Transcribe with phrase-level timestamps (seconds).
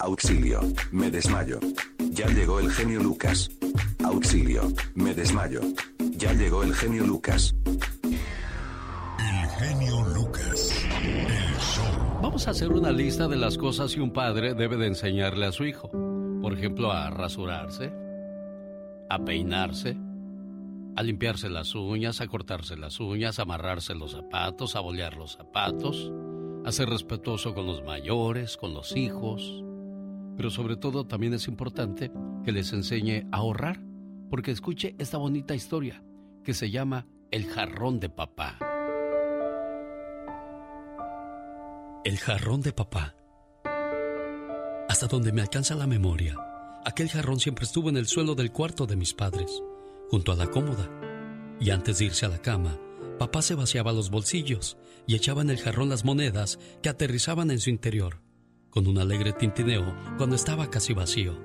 [0.00, 0.60] Auxilio,
[0.92, 1.60] me desmayo.
[2.12, 3.50] Ya llegó el genio Lucas.
[4.02, 4.62] Auxilio,
[4.94, 5.60] me desmayo.
[6.12, 7.54] Ya llegó el genio Lucas.
[9.18, 10.86] El genio Lucas.
[11.04, 12.20] El show.
[12.22, 15.52] Vamos a hacer una lista de las cosas que un padre debe de enseñarle a
[15.52, 15.90] su hijo.
[16.40, 17.92] Por ejemplo, a rasurarse,
[19.10, 19.98] a peinarse,
[20.96, 25.32] a limpiarse las uñas, a cortarse las uñas, a amarrarse los zapatos, a bolear los
[25.32, 26.10] zapatos,
[26.64, 29.62] a ser respetuoso con los mayores, con los hijos,
[30.40, 32.10] pero sobre todo también es importante
[32.46, 33.78] que les enseñe a ahorrar,
[34.30, 36.02] porque escuche esta bonita historia
[36.42, 38.56] que se llama El jarrón de papá.
[42.06, 43.14] El jarrón de papá.
[44.88, 46.36] Hasta donde me alcanza la memoria,
[46.86, 49.62] aquel jarrón siempre estuvo en el suelo del cuarto de mis padres,
[50.08, 50.88] junto a la cómoda.
[51.60, 52.78] Y antes de irse a la cama,
[53.18, 57.60] papá se vaciaba los bolsillos y echaba en el jarrón las monedas que aterrizaban en
[57.60, 58.22] su interior
[58.70, 61.38] con un alegre tintineo cuando estaba casi vacío.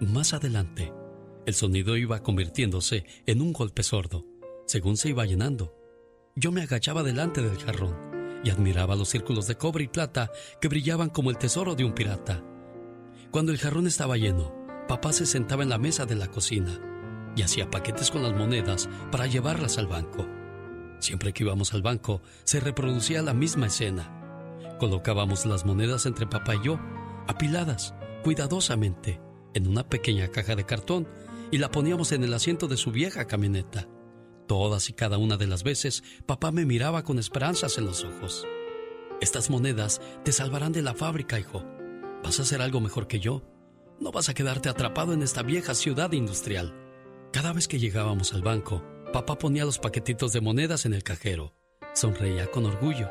[0.00, 0.92] Más adelante,
[1.46, 4.26] el sonido iba convirtiéndose en un golpe sordo,
[4.66, 5.74] según se iba llenando.
[6.34, 10.30] Yo me agachaba delante del jarrón y admiraba los círculos de cobre y plata
[10.60, 12.44] que brillaban como el tesoro de un pirata.
[13.30, 14.54] Cuando el jarrón estaba lleno,
[14.88, 16.80] papá se sentaba en la mesa de la cocina
[17.36, 20.26] y hacía paquetes con las monedas para llevarlas al banco.
[20.98, 24.15] Siempre que íbamos al banco, se reproducía la misma escena.
[24.78, 26.78] Colocábamos las monedas entre papá y yo,
[27.26, 29.20] apiladas, cuidadosamente,
[29.54, 31.08] en una pequeña caja de cartón
[31.50, 33.88] y la poníamos en el asiento de su vieja camioneta.
[34.46, 38.46] Todas y cada una de las veces, papá me miraba con esperanzas en los ojos.
[39.22, 41.64] Estas monedas te salvarán de la fábrica, hijo.
[42.22, 43.42] Vas a hacer algo mejor que yo.
[43.98, 46.74] No vas a quedarte atrapado en esta vieja ciudad industrial.
[47.32, 51.54] Cada vez que llegábamos al banco, papá ponía los paquetitos de monedas en el cajero.
[51.94, 53.08] Sonreía con orgullo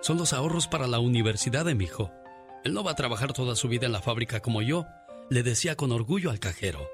[0.00, 2.10] son los ahorros para la universidad de mi hijo.
[2.64, 4.86] Él no va a trabajar toda su vida en la fábrica como yo,
[5.30, 6.88] le decía con orgullo al cajero.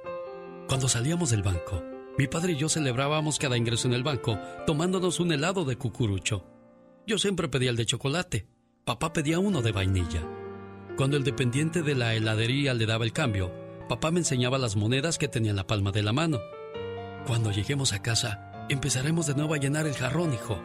[0.69, 1.83] Cuando salíamos del banco,
[2.19, 6.45] mi padre y yo celebrábamos cada ingreso en el banco tomándonos un helado de cucurucho.
[7.07, 8.47] Yo siempre pedía el de chocolate,
[8.85, 10.23] papá pedía uno de vainilla.
[10.97, 13.53] Cuando el dependiente de la heladería le daba el cambio,
[13.89, 16.41] papá me enseñaba las monedas que tenía en la palma de la mano.
[17.27, 20.61] Cuando lleguemos a casa, empezaremos de nuevo a llenar el jarrón, hijo.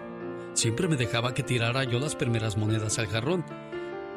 [0.53, 3.45] Siempre me dejaba que tirara yo las primeras monedas al jarrón.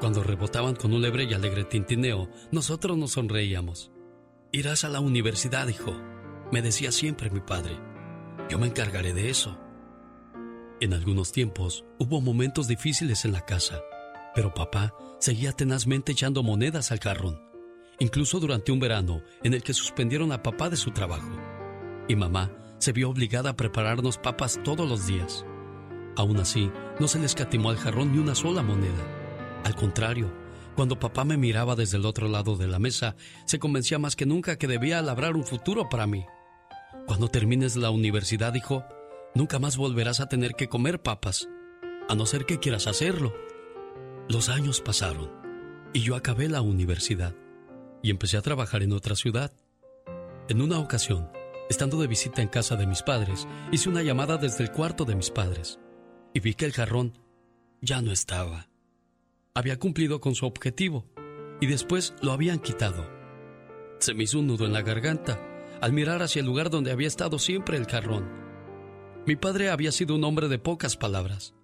[0.01, 3.93] Cuando rebotaban con un lebre y alegre tintineo, nosotros nos sonreíamos.
[4.53, 5.95] Irás a la universidad, hijo,
[6.53, 7.79] me decía siempre mi padre.
[8.49, 9.59] Yo me encargaré de eso.
[10.81, 13.81] En algunos tiempos hubo momentos difíciles en la casa,
[14.35, 17.41] pero papá seguía tenazmente echando monedas al jarrón,
[17.99, 21.31] incluso durante un verano en el que suspendieron a papá de su trabajo.
[22.09, 25.47] Y mamá se vio obligada a prepararnos papas todos los días.
[26.17, 26.71] Aún así,
[27.01, 29.03] no se le escatimó al jarrón ni una sola moneda.
[29.65, 30.33] Al contrario,
[30.77, 33.17] cuando papá me miraba desde el otro lado de la mesa,
[33.47, 36.25] se convencía más que nunca que debía labrar un futuro para mí.
[37.07, 38.85] Cuando termines la universidad, dijo,
[39.35, 41.49] nunca más volverás a tener que comer papas,
[42.09, 43.35] a no ser que quieras hacerlo.
[44.29, 45.31] Los años pasaron
[45.93, 47.35] y yo acabé la universidad
[48.03, 49.53] y empecé a trabajar en otra ciudad.
[50.49, 51.31] En una ocasión,
[51.69, 55.15] estando de visita en casa de mis padres, hice una llamada desde el cuarto de
[55.15, 55.79] mis padres
[56.35, 57.17] y vi que el jarrón
[57.81, 58.69] ya no estaba.
[59.55, 61.07] Había cumplido con su objetivo
[61.61, 63.09] y después lo habían quitado.
[64.01, 65.41] Se me hizo un nudo en la garganta
[65.81, 68.29] al mirar hacia el lugar donde había estado siempre el jarrón.
[69.27, 71.55] Mi padre había sido un hombre de pocas palabras,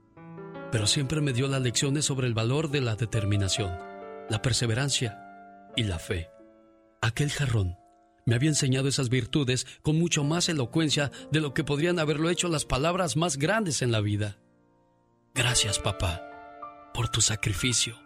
[0.71, 3.77] pero siempre me dio las lecciones sobre el valor de la determinación,
[4.29, 5.19] la perseverancia
[5.77, 6.31] y la fe.
[7.03, 7.77] Aquel jarrón
[8.25, 12.49] me había enseñado esas virtudes con mucho más elocuencia de lo que podrían haberlo hecho
[12.49, 14.39] las palabras más grandes en la vida.
[15.35, 16.23] Gracias, papá,
[16.93, 17.97] por tu sacrificio,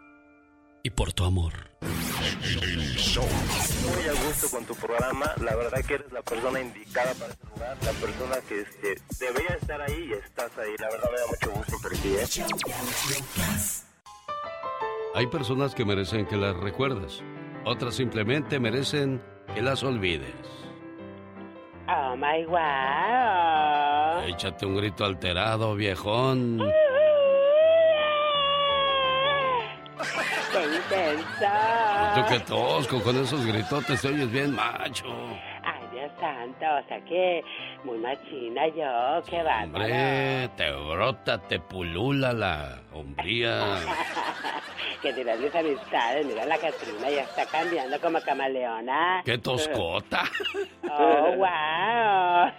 [0.85, 1.55] y por tu amor.
[1.81, 1.91] Muy
[4.07, 5.33] a gusto con tu programa.
[5.41, 7.77] La verdad que eres la persona indicada para este lugar.
[7.83, 10.75] La persona que este, debería estar ahí y estás ahí.
[10.79, 12.27] La verdad me da mucho gusto por ti, ¿eh?
[15.15, 17.23] Hay personas que merecen que las recuerdes.
[17.65, 19.23] Otras simplemente merecen
[19.55, 20.35] que las olvides.
[21.89, 24.23] Oh my wow.
[24.29, 26.59] Échate un grito alterado, viejón.
[26.59, 26.94] ¡Qué
[30.63, 31.53] intenso!
[32.15, 35.07] Tú que tosco, con esos gritotes te oyes bien macho.
[35.63, 37.43] Ay, Dios santo, o sea que
[37.85, 39.85] muy machina yo, qué bárbaro.
[39.85, 43.79] Hombre, te brota, te pulula la hombría.
[45.03, 49.23] que dirás mis amistades, mira la Catrina ya está cambiando como camaleona.
[49.25, 50.25] ¡Qué toscota!
[50.91, 52.53] ¡Oh, wow!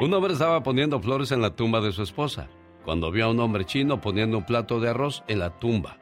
[0.00, 2.48] un hombre estaba poniendo flores en la tumba de su esposa
[2.84, 5.98] cuando vio a un hombre chino poniendo un plato de arroz en la tumba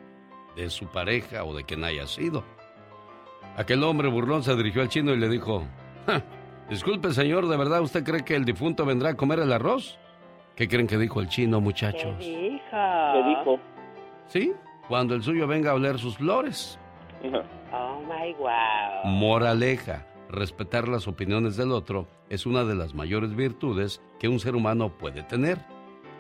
[0.57, 2.45] de su pareja o de quien haya sido.
[3.57, 5.65] Aquel hombre burlón se dirigió al chino y le dijo,
[6.69, 9.99] disculpe señor, ¿de verdad usted cree que el difunto vendrá a comer el arroz?
[10.57, 12.17] ¿Qué creen que dijo el chino, muchachos?
[12.19, 13.13] ¿Qué dijo?
[13.13, 13.61] ¿Qué dijo?
[14.27, 14.53] Sí,
[14.89, 16.79] cuando el suyo venga a oler sus flores.
[17.73, 19.05] Oh my wow.
[19.05, 24.57] Moraleja, respetar las opiniones del otro es una de las mayores virtudes que un ser
[24.57, 25.59] humano puede tener.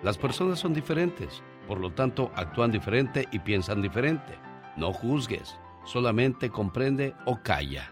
[0.05, 4.37] Las personas son diferentes, por lo tanto actúan diferente y piensan diferente.
[4.75, 7.89] No juzgues, solamente comprende o calla.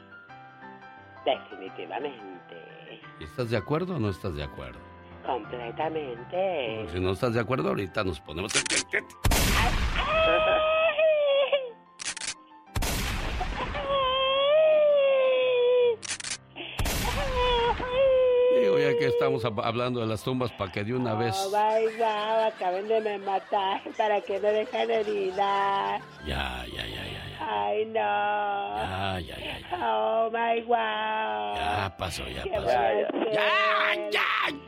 [1.25, 2.57] Definitivamente.
[3.21, 4.81] ¿Estás de acuerdo o no estás de acuerdo?
[5.25, 6.89] Completamente.
[6.91, 8.53] si no estás de acuerdo, ahorita nos ponemos...
[18.99, 21.35] que estamos hablando de las tumbas, para que de una vez...
[21.39, 26.01] Oh, my wow, acaben de me matar para que me dejen herida.
[26.27, 27.39] Ya, ya, ya, ya, ya.
[27.41, 27.95] Ay, no.
[27.95, 29.89] Ya, ya, ya, ya.
[29.89, 31.55] Oh, my wow.
[31.57, 32.63] Ya pasó, ya pasó.
[32.65, 33.09] placer.
[33.33, 34.68] ¡Ya, ya!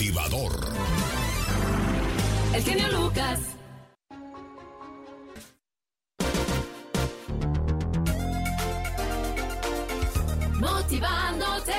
[0.01, 0.51] motivador.
[2.55, 3.39] El genio Lucas.
[10.59, 11.73] Motivándote.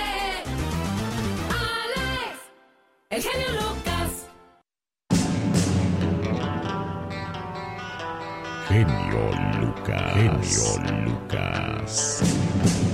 [1.50, 2.38] Alex.
[3.10, 4.10] El genio Lucas.
[8.69, 9.30] Genio
[9.60, 10.14] Lucas.
[10.14, 12.92] Genio Lucas.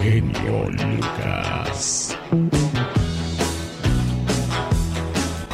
[0.00, 2.16] Genio Lucas.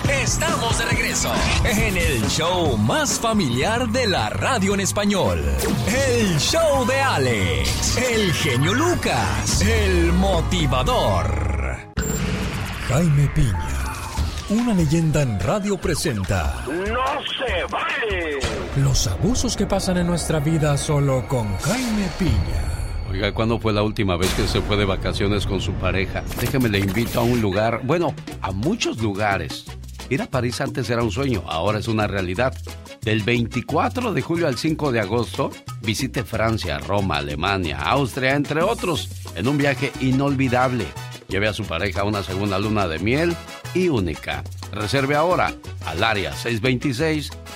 [0.08, 1.32] Estamos de regreso
[1.64, 5.42] en el show más familiar de la radio en español.
[5.88, 11.26] El show de Alex, el genio Lucas, el motivador.
[12.88, 13.84] Jaime Piña,
[14.50, 17.04] una leyenda en radio presenta ¡No
[17.36, 18.38] se vale!
[18.76, 22.75] los abusos que pasan en nuestra vida solo con Jaime Piña.
[23.34, 26.22] ¿Cuándo fue la última vez que se fue de vacaciones con su pareja?
[26.40, 29.64] Déjeme le invito a un lugar, bueno, a muchos lugares.
[30.08, 32.54] Ir a París antes era un sueño, ahora es una realidad.
[33.02, 35.50] Del 24 de julio al 5 de agosto,
[35.82, 40.86] visite Francia, Roma, Alemania, Austria, entre otros, en un viaje inolvidable.
[41.28, 43.34] Lleve a su pareja una segunda luna de miel
[43.74, 44.44] y única.
[44.72, 45.52] Reserve ahora
[45.86, 46.32] al área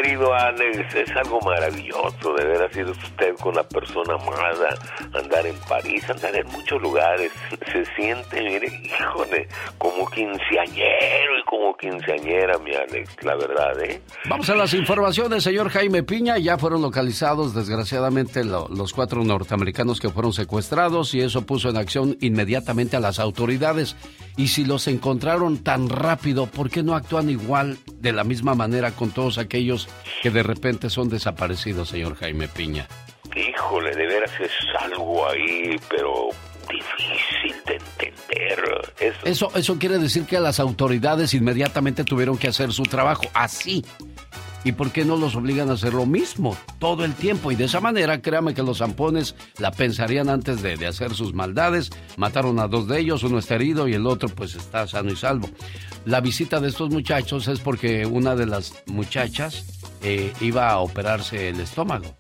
[0.04, 4.78] querido Alex, es algo maravilloso de haber sido usted con la persona amada,
[5.14, 7.32] andar en París, andar en muchos lugares.
[7.72, 14.02] Se siente, mire, híjole, como quinceañero y como quinceañera, mi Alex, la verdad, ¿eh?
[14.30, 16.38] Vamos a las informaciones, señor Jaime Piña.
[16.38, 21.78] Ya fueron localizados, desgraciadamente, lo- los cuatro norteamericanos que fueron secuestrados y eso puso en
[21.78, 23.96] acción inmediatamente a las autoridades.
[24.36, 28.92] Y si los encontraron tan rápido, ¿por qué no actúan igual, de la misma manera,
[28.92, 29.88] con todos aquellos
[30.22, 32.88] que de repente son desaparecidos, señor Jaime Piña?
[33.36, 36.30] Híjole, de veras es algo ahí, pero
[36.70, 39.20] difícil de entender.
[39.24, 43.84] Eso, eso quiere decir que las autoridades inmediatamente tuvieron que hacer su trabajo así.
[44.66, 47.52] ¿Y por qué no los obligan a hacer lo mismo todo el tiempo?
[47.52, 51.34] Y de esa manera, créame que los zampones la pensarían antes de, de, hacer sus
[51.34, 51.90] maldades.
[52.16, 55.18] Mataron a dos de ellos, uno está herido y el otro pues está sano y
[55.18, 55.50] salvo.
[56.06, 61.50] La visita de estos muchachos es porque una de las muchachas eh, iba a operarse
[61.50, 62.16] el estómago.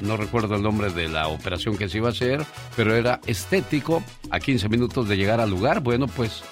[0.00, 2.44] No recuerdo el nombre de la operación que se iba a hacer,
[2.76, 4.02] pero era estético.
[4.30, 6.42] A 15 minutos de llegar al lugar, bueno, pues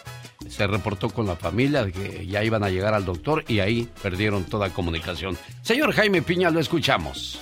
[0.48, 4.44] se reportó con la familia que ya iban a llegar al doctor y ahí perdieron
[4.44, 5.36] toda comunicación.
[5.62, 7.40] Señor Jaime Piña, lo escuchamos.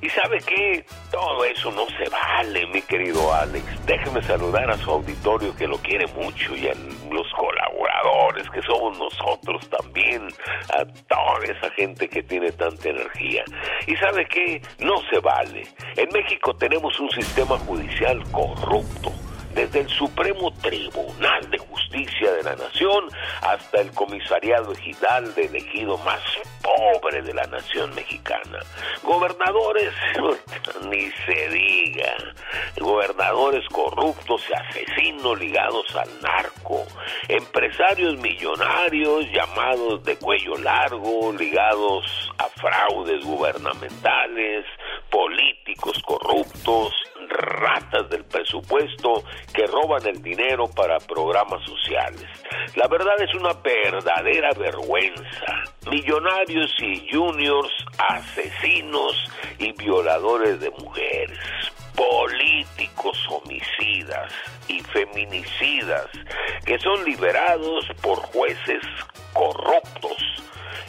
[0.00, 3.64] Y sabe qué, todo eso no se vale, mi querido Alex.
[3.86, 6.74] Déjeme saludar a su auditorio que lo quiere mucho y a
[7.10, 10.28] los colaboradores que somos nosotros también,
[10.74, 13.44] a toda esa gente que tiene tanta energía.
[13.86, 15.66] Y sabe qué, no se vale.
[15.96, 19.12] En México tenemos un sistema judicial corrupto
[19.58, 23.08] desde el Supremo Tribunal de Justicia de la Nación
[23.42, 26.20] hasta el Comisariado Ejidal de elegido más
[26.62, 28.60] pobre de la nación mexicana.
[29.02, 29.92] Gobernadores,
[30.88, 32.14] ni se diga,
[32.78, 36.86] gobernadores corruptos y asesinos ligados al narco,
[37.26, 44.64] empresarios millonarios llamados de cuello largo, ligados a fraudes gubernamentales,
[45.10, 46.92] políticos corruptos,
[47.28, 52.26] ratas del presupuesto que roban el dinero para programas sociales.
[52.76, 55.64] La verdad es una verdadera vergüenza.
[55.90, 59.14] Millonarios y juniors, asesinos
[59.58, 61.38] y violadores de mujeres
[61.98, 64.32] políticos homicidas
[64.68, 66.06] y feminicidas
[66.64, 68.82] que son liberados por jueces
[69.32, 70.38] corruptos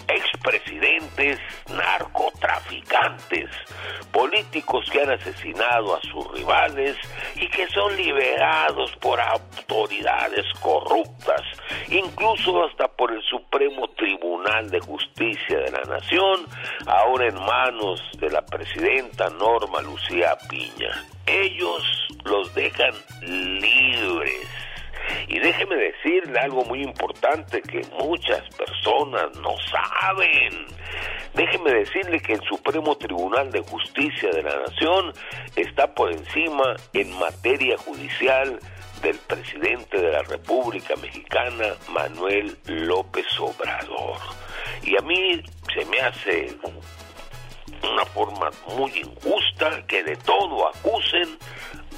[0.10, 1.39] expresidentes,
[1.70, 3.50] narcotraficantes,
[4.12, 6.98] políticos que han asesinado a sus rivales
[7.36, 11.42] y que son liberados por autoridades corruptas,
[11.89, 16.46] incluso hasta por el Supremo Tribunal de Justicia de la Nación,
[16.88, 20.99] ahora en manos de la presidenta Norma Lucía Piña.
[21.29, 21.83] Ellos
[22.25, 24.48] los dejan libres
[25.27, 30.65] y déjeme decirle algo muy importante que muchas personas no saben.
[31.36, 35.13] Déjeme decirle que el Supremo Tribunal de Justicia de la Nación
[35.55, 38.59] está por encima en materia judicial
[39.03, 44.17] del presidente de la República Mexicana, Manuel López Obrador.
[44.83, 45.43] Y a mí
[45.74, 46.57] se me hace
[47.83, 51.38] una forma muy injusta que de todo acusen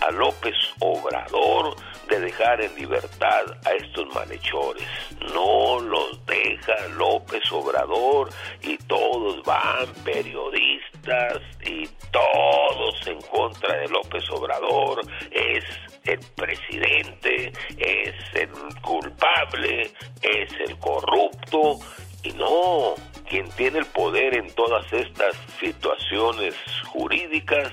[0.02, 1.76] a López Obrador
[2.10, 4.88] de dejar en libertad a estos malhechores.
[5.34, 8.30] No los deja López Obrador
[8.62, 15.02] y todos van periodistas y todos en contra de López Obrador.
[15.32, 15.64] Es
[16.04, 18.50] el presidente, es el
[18.82, 21.80] culpable, es el corrupto
[22.24, 22.96] y no,
[23.32, 26.54] quien tiene el poder en todas estas situaciones
[26.88, 27.72] jurídicas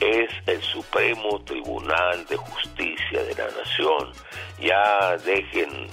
[0.00, 4.12] es el Supremo Tribunal de Justicia de la Nación.
[4.60, 5.88] Ya dejen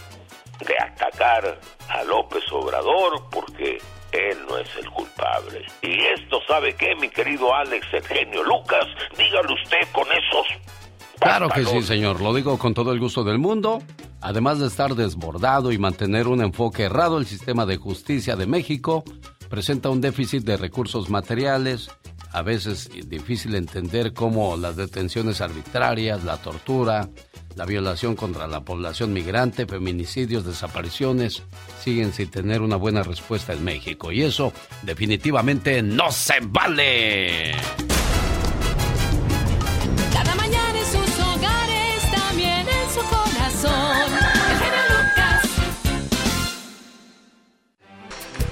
[0.60, 3.80] de atacar a López Obrador porque
[4.12, 5.66] él no es el culpable.
[5.82, 8.86] Y esto, ¿sabe qué, mi querido Alex, el genio Lucas?
[9.18, 10.46] Dígalo usted con esos...
[11.20, 12.22] Claro que sí, señor.
[12.22, 13.82] Lo digo con todo el gusto del mundo.
[14.22, 19.04] Además de estar desbordado y mantener un enfoque errado, el sistema de justicia de México
[19.50, 21.90] presenta un déficit de recursos materiales,
[22.32, 27.10] a veces difícil entender cómo las detenciones arbitrarias, la tortura,
[27.56, 31.44] la violación contra la población migrante, feminicidios, desapariciones,
[31.84, 34.12] siguen sin tener una buena respuesta en México.
[34.12, 37.52] Y eso definitivamente no se vale.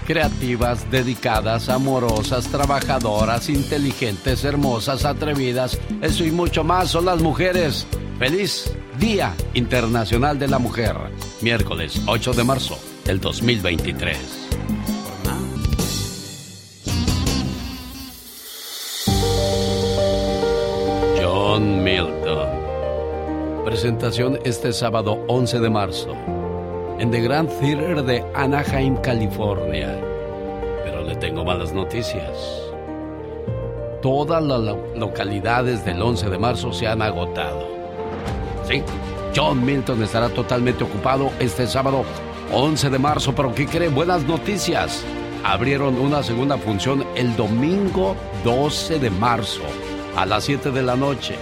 [0.09, 7.85] Creativas, dedicadas, amorosas, trabajadoras, inteligentes, hermosas, atrevidas, eso y mucho más son las mujeres.
[8.17, 10.95] Feliz Día Internacional de la Mujer,
[11.41, 14.17] miércoles 8 de marzo del 2023.
[21.21, 22.49] John Milton.
[23.63, 26.38] Presentación este sábado 11 de marzo
[26.99, 29.97] en The Grand Theater de Anaheim, California.
[30.83, 32.37] Pero le tengo malas noticias.
[34.01, 37.67] Todas las localidades del 11 de marzo se han agotado.
[38.67, 38.83] Sí,
[39.35, 42.03] John Milton estará totalmente ocupado este sábado
[42.53, 43.89] 11 de marzo, pero ¿qué cree?
[43.89, 45.03] Buenas noticias.
[45.43, 49.63] Abrieron una segunda función el domingo 12 de marzo
[50.15, 51.35] a las 7 de la noche.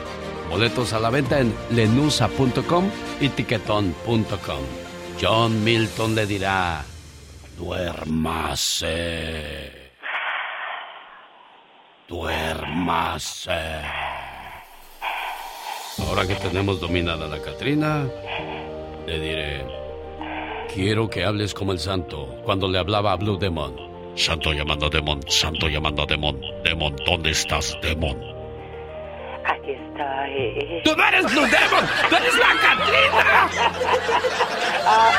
[0.49, 2.85] Boletos a la venta en lenusa.com
[3.19, 4.86] y tiquetón.com.
[5.19, 6.85] John Milton le dirá,
[7.57, 8.93] duérmase.
[12.07, 13.51] Duérmase.
[15.97, 18.07] Ahora que tenemos dominada la Catrina,
[19.07, 19.65] le diré,
[20.71, 23.75] quiero que hables como el santo cuando le hablaba a Blue Demon.
[24.15, 26.39] Santo llamando a Demon, santo llamando a Demon.
[26.63, 28.17] Demon, ¿dónde estás, Demon?
[29.45, 29.73] Aquí
[30.83, 31.85] ¡Tú no eres Blue Demon!
[32.09, 33.49] ¡Tú eres la Catrina!
[34.85, 35.11] ¡Oh,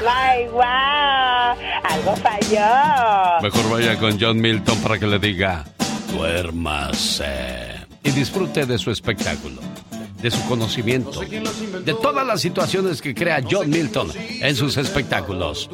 [0.00, 1.56] my, wow!
[1.84, 3.40] Algo falló.
[3.42, 5.64] Mejor vaya con John Milton para que le diga,
[6.12, 7.86] duérmase.
[8.02, 9.60] Y disfrute de su espectáculo,
[10.20, 15.70] de su conocimiento, de todas las situaciones que crea John Milton en sus espectáculos.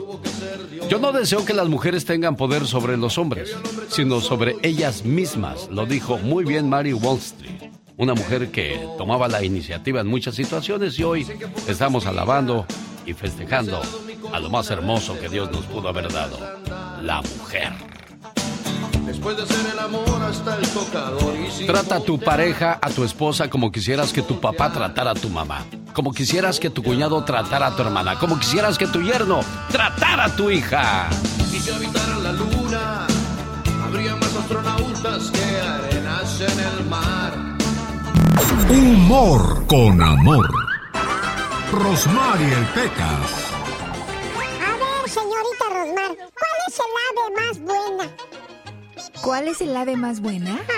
[0.88, 3.57] Yo no deseo que las mujeres tengan poder sobre los hombres,
[3.88, 7.73] sino sobre ellas mismas, lo dijo muy bien Mary Wall Street.
[8.02, 11.25] Una mujer que tomaba la iniciativa en muchas situaciones y hoy
[11.68, 12.66] estamos alabando
[13.06, 13.80] y festejando
[14.32, 16.37] a lo más hermoso que Dios nos pudo haber dado,
[17.00, 17.73] la mujer.
[19.06, 23.04] Después de hacer el amor hasta el tocador y Trata a tu pareja, a tu
[23.04, 25.64] esposa, como quisieras que tu papá tratara a tu mamá.
[25.92, 28.18] Como quisieras que tu cuñado tratara a tu hermana.
[28.18, 31.09] Como quisieras que tu yerno tratara a tu hija.
[31.54, 33.06] Y si habitaran la luna,
[33.85, 37.51] habría más astronautas que arenas en el mar.
[38.68, 40.48] Humor con amor.
[41.72, 43.52] Rosmarie el Pecas.
[44.66, 48.04] A ver, señorita Rosmar, ¿cuál es el ave más buena?
[49.22, 50.60] ¿Cuál es el ave más buena?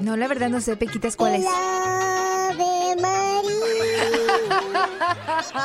[0.00, 1.42] No, la verdad no sé, Pequitas, ¿cuál es?
[1.42, 3.42] El ave María.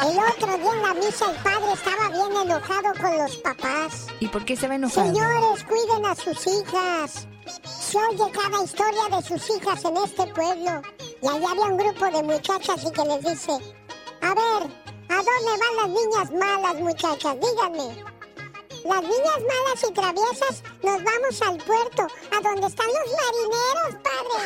[0.03, 4.07] El otro día en la misa el padre estaba bien enojado con los papás.
[4.19, 5.07] ¿Y por qué estaba enojado?
[5.07, 7.27] Señores, cuiden a sus hijas.
[7.63, 10.81] Se oye cada historia de sus hijas en este pueblo.
[11.23, 13.53] Y allá había un grupo de muchachas y que les dice,
[14.21, 14.71] a ver,
[15.09, 17.35] ¿a dónde van las niñas malas, muchachas?
[17.39, 18.16] Díganme.
[18.87, 24.43] Las niñas malas y traviesas nos vamos al puerto, a donde están los marineros, padre.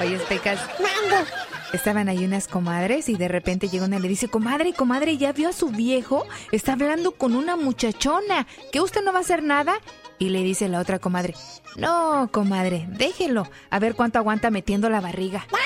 [0.00, 0.60] Oye, Pecas.
[0.78, 1.30] Mande.
[1.72, 5.32] Estaban ahí unas comadres y de repente llega una y le dice, comadre, comadre, ¿ya
[5.32, 6.26] vio a su viejo?
[6.50, 8.46] Está hablando con una muchachona.
[8.70, 9.80] ¿Que usted no va a hacer nada?
[10.18, 11.34] Y le dice la otra comadre,
[11.76, 13.48] no, comadre, déjelo.
[13.70, 15.46] A ver cuánto aguanta metiendo la barriga.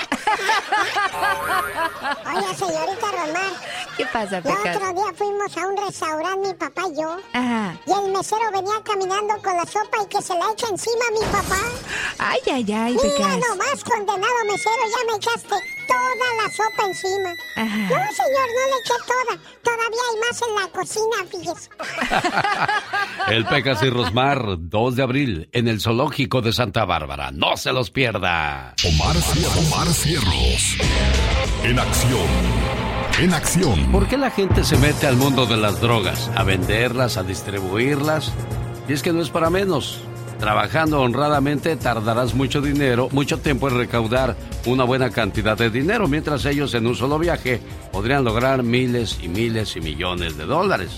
[2.35, 3.53] Oye, señorita Román.
[3.97, 4.77] ¿Qué pasa, El Pecas?
[4.77, 7.16] otro día fuimos a un restaurante, mi papá y yo.
[7.33, 7.75] Ajá.
[7.87, 11.12] Y el mesero venía caminando con la sopa y que se la echa encima a
[11.12, 11.61] mi papá.
[12.19, 13.38] Ay, ay, ay, Mira Pecas.
[13.49, 15.49] nomás, condenado mesero, ya me echaste
[15.88, 17.31] toda la sopa encima.
[17.57, 17.77] Ajá.
[17.77, 19.38] No, señor, no le eché toda.
[19.62, 21.71] Todavía hay más en la cocina, fíjese.
[23.35, 27.30] El Pecas y Rosmar, 2 de abril, en el De Santa Bárbara.
[27.30, 28.74] No se los pierda.
[28.85, 29.16] Omar,
[29.66, 30.76] Omar Cierros.
[31.64, 32.26] En acción.
[33.18, 33.92] En acción.
[33.92, 36.30] ¿Por qué la gente se mete al mundo de las drogas?
[36.37, 38.30] A venderlas, a distribuirlas.
[38.87, 40.02] Y es que no es para menos.
[40.38, 46.44] Trabajando honradamente tardarás mucho dinero, mucho tiempo en recaudar una buena cantidad de dinero, mientras
[46.44, 47.59] ellos en un solo viaje
[47.90, 50.90] podrían lograr miles y miles y millones de dólares.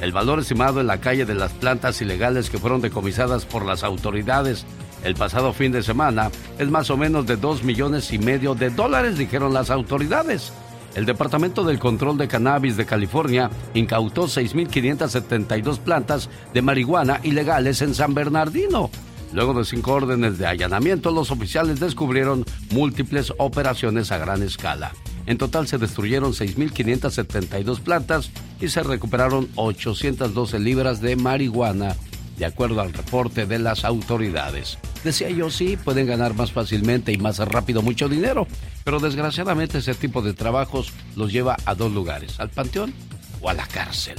[0.00, 3.82] El valor estimado en la calle de las plantas ilegales que fueron decomisadas por las
[3.82, 4.66] autoridades
[5.06, 8.70] el pasado fin de semana es más o menos de dos millones y medio de
[8.70, 10.52] dólares, dijeron las autoridades.
[10.96, 17.94] El Departamento del Control de Cannabis de California incautó 6.572 plantas de marihuana ilegales en
[17.94, 18.90] San Bernardino.
[19.32, 24.92] Luego de cinco órdenes de allanamiento, los oficiales descubrieron múltiples operaciones a gran escala.
[25.26, 31.96] En total se destruyeron 6.572 plantas y se recuperaron 812 libras de marihuana,
[32.38, 34.78] de acuerdo al reporte de las autoridades.
[35.02, 38.46] Decía yo, sí, pueden ganar más fácilmente y más rápido mucho dinero,
[38.84, 42.94] pero desgraciadamente ese tipo de trabajos los lleva a dos lugares, al panteón
[43.40, 44.16] o a la cárcel.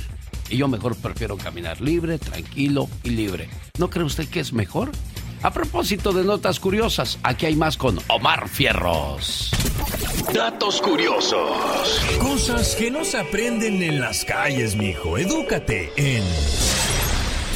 [0.50, 3.50] Y yo mejor prefiero caminar libre, tranquilo y libre.
[3.78, 4.92] ¿No cree usted que es mejor?
[5.44, 9.52] A propósito de notas curiosas, aquí hay más con Omar Fierros.
[10.34, 12.02] Datos curiosos.
[12.20, 15.18] Cosas que no se aprenden en las calles, mijo.
[15.18, 16.24] Edúcate en.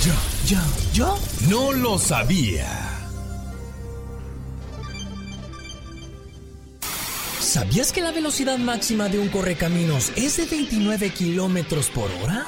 [0.03, 0.13] Yo,
[0.47, 0.59] yo,
[0.93, 1.17] yo
[1.49, 2.90] no lo sabía.
[7.41, 12.45] ¿Sabías que la velocidad máxima de un correcaminos es de 29 kilómetros por hora?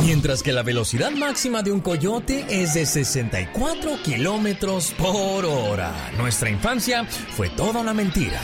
[0.00, 5.92] Mientras que la velocidad máxima de un coyote es de 64 kilómetros por hora.
[6.16, 8.40] Nuestra infancia fue toda una mentira.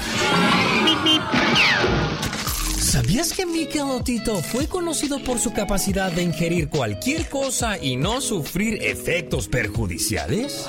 [2.89, 8.23] ¿Sabías que Mikel Otito fue conocido por su capacidad de ingerir cualquier cosa y no
[8.23, 10.67] sufrir efectos perjudiciales?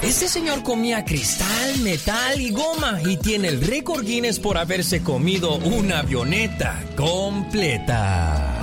[0.00, 5.56] Este señor comía cristal, metal y goma y tiene el récord Guinness por haberse comido
[5.56, 8.60] una avioneta completa.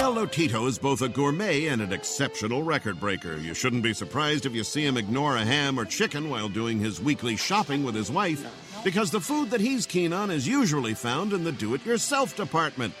[0.00, 3.36] Michel Tito is both a gourmet and an exceptional record breaker.
[3.36, 6.78] You shouldn't be surprised if you see him ignore a ham or chicken while doing
[6.78, 8.44] his weekly shopping with his wife,
[8.84, 12.36] because the food that he's keen on is usually found in the do it yourself
[12.36, 12.94] department.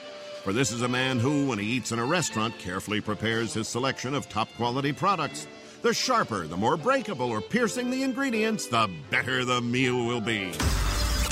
[0.44, 3.68] For this is a man who, when he eats in a restaurant, carefully prepares his
[3.68, 5.46] selection of top quality products.
[5.82, 10.52] The sharper, the more breakable or piercing the ingredients, the better the meal will be.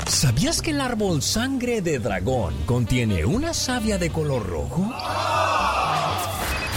[0.07, 4.91] ¿Sabías que el árbol sangre de dragón contiene una savia de color rojo?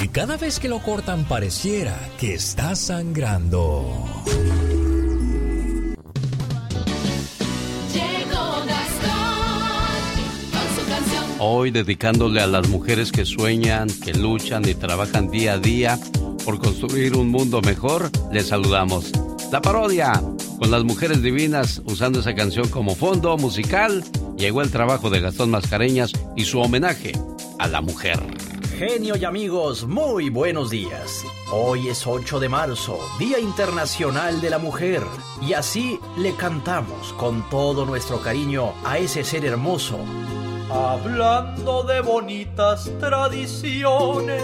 [0.03, 3.87] Y cada vez que lo cortan pareciera que está sangrando.
[11.45, 15.99] Hoy dedicándole a las mujeres que sueñan, que luchan y trabajan día a día
[16.45, 19.11] por construir un mundo mejor, les saludamos.
[19.51, 20.23] La parodia
[20.61, 24.05] con las mujeres divinas usando esa canción como fondo musical,
[24.37, 27.11] llegó el trabajo de Gastón Mascareñas y su homenaje
[27.59, 28.21] a la mujer.
[28.79, 31.25] Genio y amigos, muy buenos días.
[31.51, 35.03] Hoy es 8 de marzo, Día Internacional de la Mujer,
[35.45, 39.99] y así le cantamos con todo nuestro cariño a ese ser hermoso.
[40.71, 44.43] Hablando de bonitas tradiciones,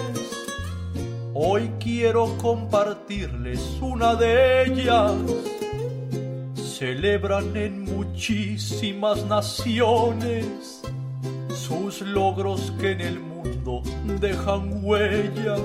[1.35, 5.13] hoy quiero compartirles una de ellas.
[6.57, 10.83] Celebran en muchísimas naciones
[11.55, 13.83] sus logros que en el mundo
[14.21, 15.57] dejan huella.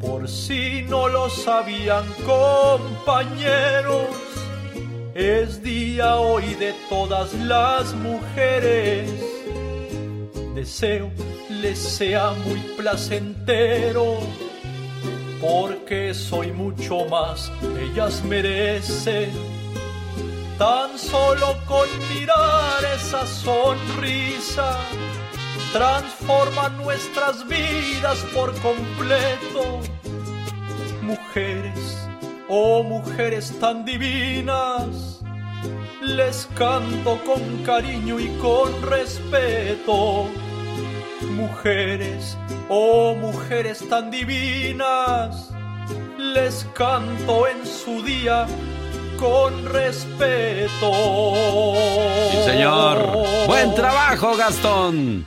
[0.00, 4.06] Por si no lo sabían compañeros,
[5.14, 9.10] es día hoy de todas las mujeres.
[10.54, 11.10] Deseo
[11.50, 14.18] les sea muy placentero,
[15.40, 19.30] porque soy mucho más, ellas merecen.
[20.58, 24.76] Tan solo con mirar esa sonrisa
[25.72, 29.80] transforma nuestras vidas por completo.
[31.02, 32.07] Mujeres,
[32.48, 35.20] oh mujeres tan divinas,
[36.02, 40.26] les canto con cariño y con respeto.
[41.36, 42.36] Mujeres,
[42.68, 45.50] oh mujeres tan divinas,
[46.18, 48.46] les canto en su día
[49.18, 50.92] con respeto.
[52.30, 53.26] Sí, señor.
[53.46, 55.26] Buen trabajo, Gastón.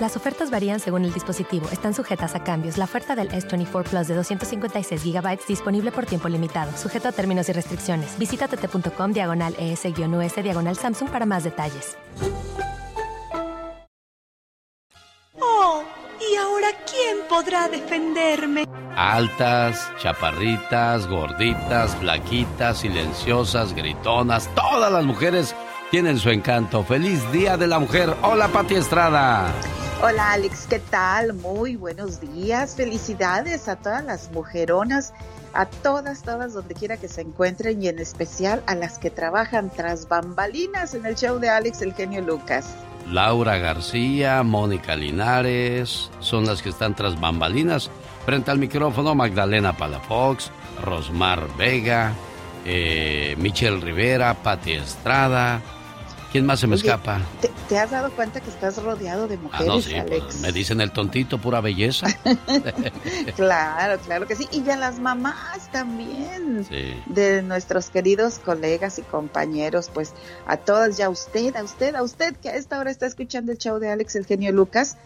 [0.00, 1.68] Las ofertas varían según el dispositivo.
[1.72, 2.78] Están sujetas a cambios.
[2.78, 7.48] La oferta del S24 Plus de 256 GB disponible por tiempo limitado, sujeto a términos
[7.48, 8.16] y restricciones.
[8.16, 11.96] Visita tt.com diagonal ES-US diagonal Samsung para más detalles.
[15.40, 15.82] Oh,
[16.20, 18.66] ¿y ahora quién podrá defenderme?
[18.94, 25.54] Altas, chaparritas, gorditas, flaquitas, silenciosas, gritonas, todas las mujeres
[25.90, 26.84] tienen su encanto.
[26.84, 28.14] Feliz Día de la Mujer.
[28.22, 29.52] Hola, Pati Estrada.
[30.00, 31.34] Hola Alex, ¿qué tal?
[31.34, 32.76] Muy buenos días.
[32.76, 35.12] Felicidades a todas las mujeronas,
[35.54, 39.70] a todas, todas, donde quiera que se encuentren y en especial a las que trabajan
[39.70, 42.76] tras bambalinas en el show de Alex, el genio Lucas.
[43.10, 47.90] Laura García, Mónica Linares, son las que están tras bambalinas.
[48.24, 50.52] Frente al micrófono, Magdalena Palafox,
[50.84, 52.12] Rosmar Vega,
[52.64, 55.60] eh, Michelle Rivera, Patti Estrada.
[56.30, 57.22] ¿Quién más se me escapa?
[57.68, 60.40] ¿te, has dado cuenta que estás rodeado de mujeres, ah, no, sí, Alex?
[60.40, 62.06] me dicen el tontito, pura belleza.
[63.36, 64.46] claro, claro que sí.
[64.52, 66.66] Y ya las mamás también.
[67.06, 70.12] De nuestros queridos colegas y compañeros, pues
[70.46, 73.52] a todas, ya a usted, a usted, a usted que a esta hora está escuchando
[73.52, 74.96] el show de Alex, el genio Lucas.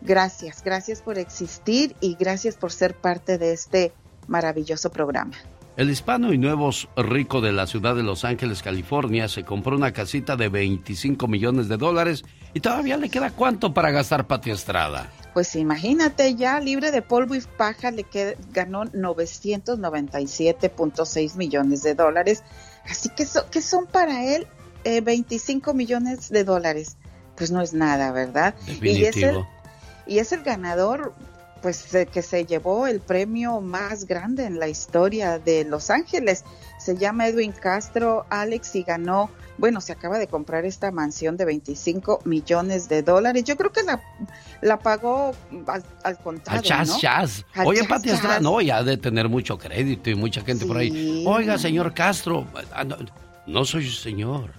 [0.00, 3.92] Gracias, gracias por existir y gracias por ser parte de este
[4.28, 5.34] maravilloso programa.
[5.78, 9.92] El hispano y nuevo rico de la ciudad de Los Ángeles, California, se compró una
[9.92, 15.08] casita de 25 millones de dólares y todavía le queda cuánto para gastar Pati Estrada.
[15.34, 18.04] Pues imagínate, ya libre de polvo y paja, le
[18.50, 22.42] ganó 997.6 millones de dólares.
[22.90, 24.48] Así que, ¿qué son para él
[24.82, 26.96] 25 eh, millones de dólares?
[27.36, 28.56] Pues no es nada, ¿verdad?
[28.82, 29.44] Y es el,
[30.08, 31.14] y es el ganador
[31.60, 36.44] pues que se llevó el premio más grande en la historia de Los Ángeles.
[36.78, 41.44] Se llama Edwin Castro Alex y ganó, bueno, se acaba de comprar esta mansión de
[41.44, 43.44] 25 millones de dólares.
[43.44, 44.00] Yo creo que la,
[44.60, 45.32] la pagó
[45.66, 46.60] al, al contrario.
[46.60, 46.64] Al
[47.64, 51.24] Oye, Pati no, ya de tener mucho crédito y mucha gente por ahí.
[51.26, 52.84] Oiga, señor Castro, ah,
[53.46, 54.57] no soy señor.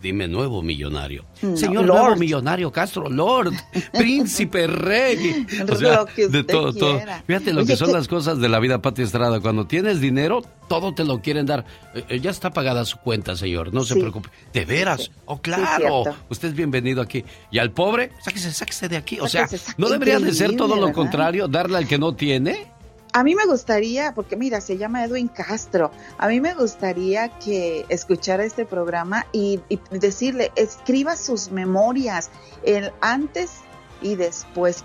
[0.00, 1.24] Dime nuevo millonario.
[1.54, 3.52] Señor nuevo millonario Castro, Lord,
[3.92, 5.44] príncipe, rey.
[5.70, 7.00] O sea, de todo, todo.
[7.26, 9.40] Fíjate lo que son las cosas de la vida, Pati Estrada.
[9.40, 11.64] Cuando tienes dinero, todo te lo quieren dar.
[11.94, 13.74] Eh, eh, ya está pagada su cuenta, señor.
[13.74, 14.28] No se preocupe.
[14.52, 15.10] ¿De veras?
[15.24, 16.04] Oh, claro.
[16.28, 17.24] Usted es bienvenido aquí.
[17.50, 19.18] Y al pobre, sáquese, sáquese de aquí.
[19.20, 21.48] O sea, ¿no debería de ser todo lo contrario?
[21.48, 22.77] Darle al que no tiene.
[23.18, 27.84] A mí me gustaría, porque mira, se llama Edwin Castro, a mí me gustaría que
[27.88, 29.58] escuchara este programa y,
[29.90, 32.30] decirle, escriba sus memorias,
[32.62, 33.62] el antes
[34.02, 34.84] y después,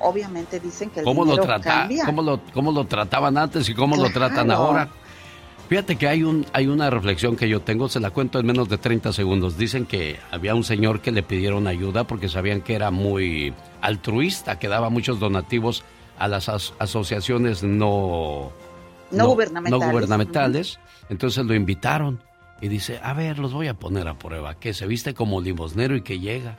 [0.00, 3.74] obviamente dicen que el ¿Cómo dinero lo trata, ¿cómo lo, ¿Cómo lo trataban antes y
[3.74, 4.88] cómo lo tratan ahora?
[5.68, 8.70] Fíjate que hay, un, hay una reflexión que yo tengo, se la cuento en menos
[8.70, 9.58] de 30 segundos.
[9.58, 14.58] Dicen que había un señor que le pidieron ayuda porque sabían que era muy altruista,
[14.58, 15.84] que daba muchos donativos
[16.18, 18.52] a las asociaciones no,
[19.10, 19.86] no, gubernamentales.
[19.86, 20.78] No gubernamentales.
[21.08, 22.22] Entonces lo invitaron
[22.60, 25.96] y dice, a ver, los voy a poner a prueba, que se viste como limosnero
[25.96, 26.58] y que llega.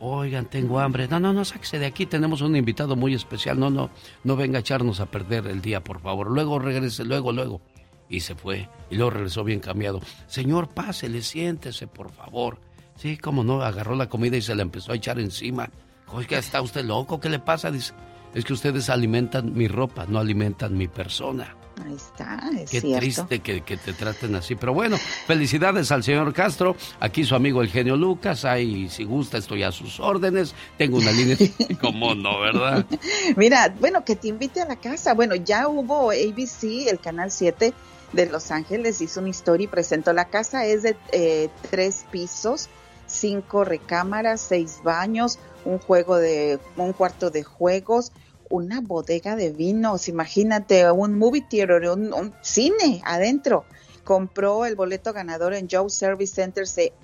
[0.00, 1.08] Oigan, tengo hambre.
[1.08, 3.58] No, no, no, sáquese de aquí, tenemos un invitado muy especial.
[3.58, 3.90] No, no,
[4.22, 6.30] no venga a echarnos a perder el día, por favor.
[6.30, 7.60] Luego regrese, luego, luego.
[8.08, 8.68] Y se fue.
[8.90, 10.00] Y luego regresó bien cambiado.
[10.28, 12.60] Señor, pásele, siéntese, por favor.
[12.94, 15.68] Sí, como no, agarró la comida y se la empezó a echar encima.
[16.12, 17.20] Oiga, ¿está usted loco?
[17.20, 17.70] ¿Qué le pasa?
[17.70, 17.92] Dice,
[18.34, 21.54] es que ustedes alimentan mi ropa, no alimentan mi persona.
[21.84, 24.56] Ahí está, es Qué triste que, te traten así.
[24.56, 26.76] Pero bueno, felicidades al señor Castro.
[26.98, 28.44] Aquí su amigo el genio Lucas.
[28.44, 30.54] Ahí, si gusta, estoy a sus órdenes.
[30.76, 31.36] Tengo una línea.
[31.80, 32.84] ¿Cómo no, verdad?
[33.36, 35.14] Mira, bueno, que te invite a la casa.
[35.14, 37.72] Bueno, ya hubo ABC, el canal 7
[38.12, 40.12] de Los Ángeles, hizo una historia y presentó.
[40.12, 42.68] La casa es de eh, tres pisos,
[43.06, 45.38] cinco recámaras, seis baños,
[45.68, 48.12] un juego de, un cuarto de juegos,
[48.48, 53.64] una bodega de vinos, imagínate, un movie theater, un, cine adentro.
[54.02, 56.94] Compró el boleto ganador en Joe Service Center de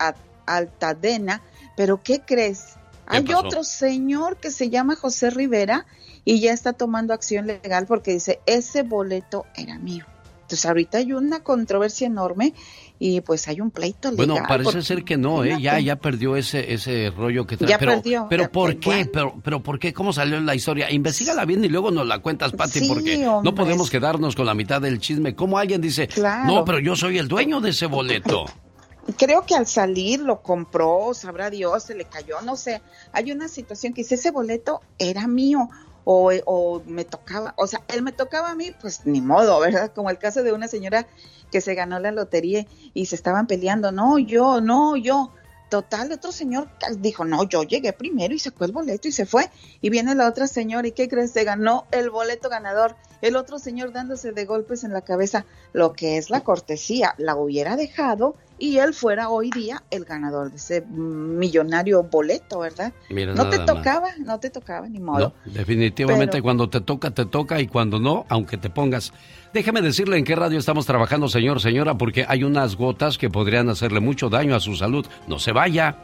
[0.46, 1.42] Altadena,
[1.76, 2.76] pero ¿qué crees?
[3.06, 5.84] Hay otro señor que se llama José Rivera
[6.24, 10.06] y ya está tomando acción legal porque dice, ese boleto era mío.
[10.40, 12.54] Entonces ahorita hay una controversia enorme
[12.98, 14.26] y pues hay un pleito legal.
[14.26, 15.58] Bueno, parece ser que no, ¿eh?
[15.60, 17.70] Ya, ya perdió ese, ese rollo que trae.
[17.70, 18.26] Ya pero, perdió.
[18.30, 19.08] Pero ¿por qué?
[19.12, 19.92] Pero, pero ¿por qué?
[19.92, 20.90] ¿Cómo salió la historia?
[20.90, 24.80] Investígala bien y luego nos la cuentas, Pati, porque no podemos quedarnos con la mitad
[24.80, 25.34] del chisme.
[25.34, 26.08] ¿Cómo alguien dice,
[26.46, 28.44] no, pero yo soy el dueño de ese boleto?
[29.18, 32.80] Creo que al salir lo compró, sabrá Dios, se le cayó, no sé.
[33.12, 35.68] Hay una situación que dice, ese boleto era mío
[36.04, 39.92] o, o, me tocaba, o sea, él me tocaba a mí, pues ni modo, ¿verdad?
[39.94, 41.06] Como el caso de una señora
[41.54, 45.30] que se ganó la lotería y se estaban peleando, no, yo, no, yo.
[45.68, 49.48] Total, otro señor dijo, no, yo llegué primero y sacó el boleto y se fue.
[49.80, 51.30] Y viene la otra señora y ¿qué crees?
[51.30, 52.96] Se ganó el boleto ganador.
[53.22, 57.36] El otro señor dándose de golpes en la cabeza, lo que es la cortesía, la
[57.36, 62.92] hubiera dejado y él fuera hoy día el ganador de ese millonario boleto, ¿verdad?
[63.10, 65.32] no te tocaba, no te tocaba, ni modo.
[65.44, 69.12] definitivamente cuando te toca, te toca y cuando no, aunque te pongas.
[69.52, 73.68] Déjeme decirle en qué radio estamos trabajando, señor, señora, porque hay unas gotas que podrían
[73.68, 75.06] hacerle mucho daño a su salud.
[75.28, 75.96] No se vaya.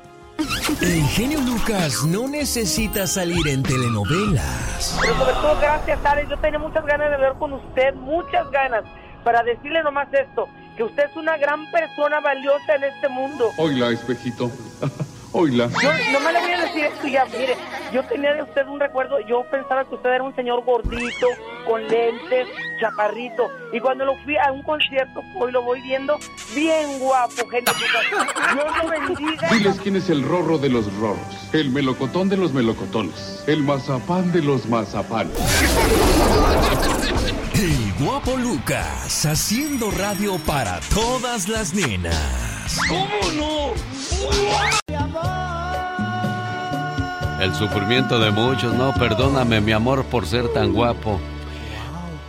[0.81, 4.99] El genio Lucas no necesita salir en telenovelas.
[5.01, 6.31] Pero sobre todo, gracias, Alex.
[6.31, 8.85] Yo tenía muchas ganas de hablar con usted, muchas ganas,
[9.25, 10.49] para decirle nomás esto,
[10.81, 13.53] que usted es una gran persona valiosa en este mundo.
[13.59, 14.51] Oiga, espejito.
[15.33, 15.69] Oila.
[15.83, 17.55] Yo no me le voy a decir esto ya, mire,
[17.93, 21.27] yo tenía de usted un recuerdo, yo pensaba que usted era un señor gordito,
[21.67, 22.49] con lentes,
[22.81, 26.19] chaparrito, y cuando lo fui a un concierto, hoy lo voy viendo
[26.55, 27.71] bien guapo, gente.
[28.55, 29.49] Dios lo bendiga.
[29.51, 34.33] Diles quién es el rorro de los rorros, el melocotón de los melocotones, el mazapán
[34.33, 35.37] de los mazapanes.
[37.61, 42.79] El guapo Lucas haciendo radio para todas las nenas.
[42.89, 43.75] ¿Cómo no?
[47.39, 51.21] El sufrimiento de muchos, no, perdóname mi amor por ser tan guapo.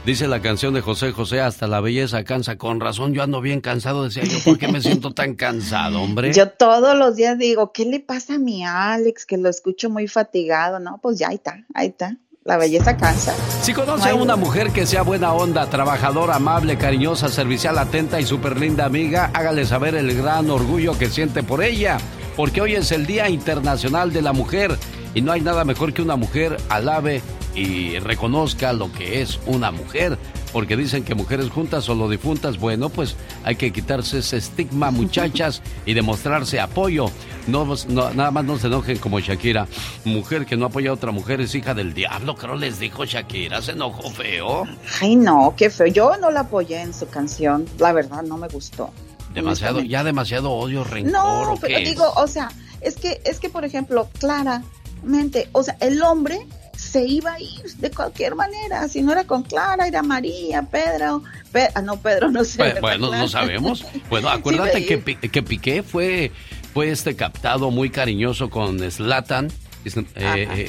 [0.06, 2.58] Dice la canción de José José, hasta la belleza cansa.
[2.58, 4.04] Con razón, yo ando bien cansado.
[4.04, 6.34] Decía yo, ¿por qué me siento tan cansado, hombre?
[6.34, 9.26] Yo todos los días digo, ¿qué le pasa a mi Alex?
[9.26, 10.80] Que lo escucho muy fatigado.
[10.80, 12.18] No, pues ya ahí está, ahí está.
[12.44, 13.36] La belleza cansa.
[13.62, 18.26] Si conoce a una mujer que sea buena onda, trabajadora, amable, cariñosa, servicial, atenta y
[18.26, 22.00] súper linda amiga, hágale saber el gran orgullo que siente por ella.
[22.36, 24.76] Porque hoy es el Día Internacional de la Mujer
[25.14, 27.22] y no hay nada mejor que una mujer alabe
[27.54, 30.18] y reconozca lo que es una mujer.
[30.52, 34.92] Porque dicen que mujeres juntas o lo difuntas, bueno, pues hay que quitarse ese estigma,
[34.92, 37.06] muchachas, y demostrarse apoyo.
[37.48, 39.68] No, no, nada más no se enojen como Shakira.
[40.06, 43.62] Mujer que no apoya a otra mujer es hija del diablo, creo les dijo Shakira.
[43.62, 44.64] Se enojó feo.
[45.02, 45.88] Ay, no, qué feo.
[45.88, 47.66] Yo no la apoyé en su canción.
[47.80, 48.92] La verdad, no me gustó.
[49.34, 51.12] Demasiado, ya demasiado odio, rencor.
[51.12, 55.78] No, ¿o pero digo, o sea, es que, es que, por ejemplo, claramente, o sea,
[55.80, 56.46] el hombre
[56.92, 58.88] se iba a ir de cualquier manera.
[58.90, 61.24] Si no era con Clara, era María, Pedro.
[61.52, 62.58] Pe- ah, no, Pedro, no sé.
[62.58, 63.22] Pues, ¿verdad, bueno, Clara?
[63.24, 63.86] no sabemos.
[64.10, 66.32] Bueno, acuérdate que, que Piqué fue,
[66.74, 69.48] fue este captado muy cariñoso con Slatan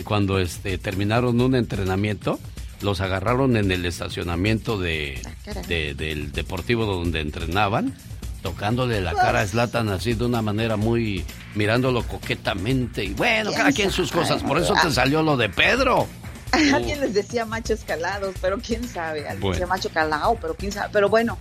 [0.04, 2.38] cuando este, terminaron un entrenamiento.
[2.80, 5.20] Los agarraron en el estacionamiento de,
[5.68, 7.94] de- del deportivo donde entrenaban,
[8.42, 11.24] tocándole la cara a Slatan así de una manera muy
[11.54, 13.04] mirándolo coquetamente.
[13.04, 14.42] Y bueno, ¿Quién cada quien sus cosas.
[14.42, 16.06] Por eso te salió lo de Pedro.
[16.74, 19.20] Alguien les decía machos calados, pero quién sabe.
[19.20, 19.52] Alguien Bueno.
[19.54, 20.90] decía macho calado, pero quién sabe.
[20.92, 21.38] Pero bueno,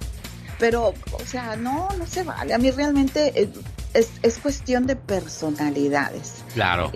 [0.58, 2.54] pero, o sea, no, no se vale.
[2.54, 3.50] A mí realmente eh,
[3.94, 6.44] es, es cuestión de personalidades.
[6.54, 6.92] Claro.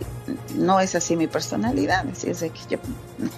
[0.56, 2.06] No es así mi personalidad.
[2.08, 2.78] Así es que yo,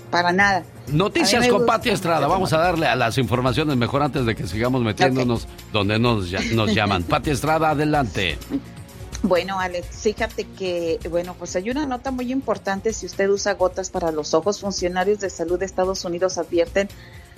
[0.09, 0.63] para nada.
[0.87, 2.27] Noticias con Pati Estrada.
[2.27, 6.73] Vamos a darle a las informaciones mejor antes de que sigamos metiéndonos donde nos, nos
[6.73, 7.03] llaman.
[7.07, 8.37] Pati Estrada, adelante.
[9.23, 12.93] Bueno, Alex, fíjate que, bueno, pues hay una nota muy importante.
[12.93, 16.87] Si usted usa gotas para los ojos, funcionarios de salud de Estados Unidos advierten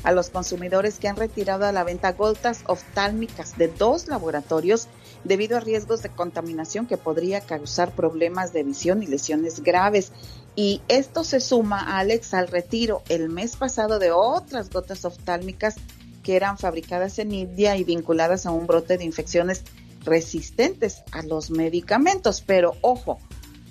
[0.03, 4.88] a los consumidores que han retirado a la venta gotas oftálmicas de dos laboratorios
[5.23, 10.12] debido a riesgos de contaminación que podría causar problemas de visión y lesiones graves.
[10.55, 15.75] Y esto se suma, Alex, al retiro el mes pasado de otras gotas oftálmicas
[16.23, 19.63] que eran fabricadas en India y vinculadas a un brote de infecciones
[20.03, 22.41] resistentes a los medicamentos.
[22.45, 23.19] Pero ojo,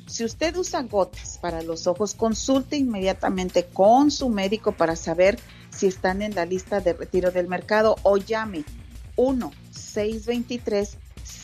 [0.06, 5.38] si usted usa gotas para los ojos, consulte inmediatamente con su médico para saber
[5.70, 8.64] si están en la lista de retiro del mercado o llame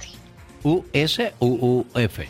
[0.62, 2.28] U-S-U-U-F.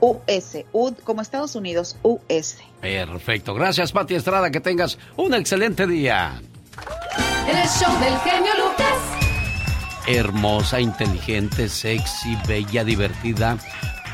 [0.00, 2.56] US, U, como Estados Unidos, US.
[2.80, 3.54] Perfecto.
[3.54, 4.50] Gracias, Pati Estrada.
[4.50, 6.42] Que tengas un excelente día.
[7.48, 8.96] En el show del genio Lucas.
[10.08, 13.58] Hermosa, inteligente, sexy, bella, divertida,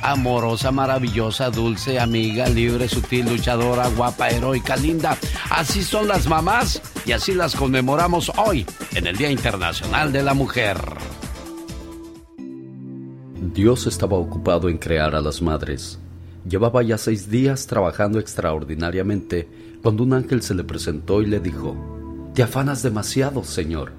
[0.02, 5.16] amorosa, maravillosa, dulce, amiga, libre, sutil, luchadora, guapa, heroica, linda.
[5.50, 10.34] Así son las mamás y así las conmemoramos hoy en el Día Internacional de la
[10.34, 10.78] Mujer.
[13.54, 15.98] Dios estaba ocupado en crear a las madres.
[16.48, 19.48] Llevaba ya seis días trabajando extraordinariamente
[19.82, 21.76] cuando un ángel se le presentó y le dijo,
[22.34, 23.92] Te afanas demasiado, Señor.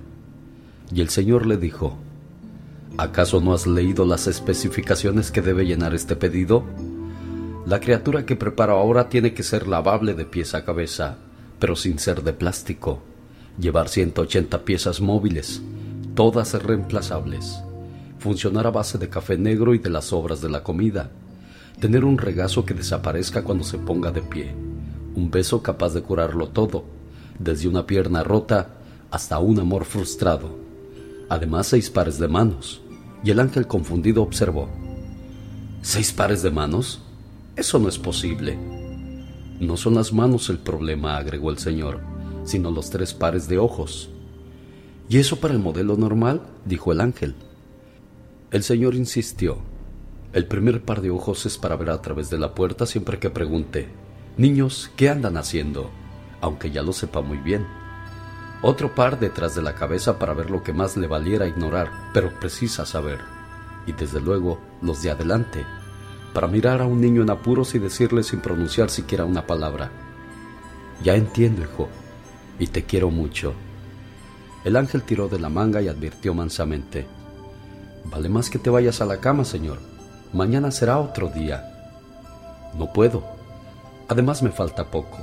[0.91, 1.97] Y el Señor le dijo,
[3.01, 6.65] ¿acaso no has leído las especificaciones que debe llenar este pedido?
[7.65, 11.17] La criatura que preparo ahora tiene que ser lavable de pies a cabeza,
[11.59, 13.01] pero sin ser de plástico.
[13.57, 15.61] llevar 180 piezas móviles,
[16.13, 17.61] todas reemplazables,
[18.17, 21.09] funcionar a base de café negro y de las sobras de la comida,
[21.79, 24.53] tener un regazo que desaparezca cuando se ponga de pie,
[25.15, 26.85] un beso capaz de curarlo todo,
[27.37, 28.75] desde una pierna rota
[29.11, 30.57] hasta un amor frustrado,
[31.27, 32.81] además seis pares de manos,
[33.23, 34.69] y el ángel confundido observó,
[35.81, 37.01] ¿seis pares de manos?
[37.55, 38.57] Eso no es posible.
[39.59, 41.99] No son las manos el problema, agregó el señor
[42.49, 44.09] sino los tres pares de ojos.
[45.07, 46.41] ¿Y eso para el modelo normal?
[46.65, 47.35] dijo el ángel.
[48.51, 49.57] El señor insistió.
[50.33, 53.29] El primer par de ojos es para ver a través de la puerta siempre que
[53.29, 53.87] pregunte,
[54.37, 55.89] Niños, ¿qué andan haciendo?
[56.41, 57.65] Aunque ya lo sepa muy bien.
[58.61, 62.37] Otro par detrás de la cabeza para ver lo que más le valiera ignorar, pero
[62.39, 63.19] precisa saber.
[63.85, 65.65] Y desde luego los de adelante,
[66.33, 69.91] para mirar a un niño en apuros y decirle sin pronunciar siquiera una palabra.
[71.03, 71.87] Ya entiendo, hijo,
[72.59, 73.53] y te quiero mucho.
[74.65, 77.07] El ángel tiró de la manga y advirtió mansamente,
[78.05, 79.79] Vale más que te vayas a la cama, señor.
[80.33, 81.63] Mañana será otro día.
[82.75, 83.23] No puedo.
[84.07, 85.17] Además me falta poco.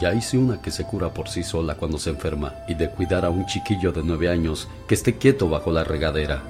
[0.00, 3.24] Ya hice una que se cura por sí sola cuando se enferma y de cuidar
[3.24, 6.42] a un chiquillo de nueve años que esté quieto bajo la regadera.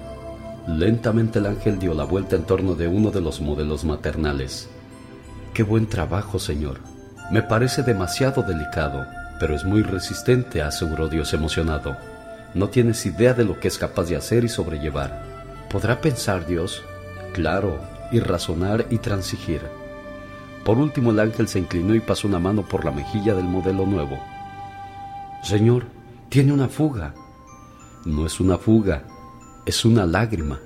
[0.66, 4.68] Lentamente el ángel dio la vuelta en torno de uno de los modelos maternales.
[5.54, 6.80] Qué buen trabajo, señor.
[7.30, 9.06] Me parece demasiado delicado
[9.40, 11.96] pero es muy resistente, aseguró Dios emocionado.
[12.52, 15.22] No tienes idea de lo que es capaz de hacer y sobrellevar.
[15.70, 16.82] ¿Podrá pensar Dios?
[17.32, 17.80] Claro,
[18.12, 19.62] y razonar y transigir.
[20.64, 23.86] Por último el ángel se inclinó y pasó una mano por la mejilla del modelo
[23.86, 24.18] nuevo.
[25.42, 25.86] Señor,
[26.28, 27.14] tiene una fuga.
[28.04, 29.04] No es una fuga,
[29.66, 30.60] es una lágrima.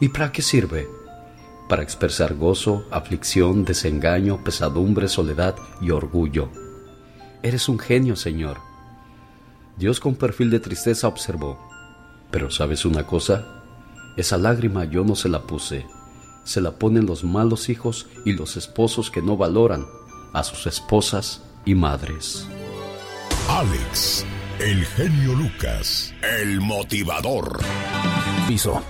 [0.00, 0.88] ¿Y para qué sirve?
[1.68, 6.48] Para expresar gozo, aflicción, desengaño, pesadumbre, soledad y orgullo.
[7.42, 8.58] Eres un genio, Señor.
[9.76, 11.58] Dios con perfil de tristeza observó.
[12.30, 13.62] Pero ¿sabes una cosa?
[14.16, 15.86] Esa lágrima yo no se la puse.
[16.44, 19.86] Se la ponen los malos hijos y los esposos que no valoran
[20.32, 22.46] a sus esposas y madres.
[23.48, 24.24] Alex,
[24.58, 27.60] el genio Lucas, el motivador.
[28.48, 28.82] Piso.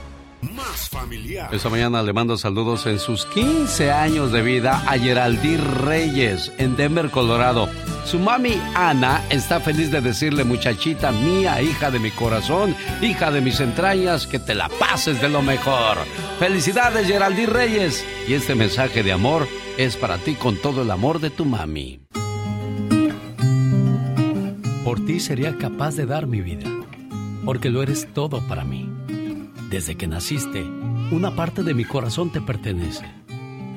[0.42, 1.54] Más familiar.
[1.54, 6.76] Esta mañana le mando saludos en sus 15 años de vida a Geraldine Reyes en
[6.76, 7.68] Denver, Colorado.
[8.04, 13.40] Su mami Ana está feliz de decirle, muchachita mía, hija de mi corazón, hija de
[13.40, 15.98] mis entrañas, que te la pases de lo mejor.
[16.40, 18.04] Felicidades, Geraldine Reyes.
[18.26, 19.46] Y este mensaje de amor
[19.78, 22.00] es para ti con todo el amor de tu mami.
[24.84, 26.68] Por ti sería capaz de dar mi vida,
[27.44, 28.90] porque lo eres todo para mí.
[29.72, 30.64] Desde que naciste,
[31.10, 33.06] una parte de mi corazón te pertenece.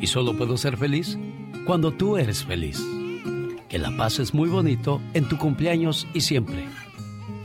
[0.01, 1.17] Y solo puedo ser feliz
[1.65, 2.85] cuando tú eres feliz.
[3.69, 6.65] Que la pases muy bonito en tu cumpleaños y siempre.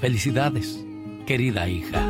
[0.01, 0.85] Felicidades,
[1.27, 2.05] querida hija.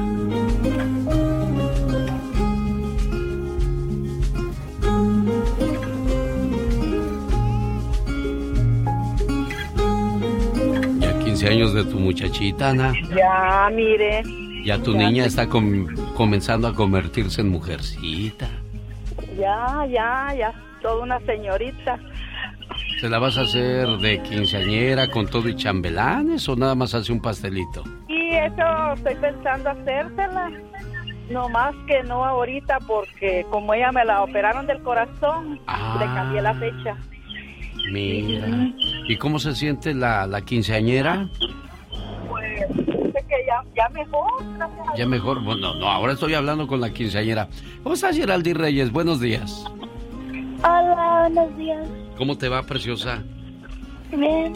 [11.01, 12.95] Ya 15 años de tu muchachita, Ana.
[13.14, 14.49] Ya, mire.
[14.64, 18.48] Ya tu niña está comenzando a convertirse en mujercita.
[19.38, 20.52] Ya, ya, ya,
[20.82, 21.98] toda una señorita.
[23.00, 27.12] ¿Se la vas a hacer de quinceañera con todo y chambelanes o nada más hace
[27.12, 27.82] un pastelito?
[28.08, 30.50] Y eso estoy pensando hacérsela.
[31.30, 35.61] No más que no ahorita porque como ella me la operaron del corazón,
[35.98, 36.96] le cambié la fecha.
[37.90, 38.46] Mira.
[39.08, 41.28] ¿Y cómo se siente la, la quinceañera?
[43.51, 44.30] Ya, ya mejor.
[44.57, 45.42] gracias Ya mejor.
[45.42, 47.48] Bueno, no, ahora estoy hablando con la quinceañera.
[47.82, 48.92] ¿Cómo estás, Geraldi Reyes?
[48.92, 49.64] Buenos días.
[50.62, 51.88] Hola, buenos días.
[52.16, 53.22] ¿Cómo te va, preciosa?
[54.12, 54.53] Bien,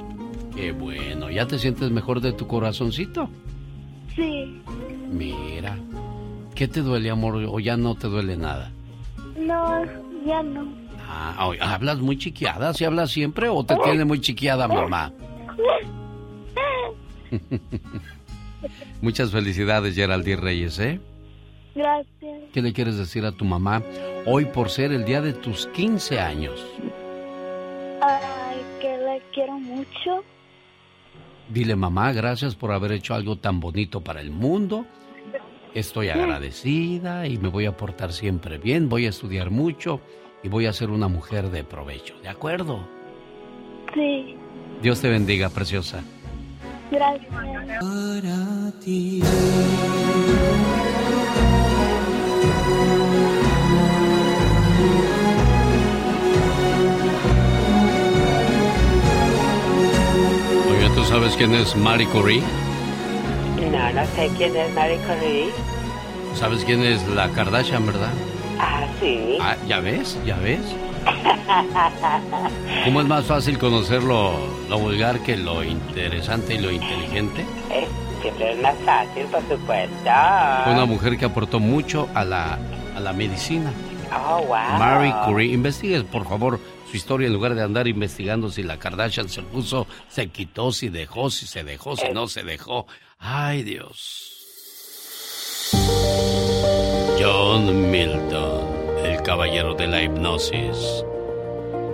[0.55, 1.29] Qué bueno.
[1.31, 3.29] ¿Ya te sientes mejor de tu corazoncito?
[4.15, 4.61] sí.
[5.11, 5.77] Mira.
[6.55, 7.35] ¿Qué te duele, amor?
[7.49, 8.71] ¿O ya no te duele nada?
[9.37, 9.83] No,
[10.25, 10.69] ya no.
[11.09, 12.73] Ah, ¿hablas muy chiquiada?
[12.75, 15.13] ¿Si hablas siempre o te tiene muy chiquiada, mamá?
[19.01, 21.01] Muchas felicidades, Geraldine Reyes, ¿eh?
[21.75, 22.41] Gracias.
[22.53, 23.83] ¿Qué le quieres decir a tu mamá
[24.27, 26.65] hoy por ser el día de tus 15 años?
[28.01, 30.25] Ay, que le quiero mucho.
[31.49, 34.87] Dile, mamá, gracias por haber hecho algo tan bonito para el mundo.
[35.75, 40.01] Estoy agradecida y me voy a portar siempre bien, voy a estudiar mucho
[40.45, 42.87] y voy a ser una mujer de provecho, ¿de acuerdo?
[43.93, 44.37] Sí,
[44.81, 46.05] Dios te bendiga, preciosa.
[46.91, 47.33] Gracias.
[47.81, 49.23] Para ti.
[60.71, 62.43] Oye, ¿Tú sabes quién es Marie Curie?
[63.71, 65.51] No, no sé quién es Marie Curie.
[66.35, 68.11] ¿Sabes quién es la Kardashian, verdad?
[68.59, 69.39] Ah, sí.
[69.41, 70.19] Ah, ¿Ya ves?
[70.25, 70.61] ¿Ya ves?
[72.85, 74.33] ¿Cómo es más fácil conocer lo,
[74.79, 77.45] vulgar que lo interesante y lo inteligente?
[78.21, 80.11] Siempre es más fácil, por supuesto.
[80.65, 82.59] Fue una mujer que aportó mucho a la,
[82.97, 83.71] a la medicina.
[84.13, 84.79] Oh, wow.
[84.79, 85.53] Marie Curie.
[85.53, 89.87] Investigue, por favor, su historia en lugar de andar investigando si la Kardashian se puso,
[90.09, 92.87] se quitó, si dejó, si se dejó, si no se dejó.
[93.19, 94.31] Ay, Dios.
[97.19, 98.74] John Milton,
[99.25, 101.05] caballero de la hipnosis.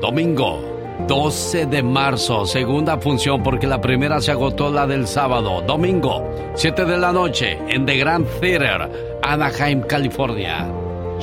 [0.00, 0.60] Domingo,
[1.06, 5.62] 12 de marzo, segunda función porque la primera se agotó la del sábado.
[5.62, 10.68] Domingo, 7 de la noche, en The Grand Theater, Anaheim, California.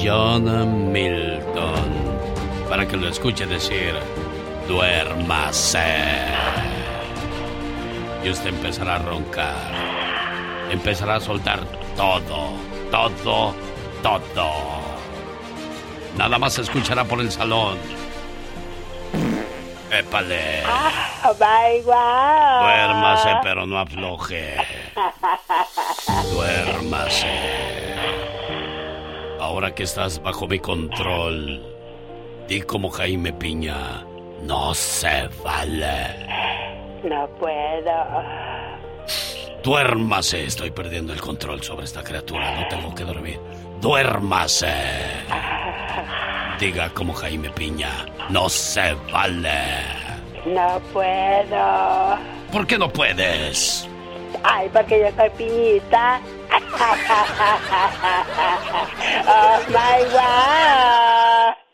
[0.02, 2.08] John Milton.
[2.70, 3.94] Para que lo escuche decir,
[4.68, 5.80] duérmase.
[8.24, 9.72] Y usted empezará a roncar.
[10.72, 11.60] Empezará a soltar
[11.96, 12.54] todo,
[12.92, 13.54] todo,
[14.04, 14.97] todo.
[16.16, 17.78] Nada más se escuchará por el salón.
[19.92, 20.64] Épale.
[20.66, 22.64] Ah, bye, wow.
[22.64, 24.56] Duérmase, pero no afloje.
[26.34, 27.96] Duérmase.
[29.40, 31.64] Ahora que estás bajo mi control,
[32.48, 34.04] di como Jaime Piña,
[34.44, 36.28] no se vale.
[37.04, 38.24] No puedo.
[39.64, 43.40] Duérmase, estoy perdiendo el control sobre esta criatura, no tengo que dormir.
[43.82, 44.74] Duérmase.
[46.60, 49.98] Diga como Jaime Piña, no se vale.
[50.46, 52.18] No puedo.
[52.52, 53.88] ¿Por qué no puedes?
[54.44, 56.20] Ay, porque yo soy piñita.
[59.28, 61.67] oh my god.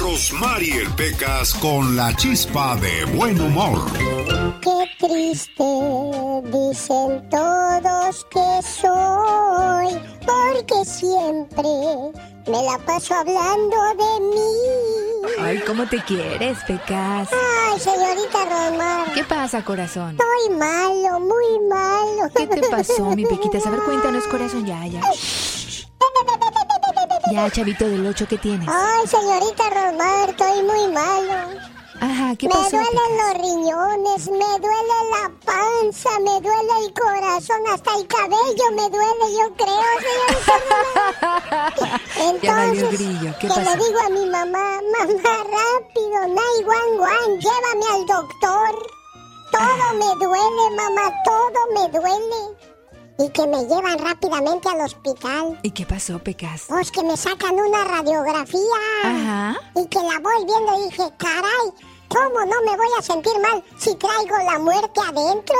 [0.00, 3.80] Rosmarie Pecas con la chispa de buen humor.
[4.60, 5.64] Qué triste
[6.44, 11.62] dicen todos que soy, porque siempre
[12.46, 15.38] me la paso hablando de mí.
[15.40, 17.28] Ay, ¿cómo te quieres, Pecas?
[17.32, 19.12] Ay, señorita Rosmar.
[19.14, 20.16] ¿Qué pasa, corazón?
[20.18, 22.30] Estoy malo, muy malo.
[22.34, 23.66] ¿Qué te pasó, mi Pequitas?
[23.66, 25.00] A ver, cuéntanos, corazón, ya, ya.
[27.32, 28.68] Ya, chavito del 8, ¿qué tienes?
[28.68, 31.32] Ay, señorita Rosmar, estoy muy malo.
[31.98, 32.76] Ajá, ¿qué me pasó?
[32.76, 33.16] duelen Pecas?
[33.16, 39.32] los riñones, me duele la panza, me duele el corazón, hasta el cabello me duele,
[39.32, 40.56] yo creo, señorita
[42.20, 48.72] Entonces, grillo, ¿qué que le digo a mi mamá, mamá, rápido, 911, llévame al doctor.
[49.52, 52.71] Todo me duele, mamá, todo me duele.
[53.24, 55.58] Y que me llevan rápidamente al hospital.
[55.62, 56.64] ¿Y qué pasó, Pecas?
[56.68, 58.58] Pues que me sacan una radiografía.
[59.04, 59.56] Ajá.
[59.76, 61.72] Y que la voy viendo y dije, caray,
[62.08, 65.56] ¿cómo no me voy a sentir mal si traigo la muerte adentro?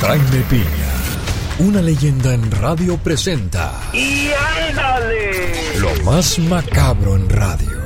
[0.00, 0.94] Jaime Piña,
[1.58, 4.30] una leyenda en radio presenta ¡Y
[4.68, 5.78] ándale!
[5.78, 7.84] lo más macabro en radio.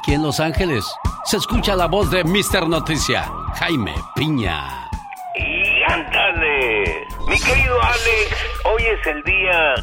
[0.00, 0.86] Aquí en Los Ángeles
[1.24, 2.66] se escucha la voz de Mr.
[2.66, 3.24] Noticia,
[3.56, 4.88] Jaime Piña.
[5.34, 7.06] ¡Y ándale!
[7.28, 9.74] Mi querido Alex, hoy es el Día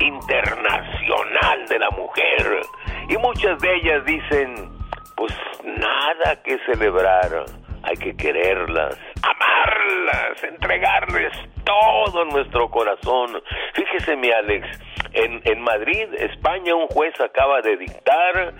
[0.00, 2.60] Internacional de la Mujer.
[3.08, 4.70] Y muchas de ellas dicen,
[5.16, 5.32] pues
[5.64, 7.46] nada que celebrar.
[7.84, 11.32] Hay que quererlas, amarlas, entregarles
[11.64, 13.42] todo nuestro corazón.
[13.72, 14.66] Fíjese, mi Alex,
[15.14, 18.52] en, en Madrid, España, un juez acaba de dictar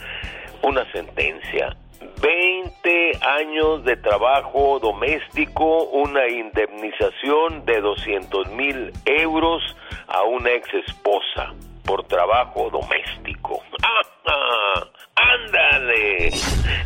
[0.63, 1.77] una sentencia.
[2.21, 9.63] 20 años de trabajo doméstico, una indemnización de 200 mil euros
[10.09, 11.53] a una ex esposa
[11.85, 13.63] por trabajo doméstico.
[13.83, 14.87] ¡Ah, ah!
[15.17, 16.31] ¡Ándale!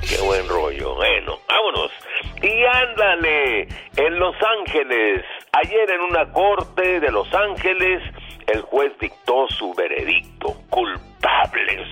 [0.08, 0.94] ¡Qué buen rollo!
[0.94, 1.90] Bueno, vámonos.
[2.42, 8.02] Y ándale, en Los Ángeles, ayer en una corte de Los Ángeles,
[8.46, 10.54] el juez dictó su veredicto.
[10.70, 11.88] Culpables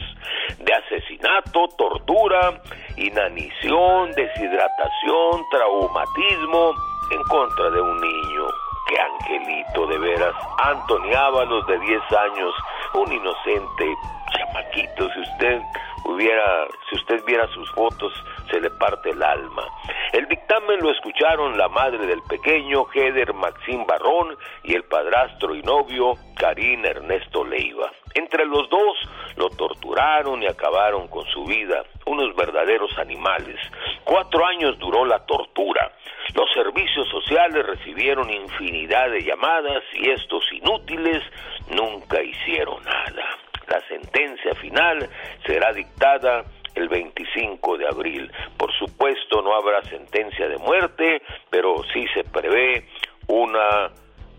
[0.58, 2.60] de asesinato, tortura,
[2.96, 6.74] inanición, deshidratación, traumatismo
[7.10, 8.46] en contra de un niño.
[8.88, 10.34] Qué angelito de veras.
[10.58, 12.54] Anthony Ábalos de 10 años,
[12.94, 13.94] un inocente
[14.30, 15.08] chamaquito.
[15.14, 15.62] Si usted
[16.04, 18.12] hubiera, si usted viera sus fotos,
[18.54, 19.64] se le parte el alma.
[20.12, 25.62] El dictamen lo escucharon la madre del pequeño, Heder Maxim Barrón, y el padrastro y
[25.62, 27.90] novio, Karim Ernesto Leiva.
[28.14, 28.98] Entre los dos
[29.36, 33.58] lo torturaron y acabaron con su vida, unos verdaderos animales.
[34.04, 35.90] Cuatro años duró la tortura.
[36.34, 41.24] Los servicios sociales recibieron infinidad de llamadas y estos inútiles
[41.70, 43.36] nunca hicieron nada.
[43.66, 45.08] La sentencia final
[45.44, 46.44] será dictada
[46.74, 48.30] el 25 de abril.
[48.56, 52.86] Por supuesto no habrá sentencia de muerte, pero sí se prevé
[53.28, 53.90] una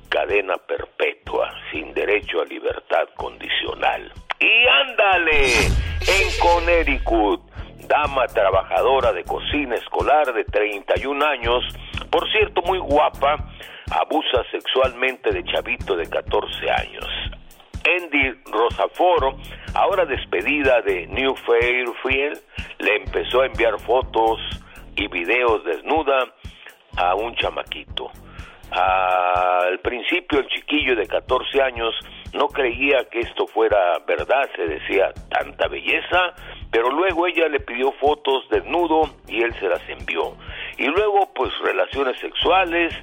[0.09, 4.11] cadena perpetua sin derecho a libertad condicional.
[4.39, 7.41] Y ándale, en Connecticut,
[7.87, 11.63] dama trabajadora de cocina escolar de 31 años,
[12.09, 13.37] por cierto muy guapa,
[13.91, 17.05] abusa sexualmente de chavito de 14 años.
[17.85, 19.37] Andy Rosaforo,
[19.73, 22.41] ahora despedida de New Fairfield,
[22.79, 24.39] le empezó a enviar fotos
[24.95, 26.33] y videos desnuda
[26.97, 28.11] a un chamaquito.
[28.71, 31.93] Al principio el chiquillo de 14 años
[32.35, 36.33] no creía que esto fuera verdad, se decía tanta belleza,
[36.69, 40.35] pero luego ella le pidió fotos desnudo y él se las envió.
[40.77, 42.93] Y luego pues relaciones sexuales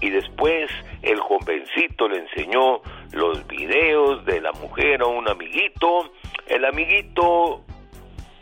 [0.00, 0.70] y después
[1.02, 2.82] el jovencito le enseñó
[3.12, 6.12] los videos de la mujer a un amiguito,
[6.46, 7.62] el amiguito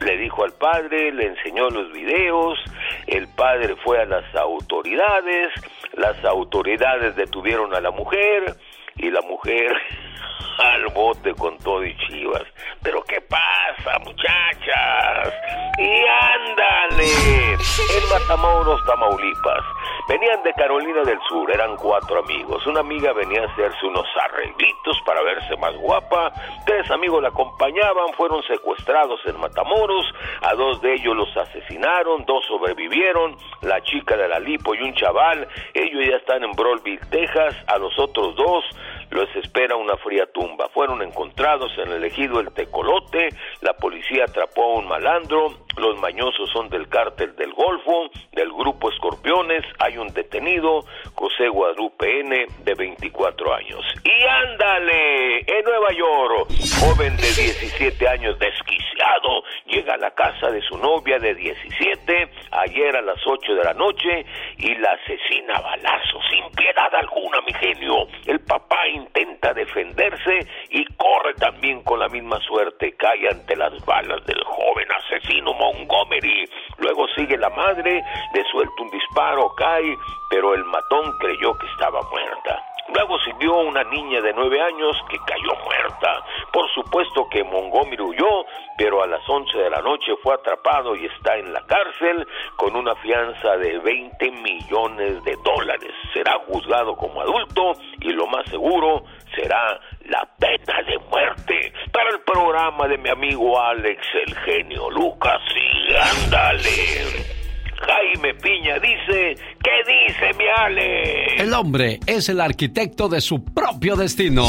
[0.01, 2.59] le dijo al padre, le enseñó los videos,
[3.07, 5.53] el padre fue a las autoridades,
[5.93, 8.57] las autoridades detuvieron a la mujer
[9.03, 9.73] y la mujer
[10.59, 12.45] al bote con todo y chivas.
[12.83, 15.35] Pero ¿qué pasa, muchachas?
[15.79, 16.05] Y
[16.39, 19.65] ándale, en Matamoros, Tamaulipas.
[20.09, 22.67] Venían de Carolina del Sur, eran cuatro amigos.
[22.67, 26.33] Una amiga venía a hacerse unos arreglitos para verse más guapa.
[26.67, 30.05] Tres amigos la acompañaban, fueron secuestrados en Matamoros.
[30.43, 33.37] A dos de ellos los asesinaron, dos sobrevivieron.
[33.63, 35.47] La chica de la lipo y un chaval.
[35.75, 37.55] Ellos ya están en Broadville, Texas.
[37.69, 38.65] A los otros dos
[39.11, 40.69] los espera una fría tumba.
[40.73, 43.29] Fueron encontrados en el ejido El Tecolote,
[43.61, 48.91] la policía atrapó a un malandro, los mañosos son del cártel del Golfo, del grupo
[48.91, 53.85] Escorpiones, hay un detenido, José Guadalupe N, de 24 años.
[54.05, 56.49] Y ándale, en Nueva York,
[56.81, 62.97] joven de 17 años desquiciado, llega a la casa de su novia de 17, ayer
[62.97, 64.25] a las 8 de la noche,
[64.59, 68.07] y la asesina a balazos, sin piedad alguna, mi genio.
[68.27, 74.25] El papá intenta defenderse y corre también con la misma suerte, cae ante las balas
[74.27, 76.49] del joven asesino Montgomery.
[76.79, 78.03] Luego sigue la madre,
[78.35, 79.97] le suelta un disparo, cae,
[80.31, 82.65] pero el matón creyó que estaba muerta.
[82.95, 86.25] Luego siguió una niña de nueve años que cayó muerta.
[86.53, 88.45] Por supuesto que Montgomery huyó,
[88.77, 92.75] pero a las once de la noche fue atrapado y está en la cárcel con
[92.75, 95.93] una fianza de 20 millones de dólares.
[96.13, 99.05] Será juzgado como adulto y lo más seguro
[99.37, 101.73] será la pena de muerte.
[101.93, 107.41] Para el programa de mi amigo Alex, el genio Lucas, y ándale.
[107.81, 111.37] Jaime Piña dice, ¿qué dice mi Ale?
[111.37, 114.45] El hombre es el arquitecto de su propio destino.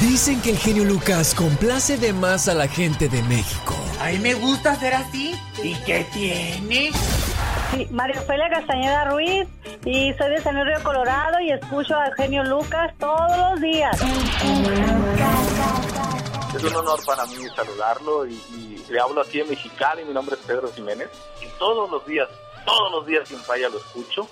[0.00, 3.74] Dicen que el genio Lucas complace de más a la gente de México.
[4.00, 5.34] A mí me gusta ser así.
[5.66, 6.92] ¿Y qué tiene?
[7.72, 9.48] Sí, María Ofelia Castañeda Ruiz
[9.84, 14.00] y soy de San Luis Río Colorado y escucho al genio Lucas todos los días.
[16.54, 20.04] Es un honor para mí saludarlo y, y le hablo aquí en Mexicali.
[20.04, 21.08] Mi nombre es Pedro Jiménez
[21.42, 22.28] y todos los días,
[22.64, 24.28] todos los días sin falla lo escucho.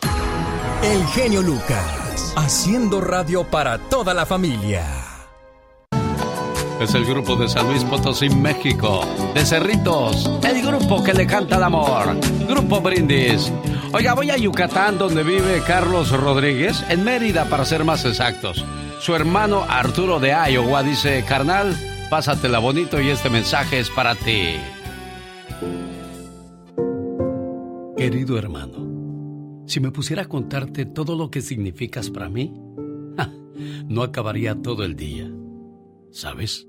[0.84, 5.13] El genio Lucas, haciendo radio para toda la familia.
[6.84, 9.00] Es el grupo de San Luis Potosí, México.
[9.32, 12.14] De Cerritos, el grupo que le canta el amor.
[12.46, 13.50] Grupo Brindis.
[13.90, 18.62] Oiga, voy a Yucatán, donde vive Carlos Rodríguez, en Mérida, para ser más exactos.
[19.00, 21.74] Su hermano Arturo de Iowa dice, carnal,
[22.10, 24.56] pásatela bonito y este mensaje es para ti.
[27.96, 32.52] Querido hermano, si me pusiera a contarte todo lo que significas para mí,
[33.88, 35.30] no acabaría todo el día.
[36.14, 36.68] ¿Sabes?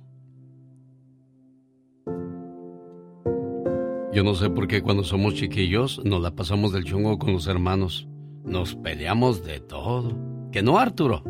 [4.13, 7.47] Yo no sé por qué cuando somos chiquillos nos la pasamos del chungo con los
[7.47, 8.09] hermanos.
[8.43, 10.11] Nos peleamos de todo.
[10.51, 11.23] ¿Que no, Arturo?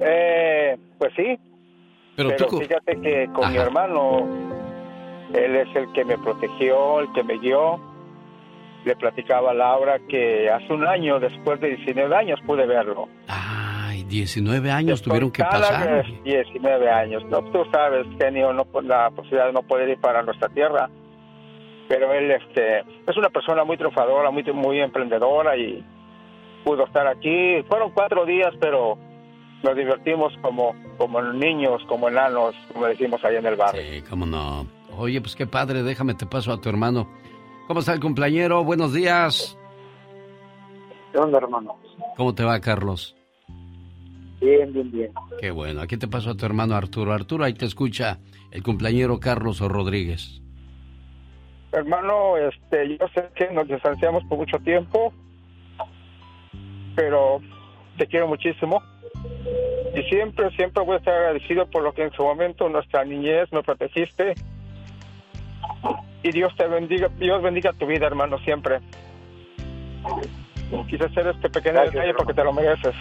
[0.00, 1.36] Eh, pues sí.
[2.14, 2.58] Pero, Pero tú...
[2.58, 4.28] fíjate que con mi hermano,
[5.32, 7.80] él es el que me protegió, el que me guió.
[8.84, 13.08] Le platicaba a Laura que hace un año, después de 19 años, pude verlo.
[13.26, 16.04] Ay, 19 años tuvieron que pasar.
[16.04, 17.24] vez 19 años.
[17.24, 20.88] No, tú sabes, genio, no, la posibilidad de no poder ir para nuestra tierra.
[21.88, 25.84] Pero él este, es una persona muy triunfadora, muy, muy emprendedora y
[26.64, 27.62] pudo estar aquí.
[27.68, 28.98] Fueron cuatro días, pero
[29.62, 33.82] nos divertimos como, como niños, como enanos, como decimos ahí en el barrio.
[33.82, 34.66] Sí, cómo no.
[34.96, 37.08] Oye, pues qué padre, déjame te paso a tu hermano.
[37.66, 38.62] ¿Cómo está el cumpleañero?
[38.62, 39.58] Buenos días.
[41.12, 41.76] ¿Qué onda, hermano?
[42.16, 43.16] ¿Cómo te va, Carlos?
[44.40, 45.12] Bien, bien, bien.
[45.40, 45.80] Qué bueno.
[45.80, 47.12] Aquí te paso a tu hermano Arturo.
[47.12, 48.18] Arturo, ahí te escucha
[48.50, 50.43] el cumpleañero Carlos Rodríguez.
[51.74, 55.12] Hermano, este, yo sé que nos distanciamos por mucho tiempo,
[56.94, 57.40] pero
[57.98, 58.80] te quiero muchísimo.
[59.96, 63.52] Y siempre, siempre voy a estar agradecido por lo que en su momento nuestra niñez
[63.52, 64.34] me protegiste.
[66.22, 68.78] Y Dios te bendiga, Dios bendiga tu vida, hermano, siempre.
[70.88, 72.94] Quise hacer este pequeño Gracias, detalle porque te lo mereces.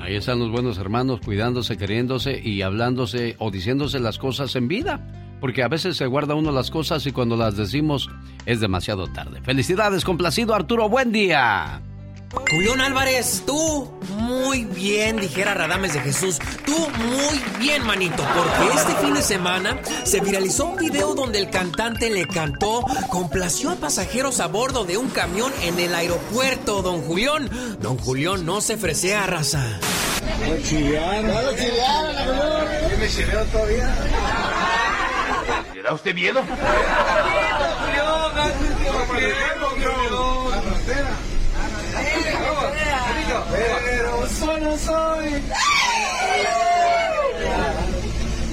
[0.00, 5.25] Ahí están los buenos hermanos cuidándose, queriéndose y hablándose o diciéndose las cosas en vida.
[5.40, 8.08] Porque a veces se guarda uno las cosas y cuando las decimos
[8.46, 9.40] es demasiado tarde.
[9.42, 11.82] Felicidades, complacido Arturo, buen día.
[12.50, 16.38] Julián Álvarez, tú muy bien, dijera Radames de Jesús.
[16.64, 21.50] Tú muy bien, manito, porque este fin de semana se viralizó un video donde el
[21.50, 27.02] cantante le cantó, complació a pasajeros a bordo de un camión en el aeropuerto, don
[27.02, 27.48] Julián.
[27.80, 29.78] Don Julián, no se fresea, raza.
[30.40, 31.54] Me chilearon.
[31.56, 34.85] ¿Qué me chilearon todavía?
[35.86, 36.42] ¿Le da usted miedo?
[43.84, 45.44] Pero solo soy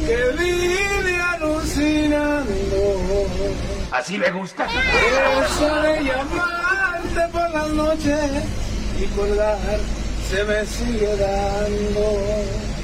[0.06, 2.46] que vive alucinando.
[3.92, 4.68] ¿Así le gusta?
[6.04, 8.30] Llamarte por las noches
[9.00, 9.80] y colgar
[10.30, 12.83] se me sigue dando.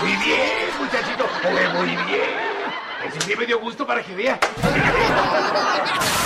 [0.00, 1.24] Muy bien, muchachito.
[1.44, 2.48] Eh, Muy bien.
[3.06, 4.38] Ese sí me dio gusto para que vea.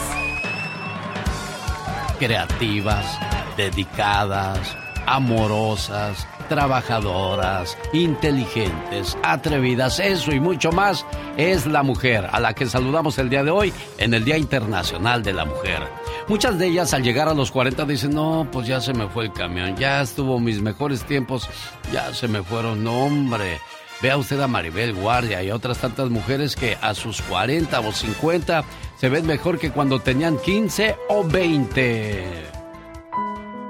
[2.18, 3.18] Creativas,
[3.56, 12.66] dedicadas, amorosas, trabajadoras, inteligentes, atrevidas, eso y mucho más es la mujer a la que
[12.66, 15.86] saludamos el día de hoy en el Día Internacional de la Mujer.
[16.26, 19.26] Muchas de ellas al llegar a los 40 dicen, no, pues ya se me fue
[19.26, 21.48] el camión, ya estuvo mis mejores tiempos,
[21.92, 23.60] ya se me fueron, no hombre.
[24.02, 28.64] Vea usted a Maribel Guardia y otras tantas mujeres que a sus 40 o 50
[28.96, 32.59] se ven mejor que cuando tenían 15 o 20.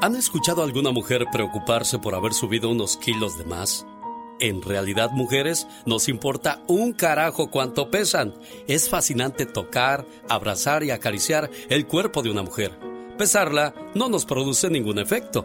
[0.03, 3.84] ¿Han escuchado alguna mujer preocuparse por haber subido unos kilos de más?
[4.40, 8.32] En realidad, mujeres, nos importa un carajo cuánto pesan.
[8.66, 12.78] Es fascinante tocar, abrazar y acariciar el cuerpo de una mujer.
[13.18, 15.44] Pesarla no nos produce ningún efecto.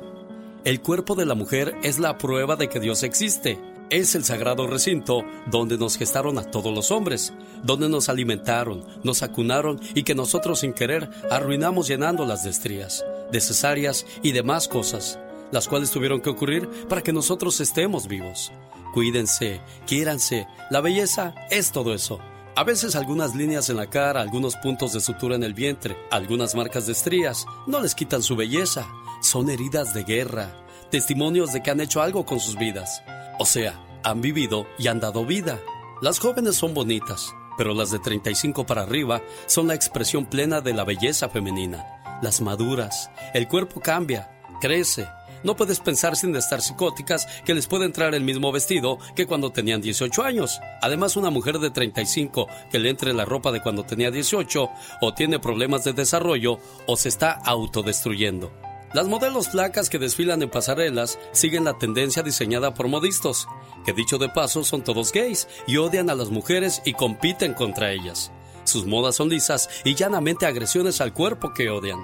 [0.63, 3.59] El cuerpo de la mujer es la prueba de que Dios existe.
[3.89, 7.33] Es el sagrado recinto donde nos gestaron a todos los hombres,
[7.63, 13.05] donde nos alimentaron, nos acunaron y que nosotros sin querer arruinamos llenándolas de estrías,
[13.35, 15.19] de cesáreas y demás cosas,
[15.51, 18.53] las cuales tuvieron que ocurrir para que nosotros estemos vivos.
[18.93, 22.19] Cuídense, quiéranse, la belleza es todo eso.
[22.55, 26.55] A veces algunas líneas en la cara, algunos puntos de sutura en el vientre, algunas
[26.55, 28.87] marcas de estrías, no les quitan su belleza.
[29.21, 30.55] Son heridas de guerra,
[30.89, 33.03] testimonios de que han hecho algo con sus vidas.
[33.37, 35.59] O sea, han vivido y han dado vida.
[36.01, 40.73] Las jóvenes son bonitas, pero las de 35 para arriba son la expresión plena de
[40.73, 42.04] la belleza femenina.
[42.21, 44.29] Las maduras, el cuerpo cambia,
[44.61, 45.07] crece.
[45.43, 49.51] No puedes pensar sin estar psicóticas que les puede entrar el mismo vestido que cuando
[49.51, 50.59] tenían 18 años.
[50.81, 54.69] Además, una mujer de 35 que le entre la ropa de cuando tenía 18
[55.01, 58.51] o tiene problemas de desarrollo o se está autodestruyendo.
[58.93, 63.45] Las modelos flacas que desfilan en pasarelas siguen la tendencia diseñada por modistos,
[63.85, 67.91] que dicho de paso son todos gays y odian a las mujeres y compiten contra
[67.91, 68.31] ellas.
[68.65, 71.99] Sus modas son lisas y llanamente agresiones al cuerpo que odian.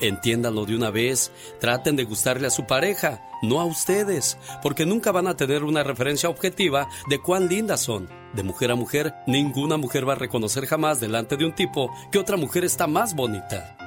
[0.00, 5.10] Entiéndanlo de una vez, traten de gustarle a su pareja, no a ustedes, porque nunca
[5.10, 8.08] van a tener una referencia objetiva de cuán lindas son.
[8.34, 12.18] De mujer a mujer, ninguna mujer va a reconocer jamás delante de un tipo que
[12.18, 13.85] otra mujer está más bonita.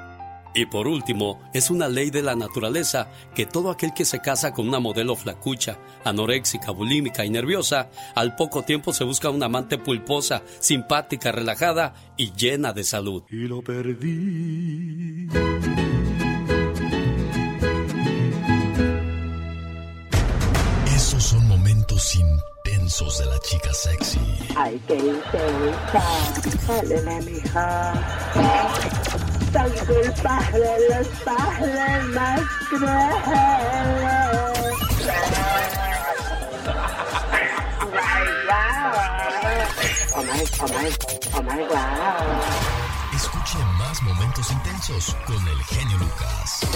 [0.60, 4.52] Y por último, es una ley de la naturaleza que todo aquel que se casa
[4.52, 9.78] con una modelo flacucha, anoréxica, bulímica y nerviosa, al poco tiempo se busca una amante
[9.78, 13.24] pulposa, simpática, relajada y llena de salud.
[13.30, 15.30] Y lo perdí.
[20.94, 24.20] Esos son momentos intensos de la chica sexy.
[24.58, 26.04] Ay, qué intensa.
[26.68, 27.94] Dale, mija.
[43.16, 46.68] Escuche más momentos intensos con el genio Lucas.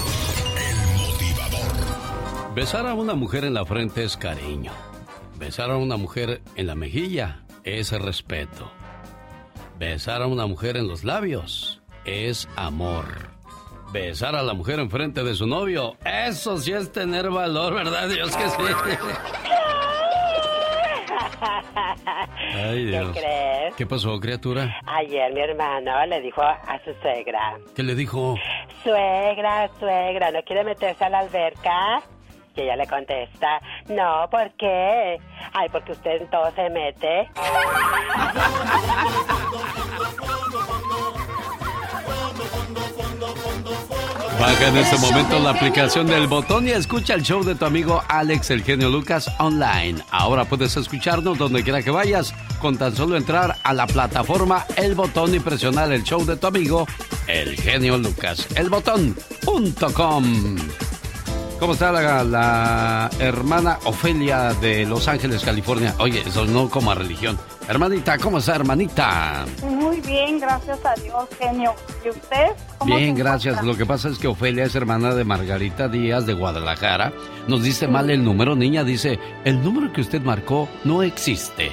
[0.58, 2.56] El motivador.
[2.56, 4.72] Besar a una mujer en la frente es cariño.
[5.38, 8.72] Besar a una mujer en la mejilla es respeto.
[9.78, 13.06] Besar a una mujer en los labios es amor.
[13.92, 18.10] Besar a la mujer en frente de su novio, eso sí es tener valor, ¿verdad?
[18.10, 18.58] Dios que sí.
[22.56, 23.12] Ay, Dios.
[23.14, 23.76] ¿Qué crees?
[23.76, 24.76] ¿Qué pasó, criatura?
[24.88, 28.36] Ayer mi hermano le dijo a su suegra, ¿Qué le dijo?
[28.84, 32.02] suegra, suegra, ¿no quiere meterse a la alberca?
[32.56, 35.18] Y ella le contesta, no, ¿por qué?
[35.54, 37.28] Ay, porque usted en todo se mete.
[44.44, 48.04] Baja en este momento la aplicación del botón y escucha el show de tu amigo
[48.10, 50.04] Alex El Genio Lucas online.
[50.12, 54.96] Ahora puedes escucharnos donde quiera que vayas con tan solo entrar a la plataforma El
[54.96, 56.86] Botón y presionar el show de tu amigo
[57.26, 58.46] El Genio Lucas.
[58.56, 60.26] Elbotón.com.
[61.58, 65.96] ¿Cómo está la, la hermana Ofelia de Los Ángeles, California?
[66.00, 67.40] Oye, eso no como a religión.
[67.68, 69.46] Hermanita, ¿cómo está, hermanita?
[69.64, 71.74] Muy bien, gracias a Dios, genio.
[72.06, 72.48] ¿Y usted?
[72.78, 73.54] ¿Cómo Bien, gracias.
[73.56, 73.72] encuentra?
[73.72, 77.14] Lo que pasa es que Ofelia es hermana de Margarita Díaz de Guadalajara.
[77.48, 78.84] Nos dice mal el número, niña.
[78.84, 81.72] Dice, el número que usted marcó no existe.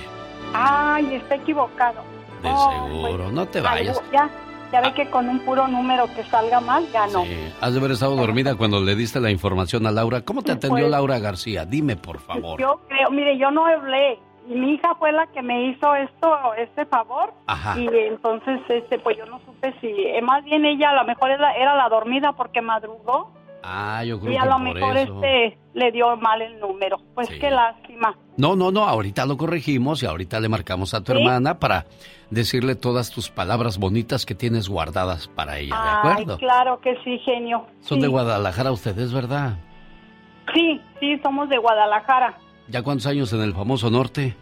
[0.54, 2.02] Ay, está equivocado.
[2.42, 4.00] De Oh, seguro, no te algo- vayas.
[4.12, 4.30] Ya,
[4.72, 7.24] ya ve que con un puro número que salga mal, ya no.
[7.24, 10.20] Eh, has de haber estado dormida cuando le diste la información a Laura.
[10.22, 11.64] ¿Cómo te atendió Pues- Laura García?
[11.66, 12.60] Dime, por favor.
[12.60, 14.18] Yo creo, mire, yo no hablé.
[14.48, 17.32] Y mi hija fue la que me hizo esto, este favor.
[17.46, 17.78] Ajá.
[17.78, 21.30] Y entonces, este, pues yo no supe si, eh, más bien ella a lo mejor
[21.30, 23.30] era, era la dormida porque madrugó.
[23.62, 25.14] Ah, yo creo Y a que lo mejor eso.
[25.22, 26.96] este le dio mal el número.
[27.14, 27.38] Pues Sí.
[27.38, 28.16] qué lástima.
[28.38, 31.18] No, no, no, ahorita lo corregimos y ahorita le marcamos a tu ¿Sí?
[31.18, 31.84] hermana para
[32.30, 36.38] decirle todas tus palabras bonitas que tienes guardadas para ella, ¿de Ay, acuerdo?
[36.38, 37.66] claro que sí, genio.
[37.80, 38.02] Son Sí.
[38.02, 39.58] de Guadalajara ustedes, ¿verdad?
[40.54, 42.38] Sí, sí, somos de Guadalajara.
[42.70, 44.36] ¿Ya cuántos años en el famoso norte?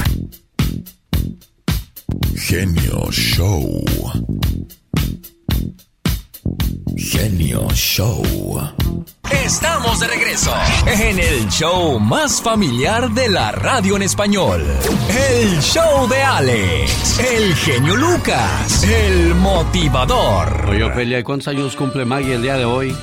[2.36, 3.84] Genio Show.
[6.96, 8.22] Genio Show.
[9.30, 10.52] Estamos de regreso
[10.86, 14.64] en el show más familiar de la radio en español.
[15.10, 20.66] El show de Alex, el genio Lucas, el motivador.
[20.68, 22.94] Oye, Ofelia, ¿y cuántos años cumple Maggie el día de hoy?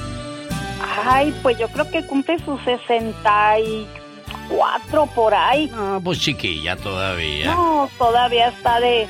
[1.06, 5.72] Ay, pues yo creo que cumple sus 64 por ahí.
[5.76, 7.54] Ah, pues chiquilla todavía.
[7.54, 9.08] No, todavía está de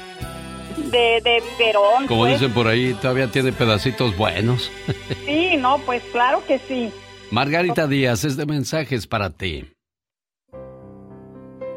[0.78, 2.08] de, de biberón.
[2.08, 2.40] Como pues.
[2.40, 4.72] dicen por ahí, todavía tiene pedacitos buenos.
[5.26, 6.92] Sí, no, pues claro que sí.
[7.32, 9.66] Margarita Díaz, este mensaje es para ti.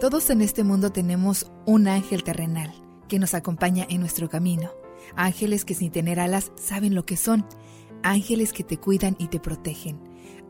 [0.00, 2.72] Todos en este mundo tenemos un ángel terrenal
[3.08, 4.72] que nos acompaña en nuestro camino.
[5.14, 7.46] Ángeles que sin tener alas saben lo que son.
[8.02, 10.00] Ángeles que te cuidan y te protegen.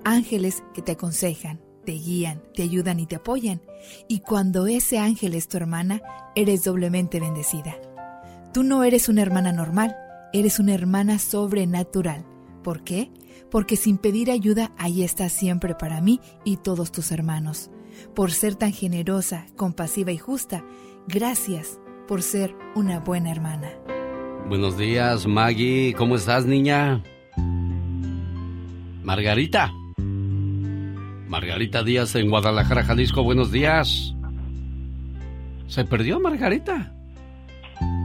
[0.05, 3.62] Ángeles que te aconsejan, te guían, te ayudan y te apoyan.
[4.09, 6.01] Y cuando ese ángel es tu hermana,
[6.34, 7.76] eres doblemente bendecida.
[8.55, 9.96] Tú no eres una hermana normal,
[10.32, 12.24] eres una hermana sobrenatural.
[12.62, 13.11] ¿Por qué?
[13.50, 17.72] Porque sin pedir ayuda, ahí estás siempre para mí y todos tus hermanos.
[18.14, 20.64] Por ser tan generosa, compasiva y justa,
[21.09, 23.72] gracias por ser una buena hermana.
[24.48, 25.92] Buenos días, Maggie.
[25.94, 27.02] ¿Cómo estás, niña?
[29.02, 29.72] Margarita.
[31.26, 33.24] Margarita Díaz en Guadalajara, Jalisco.
[33.24, 34.14] Buenos días.
[35.66, 36.93] ¿Se perdió Margarita?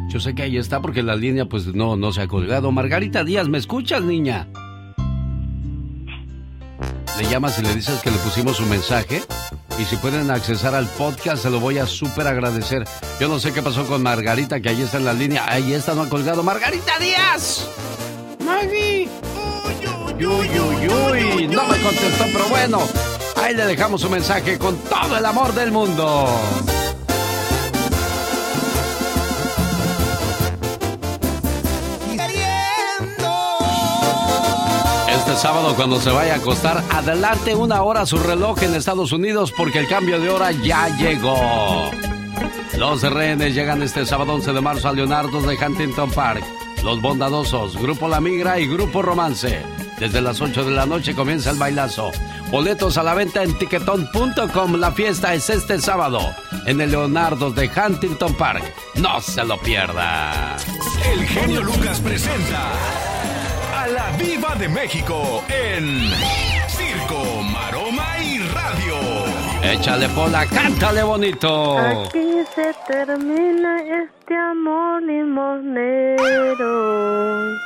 [0.09, 2.71] Yo sé que ahí está porque la línea pues no, no se ha colgado.
[2.71, 4.47] Margarita Díaz, ¿me escuchas, niña?
[7.19, 9.21] Le llamas y le dices que le pusimos su mensaje.
[9.77, 12.85] Y si pueden accesar al podcast, se lo voy a súper agradecer.
[13.19, 15.45] Yo no sé qué pasó con Margarita, que ahí está en la línea.
[15.47, 16.41] Ahí está, no ha colgado.
[16.41, 17.69] ¡Margarita Díaz!
[18.43, 19.07] ¡Maggie!
[20.17, 21.47] ¡Uy, uy, uy, uy!
[21.47, 22.79] No me contestó, pero bueno.
[23.41, 26.27] Ahí le dejamos su mensaje con todo el amor del mundo.
[35.39, 39.79] Sábado cuando se vaya a acostar, adelante una hora su reloj en Estados Unidos porque
[39.79, 41.89] el cambio de hora ya llegó.
[42.77, 46.43] Los rehenes llegan este sábado 11 de marzo a Leonardo de Huntington Park.
[46.83, 49.61] Los Bondadosos, Grupo La Migra y Grupo Romance.
[49.97, 52.11] Desde las 8 de la noche comienza el bailazo.
[52.51, 54.75] Boletos a la venta en tiquetón.com.
[54.75, 56.19] La fiesta es este sábado
[56.65, 58.63] en el Leonardo de Huntington Park.
[58.95, 60.57] No se lo pierda.
[61.13, 63.18] El genio Lucas presenta
[63.79, 66.11] a la Viva de México en
[66.67, 68.97] Circo, Maroma y Radio.
[69.63, 71.77] Échale pola, cántale bonito.
[71.77, 76.59] Aquí se termina este amor limosnero.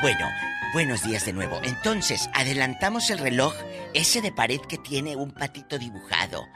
[0.00, 0.26] Bueno,
[0.72, 1.60] buenos días de nuevo.
[1.62, 3.54] Entonces, adelantamos el reloj,
[3.94, 6.48] ese de pared que tiene un patito dibujado.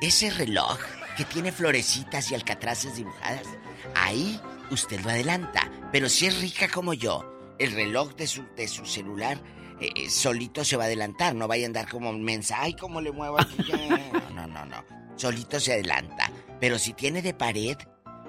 [0.00, 0.78] Ese reloj
[1.16, 3.46] que tiene florecitas y alcatraces dibujadas.
[3.94, 5.70] Ahí usted lo adelanta.
[5.92, 7.24] Pero si es rica como yo,
[7.58, 9.40] el reloj de su, de su celular
[9.80, 11.34] eh, eh, solito se va a adelantar.
[11.34, 12.56] No vaya a andar como mensa.
[12.60, 13.76] Ay, cómo le muevo aquí ya.
[13.76, 14.84] No, no, no, no.
[15.16, 16.30] Solito se adelanta.
[16.60, 17.76] Pero si tiene de pared,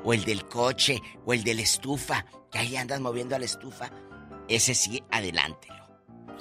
[0.03, 3.45] o el del coche, o el de la estufa, que ahí andas moviendo a la
[3.45, 3.91] estufa,
[4.47, 5.87] ese sí, adelántelo.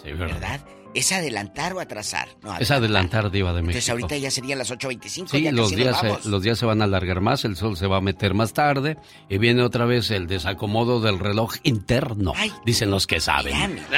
[0.03, 0.35] Sí, ¿verdad?
[0.35, 0.61] ¿Verdad?
[0.95, 2.29] ¿Es adelantar o atrasar?
[2.43, 3.71] No, Es adelantar, Diva de México.
[3.79, 5.29] Entonces ahorita ya serían las 8.25.
[5.29, 7.87] Sí, ya los días, se, los días se van a alargar más, el sol se
[7.87, 8.97] va a meter más tarde
[9.29, 12.33] y viene otra vez el desacomodo del reloj interno,
[12.65, 13.81] dicen los que saben.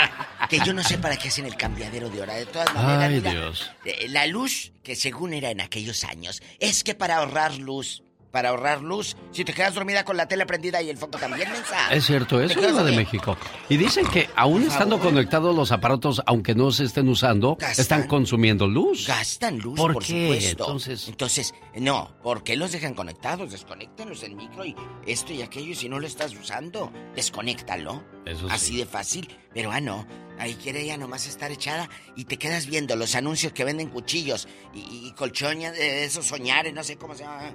[0.49, 2.35] Que yo no sé para qué hacen el cambiadero de hora.
[2.35, 3.71] De todas maneras, Ay, mira, Dios.
[3.85, 8.51] eh, la luz, que según era en aquellos años, es que para ahorrar luz, para
[8.51, 11.93] ahorrar luz, si te quedas dormida con la tele prendida y el foco también, mensa.
[11.93, 12.97] Es cierto, ¿Te eso es lo de?
[12.97, 13.37] México.
[13.69, 17.81] Y dicen que aún estando conectados los aparatos, aunque no se estén usando, Gastan.
[17.83, 19.07] están consumiendo luz.
[19.07, 20.25] Gastan luz, ¿Por por, qué?
[20.27, 20.65] supuesto.
[20.65, 23.51] Entonces- Entonces, no, ¿por qué los dejan conectados?
[23.51, 24.75] Desconéctalos el micro y
[25.07, 28.03] esto y aquello, y si no lo estás usando, desconéctalo.
[28.27, 28.77] Eso Así sí.
[28.79, 29.29] de fácil.
[29.55, 30.07] Pero ah, no.
[30.39, 34.49] Ahí quiere ella nomás estar echada y te quedas viendo los anuncios que venden cuchillos
[34.75, 37.53] y, y colchones de esos soñares, no sé cómo se llama.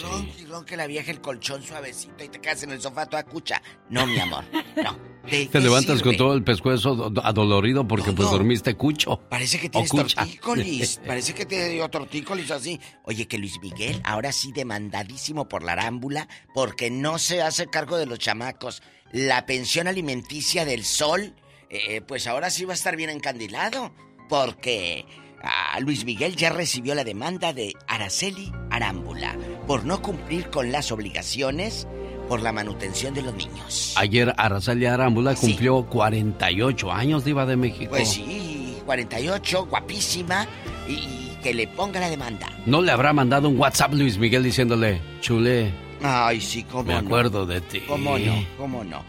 [0.00, 3.24] Ronque y ronque la vieja el colchón suavecito y te quedas en el sofá toda
[3.24, 3.60] cucha.
[3.90, 4.44] No, mi amor,
[4.82, 5.12] no.
[5.30, 6.10] ¿De Te levantas sirve?
[6.10, 9.20] con todo el pescuezo do- adolorido porque pues dormiste cucho.
[9.28, 11.00] Parece que tienes tortícolis.
[11.06, 12.80] Parece que te dio tortícolis así.
[13.04, 17.98] Oye, que Luis Miguel ahora sí demandadísimo por la arámbula porque no se hace cargo
[17.98, 18.82] de los chamacos.
[19.12, 21.36] La pensión alimenticia del sol,
[21.70, 23.94] eh, pues ahora sí va a estar bien encandilado.
[24.28, 25.04] Porque
[25.42, 29.36] ah, Luis Miguel ya recibió la demanda de Araceli Arámbula
[29.66, 31.86] por no cumplir con las obligaciones
[32.28, 33.94] por la manutención de los niños.
[33.96, 37.90] Ayer Araceli Arámbula cumplió 48 años, Diva de México.
[37.90, 40.46] Pues sí, 48, guapísima,
[40.88, 42.48] y, y que le ponga la demanda.
[42.66, 45.72] ¿No le habrá mandado un WhatsApp Luis Miguel diciéndole, chule,
[46.02, 47.00] Ay, sí, cómo me no.
[47.00, 47.80] acuerdo de ti?
[47.86, 48.44] ¿Cómo no?
[48.56, 49.02] ¿Cómo no?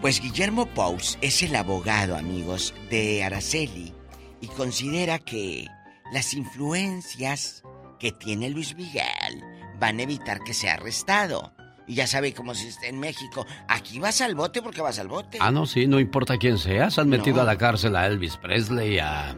[0.00, 3.92] Pues Guillermo Pous es el abogado, amigos, de Araceli
[4.40, 5.66] y considera que
[6.12, 7.62] las influencias
[7.98, 9.42] que tiene Luis Miguel
[9.78, 11.52] van a evitar que sea arrestado.
[11.88, 13.46] Y ya sabe cómo si está en México.
[13.68, 15.38] Aquí vas al bote porque vas al bote.
[15.40, 16.98] Ah, no, sí, no importa quién seas.
[16.98, 19.36] Han metido a la cárcel a Elvis Presley, a,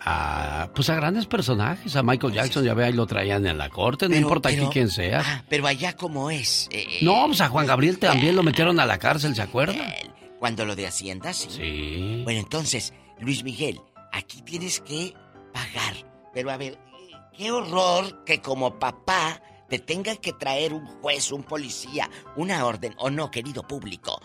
[0.00, 0.70] a.
[0.72, 1.96] Pues a grandes personajes.
[1.96, 4.06] A Michael Jackson, ya ve, ahí lo traían en la corte.
[4.06, 5.24] No Pero- importa aquí quién seas.
[5.26, 6.68] Ah, pero allá como es.
[6.70, 9.74] eh, eh, no, pues a Juan Gabriel también lo metieron a la cárcel, ¿se acuerda?
[10.38, 11.48] Cuando lo de Hacienda, sí.
[11.50, 12.20] Sí.
[12.22, 13.80] Bueno, entonces, Luis Miguel,
[14.12, 15.14] aquí tienes que
[15.54, 15.94] pagar.
[16.34, 16.78] Pero a ver,
[17.34, 19.40] qué horror que como papá
[19.70, 24.20] te tenga que traer un juez, un policía, una orden, o no, querido público.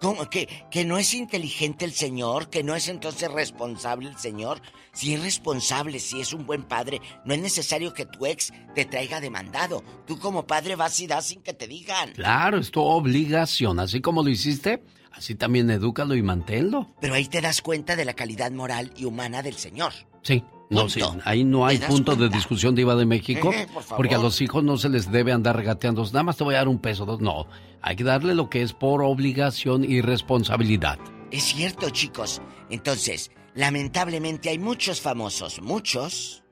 [0.00, 0.28] ¿Cómo?
[0.28, 4.60] ¿Que, que no es inteligente el señor, que no es entonces responsable el señor.
[4.92, 8.84] Si es responsable, si es un buen padre, no es necesario que tu ex te
[8.84, 9.84] traiga demandado.
[10.04, 12.12] Tú como padre vas y das sin que te digan.
[12.14, 13.78] Claro, es tu obligación.
[13.78, 16.92] Así como lo hiciste, así también edúcalo y manténlo.
[17.00, 19.92] Pero ahí te das cuenta de la calidad moral y humana del señor.
[20.22, 20.42] Sí.
[20.72, 23.84] No, sí, ahí no hay ¿Te das punto de discusión Diva de México, Eh, por
[23.96, 26.58] porque a los hijos no se les debe andar regateando, nada más te voy a
[26.58, 27.46] dar un peso, dos, no,
[27.82, 30.98] hay que darle lo que es por obligación y responsabilidad.
[31.30, 32.40] Es cierto, chicos.
[32.70, 36.42] Entonces, lamentablemente hay muchos famosos, muchos,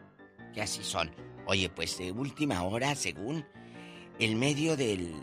[0.54, 1.10] que así son.
[1.46, 3.44] Oye, pues de última hora, según
[4.18, 5.14] el medio del...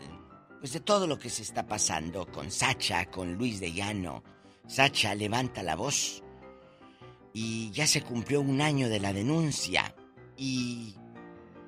[0.60, 4.24] Pues de todo lo que se está pasando con Sacha, con Luis de Llano.
[4.66, 6.22] Sacha levanta la voz
[7.40, 9.94] y ya se cumplió un año de la denuncia.
[10.36, 10.96] Y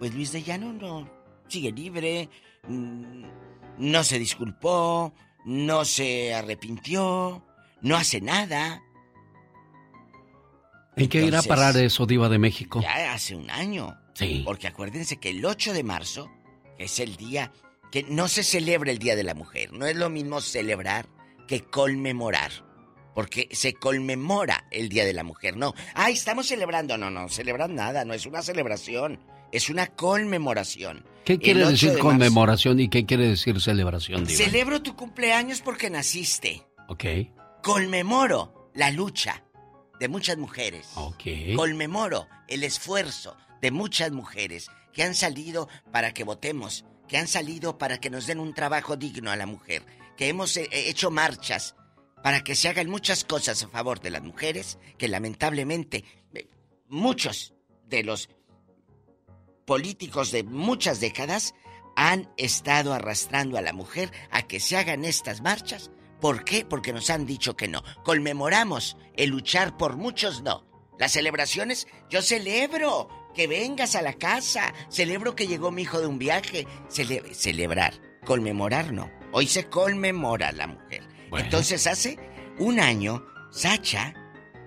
[0.01, 1.09] pues Luis de Llano no
[1.47, 2.29] sigue libre,
[2.67, 3.23] mm,
[3.79, 5.15] no se disculpó,
[5.45, 7.47] no se arrepintió,
[7.83, 8.83] no hace nada.
[10.97, 12.81] ¿En qué irá a parar eso, Diva de México?
[12.83, 13.97] Ya hace un año.
[14.15, 14.43] Sí.
[14.45, 16.29] Porque acuérdense que el 8 de marzo
[16.79, 17.53] es el día
[17.93, 19.73] que no se celebra el Día de la Mujer.
[19.73, 21.09] No es lo mismo celebrar
[21.47, 22.51] que conmemorar.
[23.15, 25.57] Porque se conmemora el Día de la Mujer.
[25.57, 26.97] No, ay, estamos celebrando.
[26.97, 28.05] No, no, celebran nada.
[28.05, 29.19] No es una celebración.
[29.53, 31.05] Es una conmemoración.
[31.25, 32.09] ¿Qué quiere 8 decir de marzo.
[32.09, 34.45] conmemoración y qué quiere decir celebración, Diva?
[34.45, 36.63] Celebro tu cumpleaños porque naciste.
[36.89, 37.05] Ok,
[37.63, 39.43] Conmemoro la lucha
[39.99, 40.89] de muchas mujeres.
[40.95, 41.23] ok.
[41.57, 47.77] Conmemoro el esfuerzo de muchas mujeres que han salido para que votemos, que han salido
[47.79, 49.83] para que nos den un trabajo digno a la mujer,
[50.17, 51.77] que hemos eh, hecho marchas
[52.23, 56.05] para que se hagan muchas cosas a favor de las mujeres, que lamentablemente
[56.35, 56.47] eh,
[56.89, 57.55] muchos
[57.87, 58.29] de los
[59.65, 61.55] políticos de muchas décadas
[61.97, 65.91] han estado arrastrando a la mujer a que se hagan estas marchas.
[66.21, 66.65] ¿Por qué?
[66.65, 67.83] Porque nos han dicho que no.
[68.05, 70.67] Conmemoramos el luchar por muchos no.
[70.99, 76.07] Las celebraciones, yo celebro que vengas a la casa, celebro que llegó mi hijo de
[76.07, 76.67] un viaje.
[76.91, 77.95] Cele- celebrar,
[78.27, 79.11] conmemorar no.
[79.33, 81.09] Hoy se conmemora la mujer.
[81.39, 82.19] Entonces hace
[82.59, 84.15] un año, Sacha,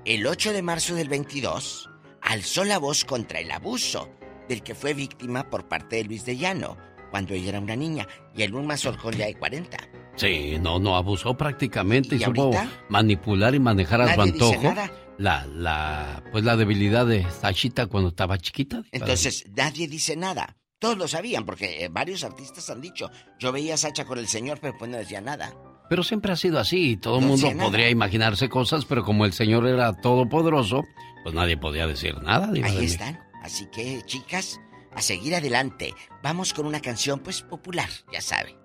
[0.06, 1.90] el 8 de marzo del 22,
[2.22, 4.10] alzó la voz contra el abuso
[4.48, 6.78] del que fue víctima por parte de Luis de Llano
[7.12, 9.78] cuando ella era una niña y el un mazorcón ya de 40.
[10.16, 12.52] Sí, no, no, abusó prácticamente y, ¿Y supo
[12.90, 14.92] manipular y manejar a su antojo nada.
[15.18, 18.84] la, la, pues la debilidad de Sachita cuando estaba chiquita.
[18.92, 20.58] Entonces, nadie dice nada.
[20.80, 23.10] Todos lo sabían porque eh, varios artistas han dicho.
[23.40, 25.54] Yo veía a Sacha con el señor, pero pues no decía nada.
[25.90, 27.64] Pero siempre ha sido así todo el mundo nada.
[27.64, 30.84] podría imaginarse cosas, pero como el señor era todopoderoso,
[31.24, 32.52] pues nadie podía decir nada.
[32.52, 33.20] Diva Ahí están.
[33.44, 34.60] Así que, chicas,
[34.96, 35.94] a seguir adelante.
[36.24, 38.56] Vamos con una canción, pues, popular, ya sabe.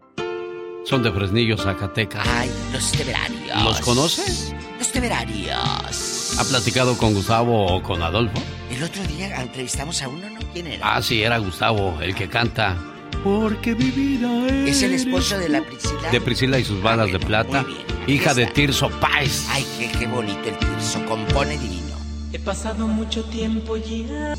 [0.84, 2.26] Son de Fresnillo, Zacatecas.
[2.26, 3.62] Ay, los temerarios.
[3.62, 4.54] ¿Los conoce?
[4.78, 6.38] Los temerarios.
[6.38, 8.40] ¿Ha platicado con Gustavo o con Adolfo?
[8.70, 10.38] El otro día entrevistamos a uno, ¿no?
[10.52, 10.96] ¿Quién era?
[10.96, 12.76] Ah, sí, era Gustavo, el que canta.
[13.24, 14.76] Porque mi vida es.
[14.76, 16.10] Es el esposo de la Priscila.
[16.10, 17.64] De Priscila y sus balas de plata.
[18.06, 19.46] Hija de Tirso Páez.
[19.50, 21.04] Ay, qué, qué bonito el Tirso.
[21.06, 21.96] Compone divino.
[22.32, 24.34] He pasado mucho tiempo ya.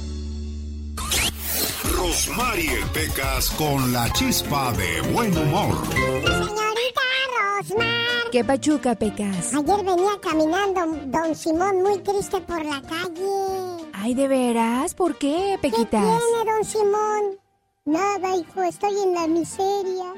[1.96, 5.76] Rosmarie Pecas con la chispa de buen humor.
[5.92, 7.02] Señorita
[7.58, 8.32] Rosmar.
[8.32, 9.54] ¿Qué pachuca, Pecas?
[9.54, 13.88] Ayer venía caminando don Simón muy triste por la calle.
[13.94, 14.94] Ay, ¿de veras?
[14.94, 16.04] ¿Por qué, Pequitas?
[16.04, 17.49] ¿Qué tiene don Simón?
[17.86, 20.14] Nada, hijo, estoy en la miseria.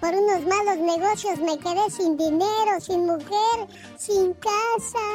[0.00, 5.06] Por unos malos negocios me quedé sin dinero, sin mujer, sin casa.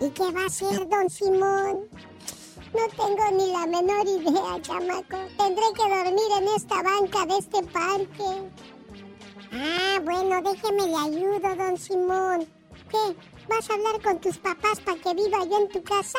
[0.00, 1.88] ¿Y qué va a hacer don Simón?
[2.74, 5.16] No tengo ni la menor idea, chamaco.
[5.38, 8.50] Tendré que dormir en esta banca de este parque.
[9.52, 12.46] Ah, bueno, déjeme le ayudo, don Simón.
[12.90, 13.16] ¿Qué?
[13.48, 16.18] ¿Vas a hablar con tus papás para que viva yo en tu casa?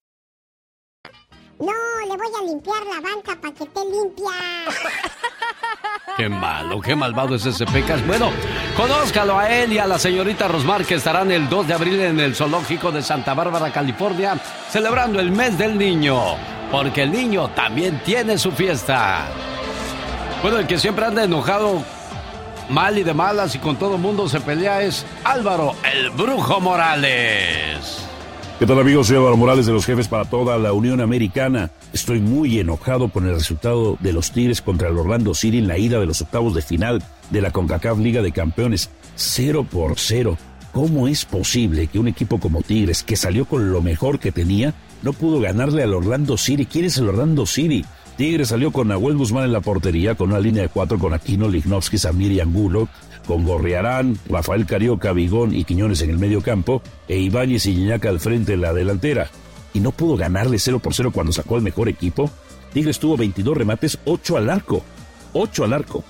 [1.61, 1.71] No,
[2.07, 4.31] le voy a limpiar la banca para que esté limpia.
[6.17, 8.05] Qué malo, qué malvado es ese Pecas.
[8.05, 8.31] Bueno,
[8.75, 12.19] conózcalo a él y a la señorita Rosmar que estarán el 2 de abril en
[12.19, 14.37] el Zoológico de Santa Bárbara, California,
[14.69, 16.19] celebrando el mes del niño.
[16.69, 19.27] Porque el niño también tiene su fiesta.
[20.41, 21.81] Bueno, el que siempre anda enojado,
[22.69, 28.10] mal y de malas y con todo mundo se pelea es Álvaro, el Brujo Morales.
[28.61, 29.07] ¿Qué tal amigos?
[29.07, 31.71] Soy Álvaro Morales de los jefes para toda la Unión Americana.
[31.93, 35.79] Estoy muy enojado con el resultado de los Tigres contra el Orlando City en la
[35.79, 37.01] ida de los octavos de final
[37.31, 38.91] de la CONCACAF Liga de Campeones.
[39.15, 40.37] 0 por 0.
[40.73, 44.75] ¿Cómo es posible que un equipo como Tigres, que salió con lo mejor que tenía,
[45.01, 46.67] no pudo ganarle al Orlando City?
[46.67, 47.83] ¿Quién es el Orlando City?
[48.15, 51.49] Tigres salió con Nahuel Guzmán en la portería, con una línea de cuatro con Aquino,
[51.49, 52.89] Lignovsky, Samir y Angulo,
[53.25, 58.09] con Gorriarán, Rafael Carioca, Vigón y Quiñones en el medio campo, e Ibáñez y Iñaca
[58.09, 59.29] al frente en la delantera.
[59.73, 62.29] Y no pudo ganarle 0 por 0 cuando sacó el mejor equipo.
[62.73, 64.83] Tigres tuvo 22 remates, 8 al arco.
[65.33, 66.03] 8 al arco.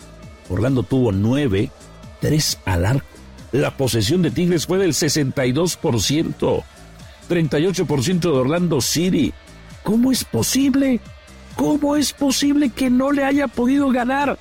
[0.50, 1.70] Orlando tuvo 9,
[2.20, 3.08] 3 al arco.
[3.52, 6.64] La posesión de Tigres fue del 62%.
[7.30, 9.34] 38% de Orlando City.
[9.84, 11.00] ¿Cómo es posible?
[11.56, 14.38] ¿Cómo es posible que no le haya podido ganar?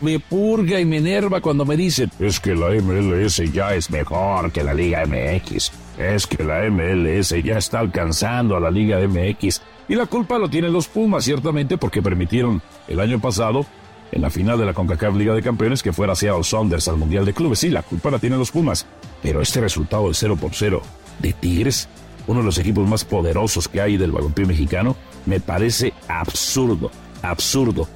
[0.00, 4.52] Me purga y me enerva cuando me dicen, es que la MLS ya es mejor
[4.52, 5.72] que la Liga MX.
[5.98, 9.60] Es que la MLS ya está alcanzando a la Liga MX.
[9.88, 13.66] Y la culpa lo tienen los Pumas, ciertamente, porque permitieron el año pasado,
[14.12, 17.24] en la final de la CONCACAF Liga de Campeones, que fuera Seattle Saunders al Mundial
[17.24, 17.58] de Clubes.
[17.58, 18.86] Sí, la culpa la tienen los Pumas.
[19.22, 20.82] Pero este resultado de 0 por 0
[21.18, 21.88] de Tigres,
[22.26, 24.94] uno de los equipos más poderosos que hay del balompié mexicano,
[25.26, 26.90] me parece absurdo,
[27.22, 27.88] absurdo.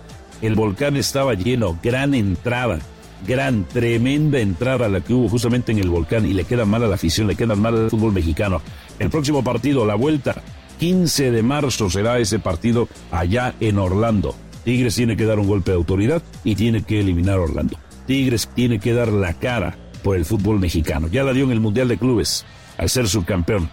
[0.42, 2.80] El volcán estaba lleno, gran entrada,
[3.26, 6.88] gran, tremenda entrada la que hubo justamente en el volcán y le queda mal a
[6.88, 8.60] la afición, le queda mal al fútbol mexicano.
[8.98, 10.42] El próximo partido, la vuelta,
[10.80, 14.34] 15 de marzo será ese partido allá en Orlando.
[14.64, 17.78] Tigres tiene que dar un golpe de autoridad y tiene que eliminar a Orlando.
[18.06, 21.06] Tigres tiene que dar la cara por el fútbol mexicano.
[21.06, 22.44] Ya la dio en el Mundial de Clubes
[22.78, 23.70] al ser subcampeón.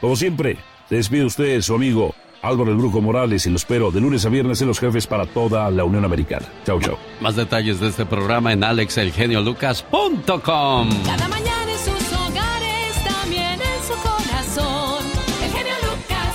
[0.00, 0.58] Como siempre,
[0.88, 2.12] se despide usted, su amigo
[2.42, 5.24] Álvaro el Brujo Morales y lo espero de lunes a viernes en los jefes para
[5.26, 6.46] toda la Unión Americana.
[6.66, 6.96] Chau, chau.
[7.20, 10.88] Más detalles de este programa en alexelgeniolucas.com.
[11.04, 15.04] Cada mañana en sus hogares, también en su corazón.
[15.44, 16.34] El genio Lucas.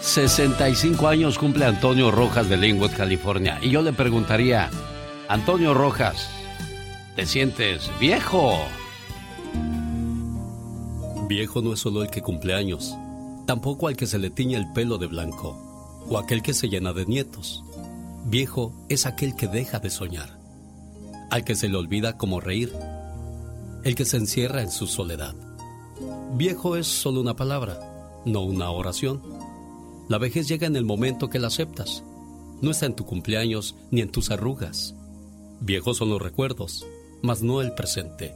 [0.00, 3.58] 65 años cumple Antonio Rojas de Linwood, California.
[3.60, 4.70] Y yo le preguntaría,
[5.28, 6.30] Antonio Rojas,
[7.16, 8.58] ¿te sientes viejo?
[11.28, 12.96] Viejo no es solo el que cumple años,
[13.50, 16.92] tampoco al que se le tiñe el pelo de blanco o aquel que se llena
[16.92, 17.64] de nietos.
[18.24, 20.38] Viejo es aquel que deja de soñar,
[21.30, 22.72] al que se le olvida cómo reír,
[23.82, 25.34] el que se encierra en su soledad.
[26.34, 29.20] Viejo es solo una palabra, no una oración.
[30.08, 32.04] La vejez llega en el momento que la aceptas.
[32.62, 34.94] No está en tu cumpleaños ni en tus arrugas.
[35.60, 36.86] Viejos son los recuerdos,
[37.20, 38.32] mas no el presente.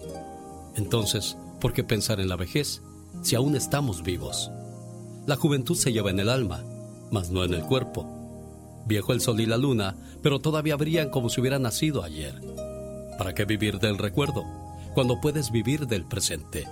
[0.74, 2.82] Entonces, ¿por qué pensar en la vejez
[3.22, 4.50] si aún estamos vivos?
[5.26, 6.64] La juventud se lleva en el alma,
[7.10, 8.06] mas no en el cuerpo.
[8.86, 12.40] Viejo el sol y la luna, pero todavía brillan como si hubieran nacido ayer.
[13.16, 14.44] ¿Para qué vivir del recuerdo
[14.92, 16.68] cuando puedes vivir del presente?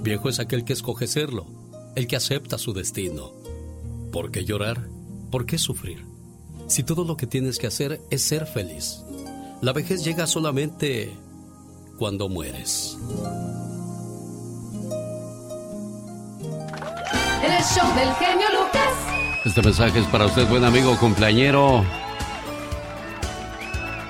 [0.00, 1.46] Viejo es aquel que escoge serlo,
[1.94, 3.32] el que acepta su destino.
[4.12, 4.88] ¿Por qué llorar?
[5.30, 6.06] ¿Por qué sufrir?
[6.68, 9.02] Si todo lo que tienes que hacer es ser feliz.
[9.60, 11.12] La vejez llega solamente
[11.98, 12.96] cuando mueres.
[17.44, 19.44] El show del genio Lucas.
[19.44, 21.84] Este mensaje es para usted, buen amigo cumpleañero.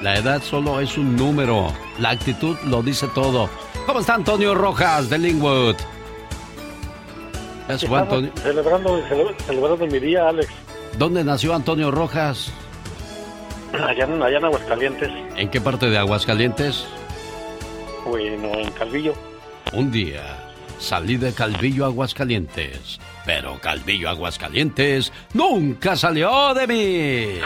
[0.01, 1.73] La edad solo es un número.
[1.98, 3.51] La actitud lo dice todo.
[3.86, 5.19] ¿Cómo está Antonio Rojas de
[8.02, 8.31] Antonio.
[8.40, 9.02] Celebrando,
[9.44, 10.48] celebrando mi día, Alex.
[10.97, 12.52] ¿Dónde nació Antonio Rojas?
[13.73, 15.11] Allá, allá en Aguascalientes.
[15.35, 16.86] ¿En qué parte de Aguascalientes?
[18.06, 19.15] Bueno, en Calvillo.
[19.73, 20.23] Un día
[20.78, 27.40] salí de Calvillo a Aguascalientes, pero Calvillo Aguascalientes nunca salió de mí.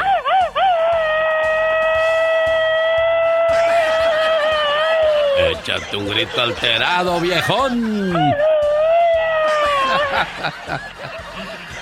[5.51, 8.13] Échate un grito alterado, viejón.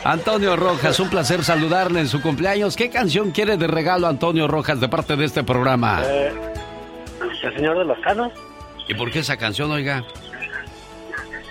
[0.04, 2.76] Antonio Rojas, un placer saludarle en su cumpleaños.
[2.76, 6.02] ¿Qué canción quiere de regalo Antonio Rojas de parte de este programa?
[6.04, 6.32] Eh,
[7.42, 8.32] el Señor de los Canos.
[8.88, 10.04] ¿Y por qué esa canción, oiga?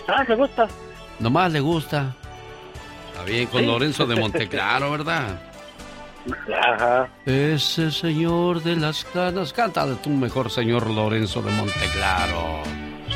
[0.07, 0.67] Ah, me gusta.
[1.19, 2.15] Nomás le gusta.
[3.15, 5.39] Está bien, con Lorenzo de Monteclaro, ¿verdad?
[6.53, 7.07] Ajá.
[7.25, 9.53] Ese señor de las canas.
[9.53, 12.63] Cántale tú mejor, señor Lorenzo de Monteclaro.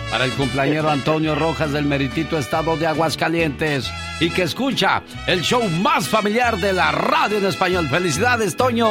[0.09, 3.91] Para el cumpleañero Antonio Rojas del Meritito Estado de Aguascalientes.
[4.21, 7.89] Y que escucha el show más familiar de la radio en español.
[7.89, 8.89] ¡Felicidades, Toño!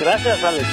[0.00, 0.66] Gracias, Alex.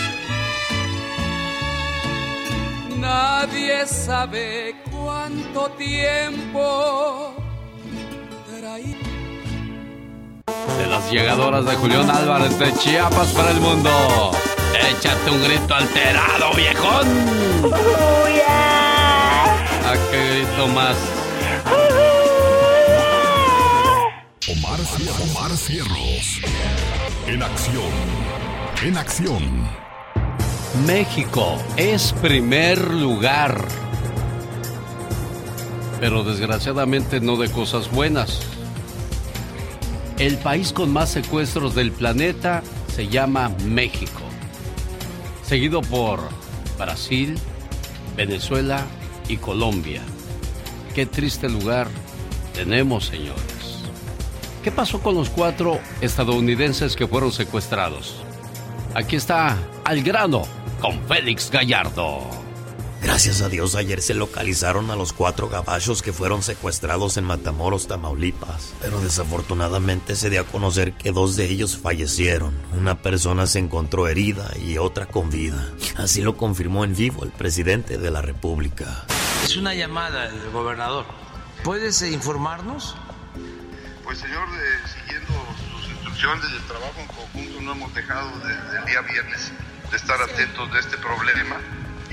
[2.98, 7.45] Nadie sabe cuánto tiempo
[8.76, 8.84] De
[10.90, 13.90] las llegadoras de Julián Álvarez de Chiapas para el mundo.
[14.92, 17.08] Échate un grito alterado, viejón.
[19.86, 20.98] ¿A qué grito más?
[24.52, 24.80] Omar,
[25.24, 26.42] Omar Cierros.
[27.28, 27.94] En acción.
[28.84, 29.70] En acción.
[30.86, 33.66] México es primer lugar.
[36.02, 38.55] Pero desgraciadamente no de cosas buenas.
[40.18, 44.22] El país con más secuestros del planeta se llama México.
[45.44, 46.22] Seguido por
[46.78, 47.38] Brasil,
[48.16, 48.86] Venezuela
[49.28, 50.02] y Colombia.
[50.94, 51.90] Qué triste lugar
[52.54, 53.84] tenemos, señores.
[54.64, 58.16] ¿Qué pasó con los cuatro estadounidenses que fueron secuestrados?
[58.94, 60.44] Aquí está Al grano
[60.80, 62.45] con Félix Gallardo.
[63.06, 67.88] Gracias a Dios ayer se localizaron a los cuatro gabachos que fueron secuestrados en Matamoros,
[67.88, 68.74] Tamaulipas.
[68.82, 72.58] Pero desafortunadamente se dio a conocer que dos de ellos fallecieron.
[72.74, 75.72] Una persona se encontró herida y otra con vida.
[75.98, 79.06] Así lo confirmó en vivo el presidente de la República.
[79.44, 81.06] Es una llamada del gobernador.
[81.64, 82.96] ¿Puedes eh, informarnos?
[84.04, 84.48] Pues señor,
[84.92, 85.32] siguiendo
[85.72, 89.52] sus instrucciones del trabajo en conjunto, no hemos dejado desde el día viernes
[89.92, 91.60] de estar atentos de este problema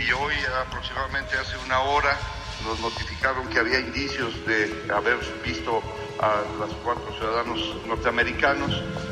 [0.06, 0.34] y hoy
[0.66, 2.16] aproximadamente hace una hora
[2.64, 5.82] nos notificaron que había indicios de haber visto
[6.20, 8.70] a los cuatro ciudadanos norteamericanos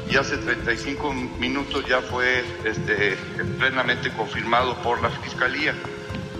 [0.08, 3.16] y hace 35 minutos ya fue este,
[3.58, 5.74] plenamente confirmado por la Fiscalía.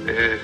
[0.07, 0.41] Eh,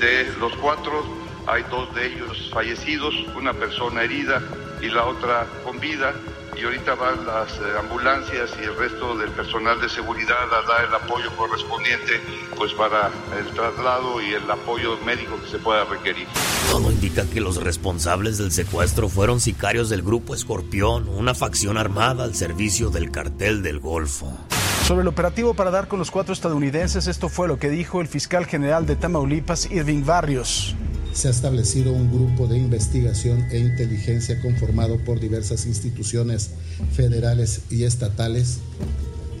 [0.00, 1.04] de los cuatro
[1.46, 4.42] hay dos de ellos fallecidos, una persona herida
[4.80, 6.14] y la otra con vida
[6.58, 10.88] y ahorita van las eh, ambulancias y el resto del personal de seguridad a dar
[10.88, 12.20] el apoyo correspondiente
[12.56, 16.26] pues para el traslado y el apoyo médico que se pueda requerir.
[16.70, 22.24] Todo indica que los responsables del secuestro fueron sicarios del grupo Escorpión, una facción armada
[22.24, 24.36] al servicio del cartel del Golfo.
[24.84, 28.08] Sobre el operativo para dar con los cuatro estadounidenses, esto fue lo que dijo el
[28.08, 30.74] fiscal general de Tamaulipas, Irving Barrios
[31.18, 36.52] se ha establecido un grupo de investigación e inteligencia conformado por diversas instituciones
[36.92, 38.60] federales y estatales,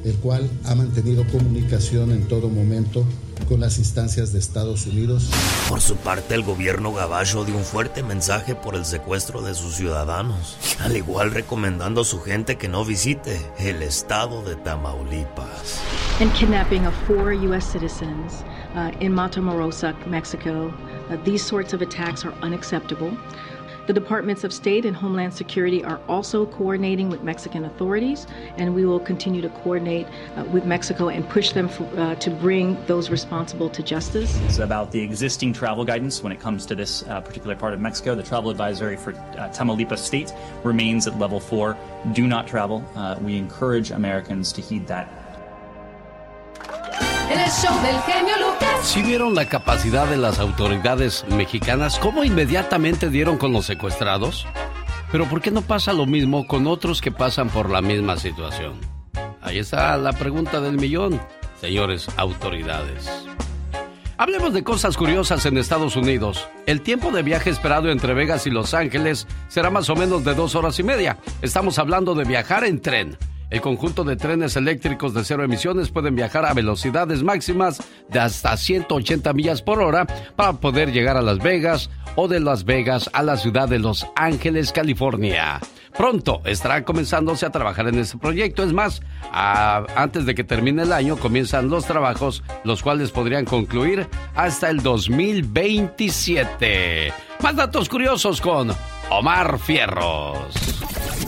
[0.04, 3.04] el cual ha mantenido comunicación en todo momento
[3.48, 5.30] con las instancias de Estados Unidos.
[5.68, 9.76] Por su parte, el gobierno gabacho dio un fuerte mensaje por el secuestro de sus
[9.76, 15.80] ciudadanos, al igual recomendando a su gente que no visite el estado de Tamaulipas.
[16.18, 17.70] And kidnapping of four U.S.
[17.70, 18.42] citizens
[18.74, 20.74] uh, in Matamoros, Mexico.
[21.24, 23.16] These sorts of attacks are unacceptable.
[23.88, 28.26] The Departments of State and Homeland Security are also coordinating with Mexican authorities,
[28.58, 30.06] and we will continue to coordinate
[30.36, 34.38] uh, with Mexico and push them for, uh, to bring those responsible to justice.
[34.44, 37.80] It's about the existing travel guidance when it comes to this uh, particular part of
[37.80, 38.14] Mexico.
[38.14, 41.74] The travel advisory for uh, Tamaulipas State remains at level four.
[42.12, 42.84] Do not travel.
[42.94, 45.17] Uh, we encourage Americans to heed that.
[47.48, 48.68] Lucas.
[48.82, 51.98] ¿Sí vieron la capacidad de las autoridades mexicanas?
[51.98, 54.46] ¿Cómo inmediatamente dieron con los secuestrados?
[55.10, 58.74] Pero ¿por qué no pasa lo mismo con otros que pasan por la misma situación?
[59.40, 61.18] Ahí está la pregunta del millón,
[61.58, 63.08] señores autoridades.
[64.18, 66.46] Hablemos de cosas curiosas en Estados Unidos.
[66.66, 70.34] El tiempo de viaje esperado entre Vegas y Los Ángeles será más o menos de
[70.34, 71.16] dos horas y media.
[71.40, 73.16] Estamos hablando de viajar en tren.
[73.50, 78.54] El conjunto de trenes eléctricos de cero emisiones pueden viajar a velocidades máximas de hasta
[78.56, 80.06] 180 millas por hora
[80.36, 84.06] para poder llegar a Las Vegas o de Las Vegas a la ciudad de Los
[84.16, 85.60] Ángeles, California.
[85.96, 88.62] Pronto estará comenzándose a trabajar en este proyecto.
[88.62, 89.00] Es más,
[89.32, 94.82] antes de que termine el año comienzan los trabajos, los cuales podrían concluir hasta el
[94.82, 97.14] 2027.
[97.42, 98.74] Más datos curiosos con
[99.10, 100.54] Omar Fierros.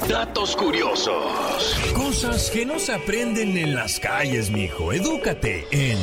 [0.06, 1.76] Datos curiosos.
[1.94, 4.92] Cosas que no se aprenden en las calles, mijo.
[4.92, 5.98] Edúcate en.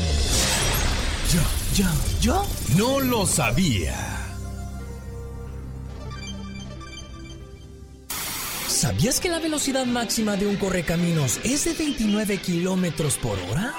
[1.32, 1.42] Yo,
[1.76, 1.86] yo,
[2.20, 2.46] yo
[2.78, 4.17] no lo sabía.
[8.78, 13.74] ¿Sabías que la velocidad máxima de un correcaminos es de 29 kilómetros por hora?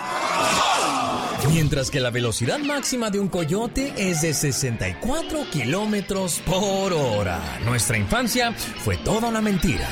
[1.53, 7.61] Mientras que la velocidad máxima de un coyote es de 64 kilómetros por hora.
[7.65, 9.89] Nuestra infancia fue toda una mentira.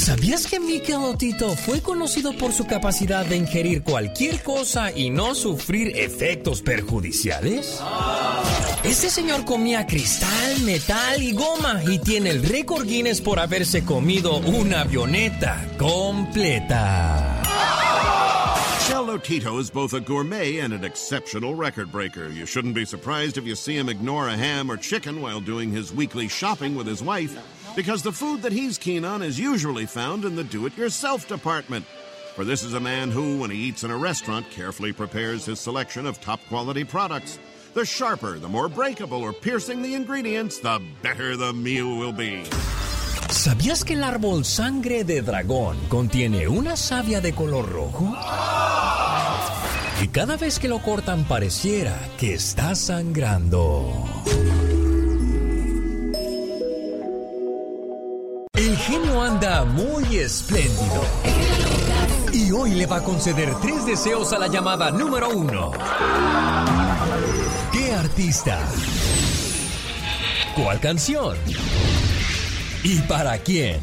[0.00, 5.34] ¿Sabías que Mikel Tito fue conocido por su capacidad de ingerir cualquier cosa y no
[5.34, 7.82] sufrir efectos perjudiciales?
[8.82, 14.38] Este señor comía cristal, metal y goma y tiene el récord Guinness por haberse comido
[14.38, 17.42] una avioneta completa.
[18.88, 22.28] Cello Tito is both a gourmet and an exceptional record breaker.
[22.28, 25.70] You shouldn't be surprised if you see him ignore a ham or chicken while doing
[25.70, 27.36] his weekly shopping with his wife,
[27.76, 31.28] because the food that he's keen on is usually found in the do it yourself
[31.28, 31.84] department.
[32.34, 35.60] For this is a man who, when he eats in a restaurant, carefully prepares his
[35.60, 37.38] selection of top quality products.
[37.74, 42.42] The sharper, the more breakable or piercing the ingredients, the better the meal will be.
[43.30, 48.12] ¿Sabías que el árbol sangre de dragón contiene una savia de color rojo?
[50.02, 53.92] Y cada vez que lo cortan pareciera que está sangrando.
[58.60, 61.02] El genio anda muy espléndido.
[62.30, 65.70] Y hoy le va a conceder tres deseos a la llamada número uno.
[67.72, 68.60] ¿Qué artista?
[70.54, 71.38] ¿Cuál canción?
[72.84, 73.80] ¿Y para quién?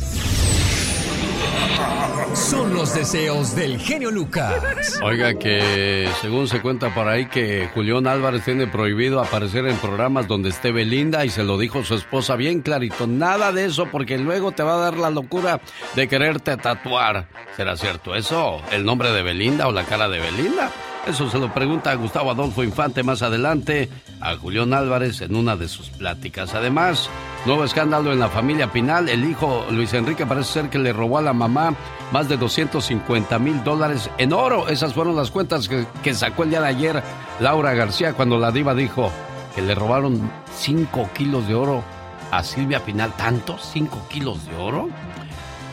[2.34, 5.00] Son los deseos del genio Lucas.
[5.02, 10.28] Oiga que según se cuenta por ahí que Julián Álvarez tiene prohibido aparecer en programas
[10.28, 13.08] donde esté Belinda y se lo dijo su esposa bien clarito.
[13.08, 15.60] Nada de eso porque luego te va a dar la locura
[15.96, 17.28] de quererte tatuar.
[17.56, 18.62] ¿Será cierto eso?
[18.72, 20.72] ¿El nombre de Belinda o la cara de Belinda?
[21.08, 23.90] Eso se lo pregunta a Gustavo Adolfo Infante más adelante
[24.20, 26.54] a Julián Álvarez en una de sus pláticas.
[26.54, 27.10] Además,
[27.48, 29.08] nuevo escándalo en la familia Pinal.
[29.08, 31.74] El hijo Luis Enrique parece ser que le robó a la mamá
[32.12, 34.68] más de 250 mil dólares en oro.
[34.68, 37.04] Esas fueron las cuentas que, sacó el día de ayer
[37.40, 39.12] Laura García cuando la diva dijo
[39.56, 41.84] que le robaron 5 kilos de oro
[42.32, 43.14] a Silvia Pinal.
[43.16, 43.56] ¿Tanto?
[43.56, 44.90] ¿5 kilos de oro?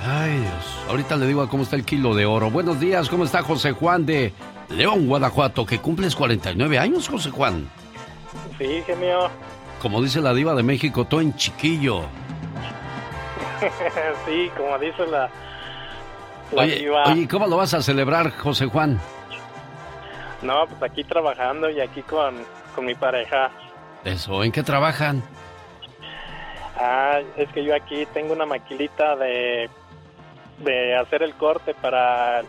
[0.07, 2.53] Ay Dios, ahorita le digo a cómo está el kilo de oro.
[2.53, 4.33] Buenos días, ¿cómo está José Juan de
[4.69, 5.67] León, Guanajuato?
[5.67, 7.69] Que cumples 49 años, José Juan.
[8.59, 9.29] Sí, genio.
[9.85, 12.05] Como dice la diva de México, todo en chiquillo.
[14.27, 15.29] sí, como dice la,
[16.53, 17.05] la Oye, diva.
[17.05, 18.99] oye, ¿cómo lo vas a celebrar, José Juan?
[20.41, 22.35] No, pues aquí trabajando y aquí con,
[22.75, 23.51] con mi pareja.
[24.07, 25.23] Eso, ¿en qué trabajan?
[26.79, 29.69] Ah, es que yo aquí tengo una maquilita de,
[30.61, 32.41] de hacer el corte para,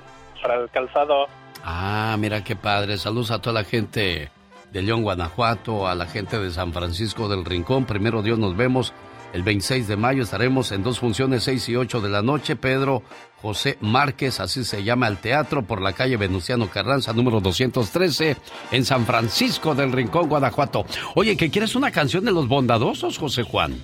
[0.42, 1.28] para el calzado.
[1.66, 2.98] Ah, mira qué padre.
[2.98, 4.32] Saludos a toda la gente
[4.76, 7.86] de León, Guanajuato, a la gente de San Francisco del Rincón.
[7.86, 8.92] Primero Dios nos vemos.
[9.32, 12.58] El 26 de mayo estaremos en dos funciones, 6 y 8 de la noche.
[12.58, 13.02] Pedro
[13.42, 18.36] José Márquez, así se llama el teatro, por la calle Venustiano Carranza, número 213,
[18.72, 20.86] en San Francisco del Rincón, Guanajuato.
[21.16, 23.76] Oye, ¿que quieres una canción de los bondadosos, José Juan?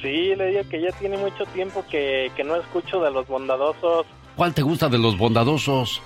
[0.00, 4.06] Sí, le digo que ya tiene mucho tiempo que, que no escucho de los bondadosos.
[4.36, 6.00] ¿Cuál te gusta de los bondadosos?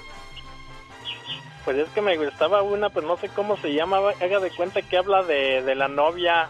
[1.64, 3.98] Pues es que me gustaba una, pues no sé cómo se llama.
[4.20, 6.48] Haga de cuenta que habla de, de la novia.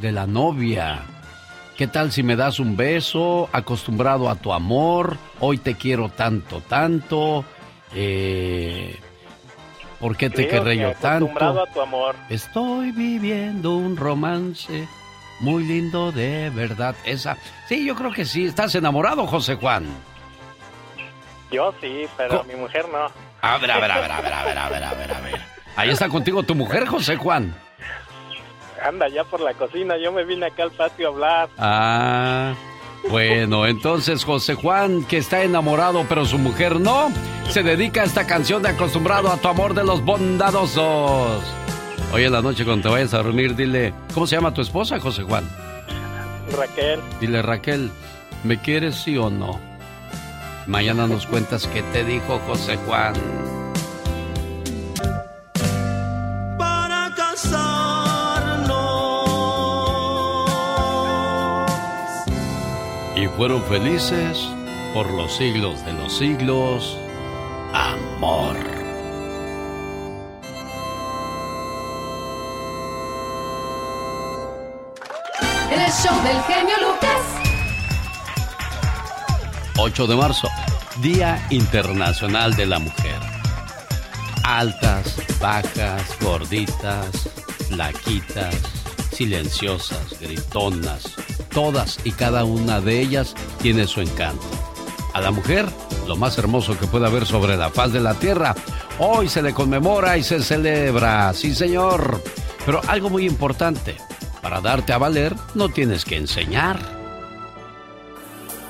[0.00, 1.00] de la novia.
[1.76, 3.50] ¿Qué tal si me das un beso?
[3.52, 5.18] Acostumbrado a tu amor.
[5.40, 7.44] Hoy te quiero tanto, tanto.
[7.94, 8.98] Eh,
[10.00, 11.70] ¿Por qué te Creo querré que yo acostumbrado tanto?
[11.70, 12.16] a tu amor.
[12.30, 14.88] Estoy viviendo un romance
[15.40, 16.94] muy lindo de verdad.
[17.04, 17.36] Esa.
[17.68, 18.46] Sí, yo creo que sí.
[18.46, 19.84] ¿Estás enamorado, José Juan?
[21.50, 23.06] Yo sí, pero mi mujer no.
[23.46, 25.20] A ver, a ver, a ver, a ver, a ver, a ver, a ver, a
[25.20, 25.40] ver.
[25.76, 27.54] Ahí está contigo tu mujer, José Juan.
[28.84, 31.48] Anda ya por la cocina, yo me vine acá al patio a hablar.
[31.56, 32.54] Ah,
[33.08, 37.10] bueno, entonces José Juan, que está enamorado pero su mujer no,
[37.48, 41.42] se dedica a esta canción de acostumbrado a tu amor de los bondadosos.
[42.12, 44.98] Hoy en la noche cuando te vayas a dormir, dile, ¿cómo se llama tu esposa,
[44.98, 45.48] José Juan?
[46.56, 47.90] Raquel, Dile, Raquel,
[48.42, 49.75] ¿me quieres sí o no?
[50.66, 53.14] Mañana nos cuentas qué te dijo José Juan.
[56.58, 57.70] para casarnos.
[63.14, 64.48] Y fueron felices
[64.92, 66.98] por los siglos de los siglos.
[67.72, 68.56] Amor.
[75.70, 77.15] El show del genio Lucas.
[79.78, 80.48] 8 de marzo,
[81.02, 83.20] Día Internacional de la Mujer.
[84.42, 87.28] Altas, bajas, gorditas,
[87.68, 88.54] flaquitas,
[89.12, 91.14] silenciosas, gritonas,
[91.50, 94.46] todas y cada una de ellas tiene su encanto.
[95.12, 95.66] A la mujer,
[96.08, 98.54] lo más hermoso que puede haber sobre la faz de la tierra,
[98.98, 102.22] hoy se le conmemora y se celebra, sí señor.
[102.64, 103.98] Pero algo muy importante,
[104.40, 106.95] para darte a valer no tienes que enseñar.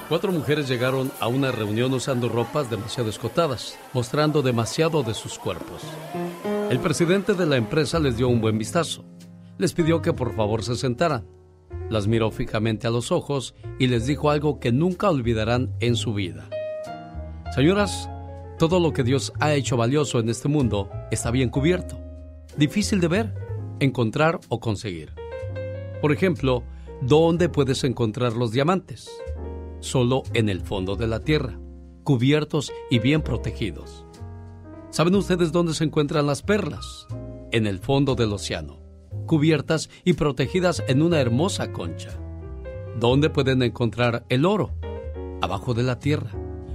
[0.09, 5.83] Cuatro mujeres llegaron a una reunión usando ropas demasiado escotadas, mostrando demasiado de sus cuerpos.
[6.71, 9.05] El presidente de la empresa les dio un buen vistazo.
[9.59, 11.27] Les pidió que por favor se sentaran.
[11.91, 16.15] Las miró fijamente a los ojos y les dijo algo que nunca olvidarán en su
[16.15, 16.49] vida.
[17.53, 18.09] Señoras,
[18.61, 21.99] todo lo que Dios ha hecho valioso en este mundo está bien cubierto.
[22.57, 23.35] Difícil de ver,
[23.81, 25.13] encontrar o conseguir.
[26.01, 26.63] Por ejemplo,
[27.01, 29.11] ¿dónde puedes encontrar los diamantes?
[29.87, 31.61] Solo en el fondo de la tierra,
[32.03, 34.05] cubiertos y bien protegidos.
[34.91, 37.07] ¿Saben ustedes dónde se encuentran las perlas?
[37.53, 38.81] En el fondo del océano,
[39.27, 42.11] cubiertas y protegidas en una hermosa concha.
[42.99, 44.73] ¿Dónde pueden encontrar el oro?
[45.41, 46.33] Abajo de la tierra,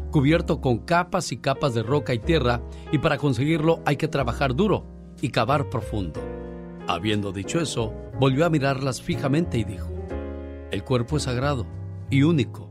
[0.09, 2.61] cubierto con capas y capas de roca y tierra,
[2.93, 4.85] y para conseguirlo hay que trabajar duro
[5.21, 6.21] y cavar profundo.
[6.87, 9.91] Habiendo dicho eso, volvió a mirarlas fijamente y dijo,
[10.71, 11.65] el cuerpo es sagrado
[12.09, 12.70] y único.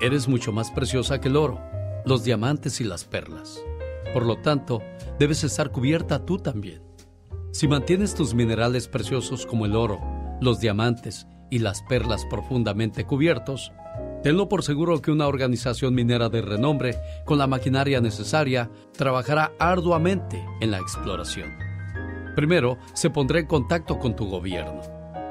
[0.00, 1.60] Eres mucho más preciosa que el oro,
[2.04, 3.62] los diamantes y las perlas.
[4.12, 4.82] Por lo tanto,
[5.18, 6.82] debes estar cubierta tú también.
[7.52, 10.00] Si mantienes tus minerales preciosos como el oro,
[10.40, 13.72] los diamantes y las perlas profundamente cubiertos,
[14.24, 20.44] tenlo por seguro que una organización minera de renombre, con la maquinaria necesaria, trabajará arduamente
[20.60, 21.52] en la exploración.
[22.34, 24.80] Primero, se pondrá en contacto con tu gobierno,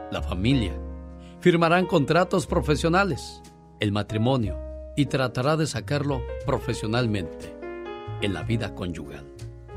[0.09, 0.73] la familia.
[1.41, 3.41] Firmarán contratos profesionales,
[3.83, 4.57] el matrimonio,
[4.95, 7.53] y tratará de sacarlo profesionalmente
[8.21, 9.25] en la vida conyugal.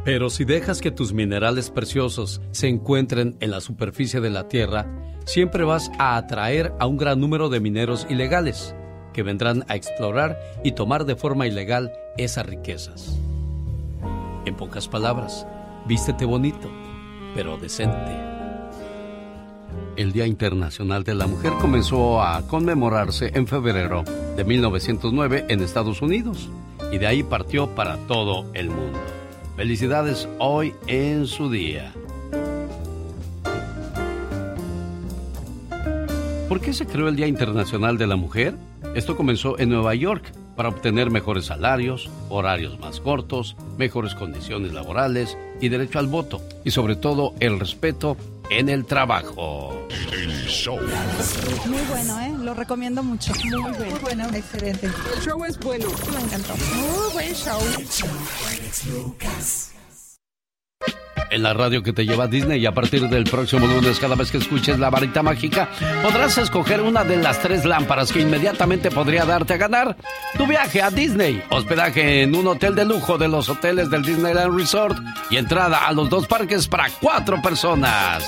[0.05, 4.87] Pero si dejas que tus minerales preciosos se encuentren en la superficie de la Tierra,
[5.24, 8.77] siempre vas a atraer a un gran número de mineros ilegales
[9.12, 13.19] que vendrán a explorar y tomar de forma ilegal esas riquezas.
[14.45, 15.45] En pocas palabras,
[15.89, 16.70] vístete bonito,
[17.35, 18.35] pero decente.
[19.97, 24.05] El Día Internacional de la Mujer comenzó a conmemorarse en febrero
[24.36, 26.51] de 1909 en Estados Unidos
[26.93, 28.98] y de ahí partió para todo el mundo.
[29.56, 31.94] Felicidades hoy en su día.
[36.47, 38.55] ¿Por qué se creó el Día Internacional de la Mujer?
[38.94, 45.36] Esto comenzó en Nueva York para obtener mejores salarios, horarios más cortos, mejores condiciones laborales
[45.60, 46.40] y derecho al voto.
[46.64, 48.16] Y sobre todo el respeto
[48.51, 49.86] en el trabajo.
[51.66, 52.35] Muy bueno, ¿eh?
[52.40, 53.32] Lo recomiendo mucho.
[53.44, 53.90] Muy bueno.
[53.90, 54.28] Muy bueno.
[54.35, 54.86] Excelente.
[54.86, 55.86] El show es bueno.
[56.12, 56.55] Me encantó.
[56.74, 57.60] Muy buen show.
[61.36, 64.14] En la radio que te lleva a Disney y a partir del próximo lunes, cada
[64.14, 65.68] vez que escuches la varita mágica,
[66.02, 69.98] podrás escoger una de las tres lámparas que inmediatamente podría darte a ganar
[70.38, 74.56] tu viaje a Disney, hospedaje en un hotel de lujo de los hoteles del Disneyland
[74.56, 74.96] Resort
[75.28, 78.26] y entrada a los dos parques para cuatro personas.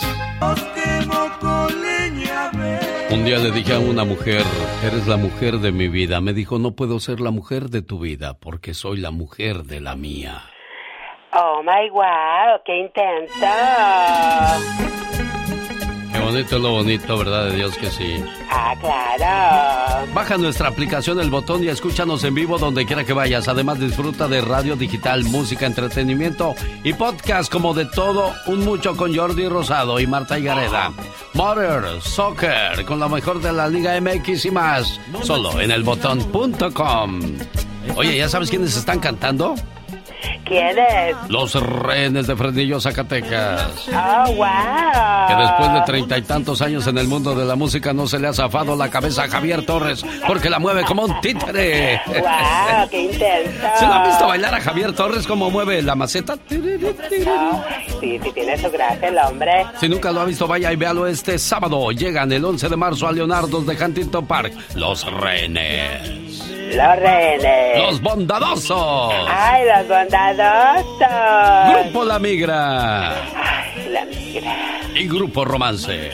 [3.10, 4.44] Un día le dije a una mujer,
[4.84, 6.20] eres la mujer de mi vida.
[6.20, 9.80] Me dijo, no puedo ser la mujer de tu vida porque soy la mujer de
[9.80, 10.42] la mía.
[11.32, 13.46] Oh my wow, qué intenso.
[16.12, 17.50] ¿Qué bonito es lo bonito, ¿verdad?
[17.50, 18.24] De Dios que sí.
[18.50, 20.06] Ah, claro.
[20.14, 23.46] Baja nuestra aplicación El Botón y escúchanos en vivo donde quiera que vayas.
[23.46, 29.14] Además disfruta de radio digital, música, entretenimiento y podcast como de todo un mucho con
[29.14, 30.92] Jordi Rosado y Marta Higareda.
[31.34, 35.00] Motor, soccer, con lo mejor de la Liga MX y más.
[35.22, 37.20] Solo en elbotón.com.
[37.96, 39.54] Oye, ¿ya sabes quiénes están cantando?
[40.44, 41.16] ¿Quién es?
[41.28, 43.88] Los rehenes de Fresnillo, Zacatecas.
[43.88, 45.28] Oh, wow.
[45.28, 48.18] Que después de treinta y tantos años en el mundo de la música no se
[48.18, 52.00] le ha zafado la cabeza a Javier Torres porque la mueve como un títere.
[52.06, 53.66] Wow, qué intenso.
[53.78, 56.36] ¿Se lo han visto bailar a Javier Torres cómo mueve la maceta?
[56.48, 56.60] Sí,
[58.00, 59.66] sí tiene su gracia el hombre.
[59.80, 61.90] Si nunca lo ha visto, vaya y véalo este sábado.
[61.90, 64.52] Llegan el 11 de marzo a Leonardo de Huntington Park.
[64.74, 66.27] Los rehenes.
[66.48, 67.78] Los rehenes.
[67.78, 69.12] Los bondadosos.
[69.28, 71.84] Ay, los bondadosos.
[71.84, 73.10] Grupo La Migra.
[73.14, 74.56] Ay, la migra.
[74.94, 76.12] Y Grupo Romance.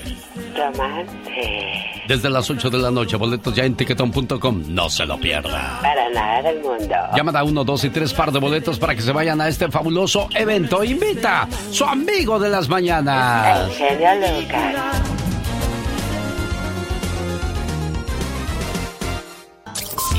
[0.57, 1.95] Romance.
[2.07, 4.65] Desde las 8 de la noche, boletos ya en tiquetón.com.
[4.69, 5.79] No se lo pierda.
[5.81, 6.95] Para nada del mundo.
[7.17, 10.29] Llamada 1, 2 y 3 par de boletos para que se vayan a este fabuloso
[10.35, 10.85] evento.
[10.85, 13.69] Invita su amigo de las mañanas.
[13.69, 14.75] El genio Lucas.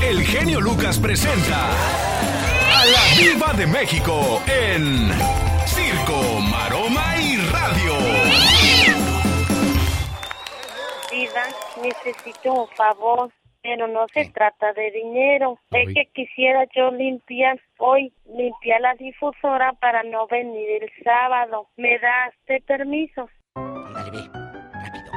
[0.02, 5.10] El genio Lucas presenta a la Viva de México en
[5.66, 7.94] Circo, Maroma y Radio.
[11.12, 11.48] Vida,
[11.82, 13.32] necesito un favor,
[13.64, 15.58] pero no se trata de dinero.
[15.72, 21.70] Es que quisiera yo limpiar hoy, limpiar la difusora para no venir el sábado.
[21.78, 23.28] ¿Me das de permiso?
[23.56, 24.30] Ándale, ve,
[24.74, 25.12] rápido.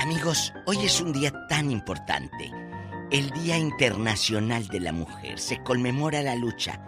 [0.00, 2.67] Amigos, hoy es un día tan importante.
[3.10, 5.38] El Día Internacional de la Mujer.
[5.38, 6.84] Se conmemora la lucha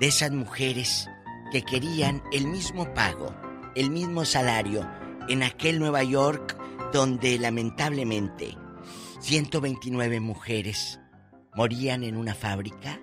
[0.00, 1.08] de esas mujeres
[1.52, 3.32] que querían el mismo pago,
[3.76, 4.90] el mismo salario
[5.28, 6.56] en aquel Nueva York
[6.92, 8.58] donde lamentablemente
[9.20, 10.98] 129 mujeres
[11.54, 13.00] morían en una fábrica.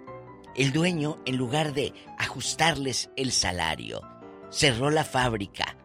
[0.53, 4.01] El dueño, en lugar de ajustarles el salario,
[4.49, 5.77] cerró la fábrica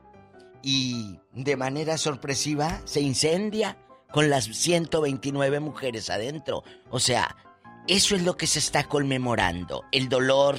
[0.65, 3.79] y de manera sorpresiva se incendia
[4.13, 6.63] con las 129 mujeres adentro.
[6.91, 7.37] O sea,
[7.89, 10.59] eso es lo que se está conmemorando, el dolor,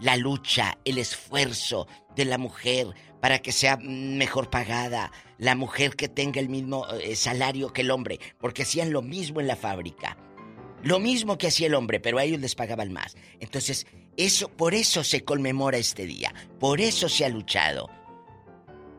[0.00, 1.86] la lucha, el esfuerzo
[2.16, 2.88] de la mujer
[3.20, 7.90] para que sea mejor pagada, la mujer que tenga el mismo eh, salario que el
[7.90, 10.18] hombre, porque hacían lo mismo en la fábrica.
[10.82, 13.16] Lo mismo que hacía el hombre, pero a ellos les pagaban más.
[13.40, 13.86] Entonces,
[14.18, 17.88] eso por eso se conmemora este día, por eso se ha luchado.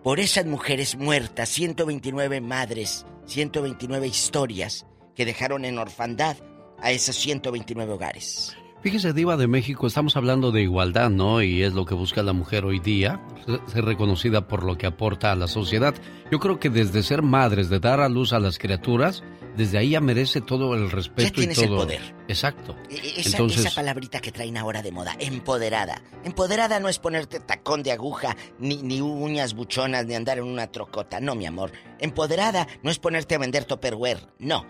[0.06, 6.38] Por esas mujeres muertas, 129 madres, 129 historias que dejaron en orfandad
[6.78, 8.56] a esos 129 hogares.
[8.86, 11.42] Fíjese, Diva de México, estamos hablando de igualdad, ¿no?
[11.42, 13.20] Y es lo que busca la mujer hoy día,
[13.66, 15.96] ser reconocida por lo que aporta a la sociedad.
[16.32, 19.24] Yo creo que desde ser madres, de dar a luz a las criaturas,
[19.58, 21.78] desde ahí ya merece todo el respeto Ya tienes y el todo.
[21.80, 22.16] poder.
[22.28, 22.76] Exacto.
[22.92, 26.04] E- Esa, Entonces, esa palabrita que traen ahora de moda, empoderada.
[26.24, 30.68] Empoderada no es ponerte tacón de aguja, ni, ni uñas buchonas, ni andar en una
[30.68, 31.20] trocota.
[31.20, 31.72] No, mi amor.
[31.98, 34.28] Empoderada no es ponerte a vender topperware.
[34.38, 34.64] No.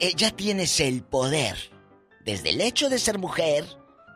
[0.00, 1.77] Eh, ya tienes el poder.
[2.28, 3.64] Desde el hecho de ser mujer,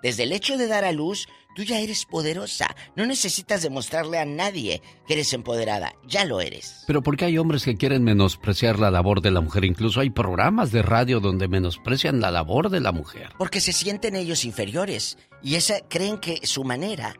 [0.02, 1.26] desde el hecho de dar a luz,
[1.56, 2.66] tú ya eres poderosa.
[2.94, 5.94] No necesitas demostrarle a nadie que eres empoderada.
[6.06, 6.84] Ya lo eres.
[6.86, 9.64] pero ¿por qué hay hombres que quieren menospreciar la labor de la mujer?
[9.64, 13.30] Incluso hay programas de radio donde menosprecian la labor de la mujer.
[13.38, 15.16] Porque se sienten ellos inferiores.
[15.42, 17.16] Y esa creen que su manera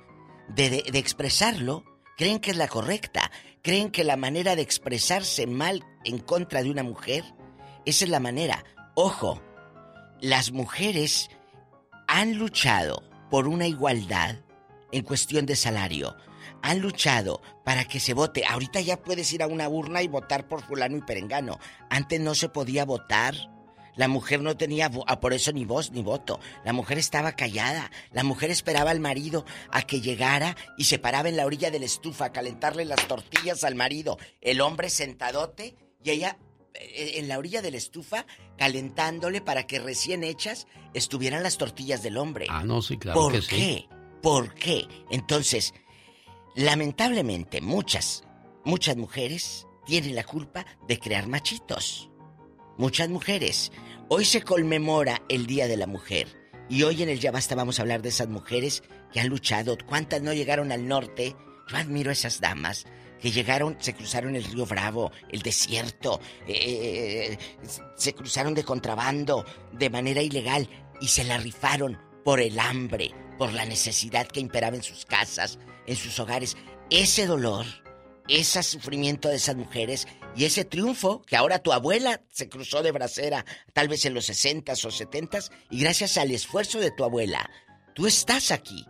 [0.54, 1.84] de, de- de expresarlo,
[2.18, 3.30] creen que es la correcta.
[3.62, 7.24] Creen que la manera de expresarse mal en contra de una mujer,
[7.86, 8.62] esa es la manera.
[8.94, 9.40] Ojo,
[10.22, 11.30] las mujeres
[12.06, 14.36] han luchado por una igualdad
[14.92, 16.16] en cuestión de salario.
[16.62, 18.44] Han luchado para que se vote.
[18.46, 21.58] Ahorita ya puedes ir a una urna y votar por fulano y perengano.
[21.90, 23.34] Antes no se podía votar.
[23.96, 26.38] La mujer no tenía ah, por eso ni voz ni voto.
[26.64, 27.90] La mujer estaba callada.
[28.12, 31.80] La mujer esperaba al marido a que llegara y se paraba en la orilla de
[31.80, 34.18] la estufa a calentarle las tortillas al marido.
[34.40, 36.38] El hombre sentadote y ella
[36.74, 38.26] en la orilla de la estufa
[38.56, 42.46] calentándole para que recién hechas estuvieran las tortillas del hombre.
[42.48, 43.56] Ah, no, sí, claro ¿Por que qué?
[43.56, 43.88] sí.
[44.22, 44.86] ¿Por qué?
[45.10, 45.74] Entonces,
[46.54, 48.24] lamentablemente muchas,
[48.64, 52.10] muchas mujeres tienen la culpa de crear machitos.
[52.78, 53.72] Muchas mujeres.
[54.08, 56.28] Hoy se conmemora el Día de la Mujer.
[56.68, 58.82] Y hoy en el Ya Basta vamos a hablar de esas mujeres
[59.12, 59.76] que han luchado.
[59.86, 61.36] ¿Cuántas no llegaron al norte?
[61.68, 62.86] Yo admiro a esas damas
[63.22, 67.38] que llegaron, se cruzaron el río Bravo, el desierto, eh,
[67.96, 70.68] se cruzaron de contrabando, de manera ilegal,
[71.00, 75.58] y se la rifaron por el hambre, por la necesidad que imperaba en sus casas,
[75.86, 76.56] en sus hogares.
[76.90, 77.64] Ese dolor
[78.28, 82.92] ese sufrimiento de esas mujeres y ese triunfo que ahora tu abuela se cruzó de
[82.92, 87.50] bracera, tal vez en los 60s o 70s, y gracias al esfuerzo de tu abuela,
[87.94, 88.86] tú estás aquí.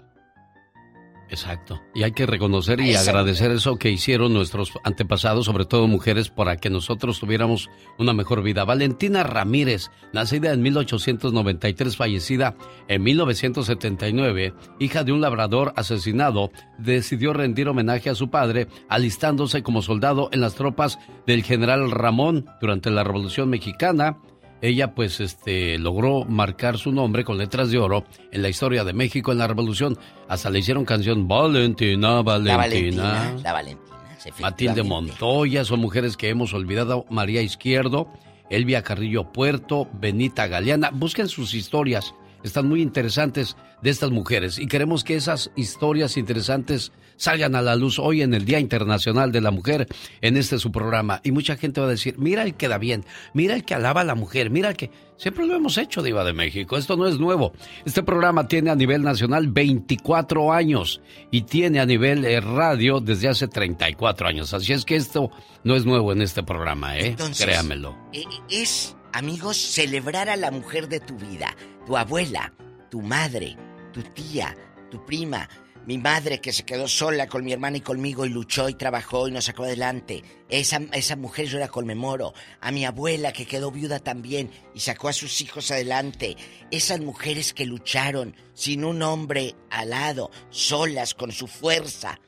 [1.33, 1.81] Exacto.
[1.95, 6.59] Y hay que reconocer y agradecer eso que hicieron nuestros antepasados, sobre todo mujeres, para
[6.59, 8.67] que nosotros tuviéramos una mejor vida.
[8.67, 12.55] Valentina Ramírez, nacida en 1893, fallecida
[12.87, 19.81] en 1979, hija de un labrador asesinado, decidió rendir homenaje a su padre, alistándose como
[19.81, 24.19] soldado en las tropas del general Ramón durante la Revolución Mexicana
[24.63, 28.93] ella pues este logró marcar su nombre con letras de oro en la historia de
[28.93, 29.99] México en la Revolución.
[30.29, 33.35] Hasta le hicieron canción Valentina, Valentina.
[33.43, 33.97] La Valentina,
[34.41, 37.05] Matilde Montoya, son mujeres que hemos olvidado.
[37.11, 38.09] María Izquierdo,
[38.51, 40.91] Elvia Carrillo Puerto, Benita Galeana.
[40.91, 46.93] Busquen sus historias están muy interesantes de estas mujeres y queremos que esas historias interesantes
[47.17, 49.87] salgan a la luz hoy en el Día Internacional de la Mujer
[50.21, 51.21] en este su programa.
[51.23, 54.01] Y mucha gente va a decir, mira el que da bien, mira el que alaba
[54.01, 54.91] a la mujer, mira el que...
[55.17, 56.77] Siempre lo hemos hecho, Diva de México.
[56.77, 57.53] Esto no es nuevo.
[57.85, 61.01] Este programa tiene a nivel nacional 24 años
[61.31, 64.53] y tiene a nivel eh, radio desde hace 34 años.
[64.53, 65.31] Así es que esto
[65.63, 67.15] no es nuevo en este programa, ¿eh?
[67.39, 67.97] Créamelo.
[68.13, 71.55] Eh, es, amigos, celebrar a la mujer de tu vida
[71.87, 72.53] tu abuela,
[72.91, 73.57] tu madre,
[73.93, 74.57] tu tía,
[74.91, 75.49] tu prima,
[75.85, 79.27] mi madre que se quedó sola con mi hermana y conmigo y luchó y trabajó
[79.27, 80.23] y nos sacó adelante.
[80.49, 82.35] Esa, esa mujer yo la conmemoro.
[82.61, 86.37] A mi abuela que quedó viuda también y sacó a sus hijos adelante.
[86.71, 92.21] Esas mujeres que lucharon sin un hombre al lado, solas con su fuerza.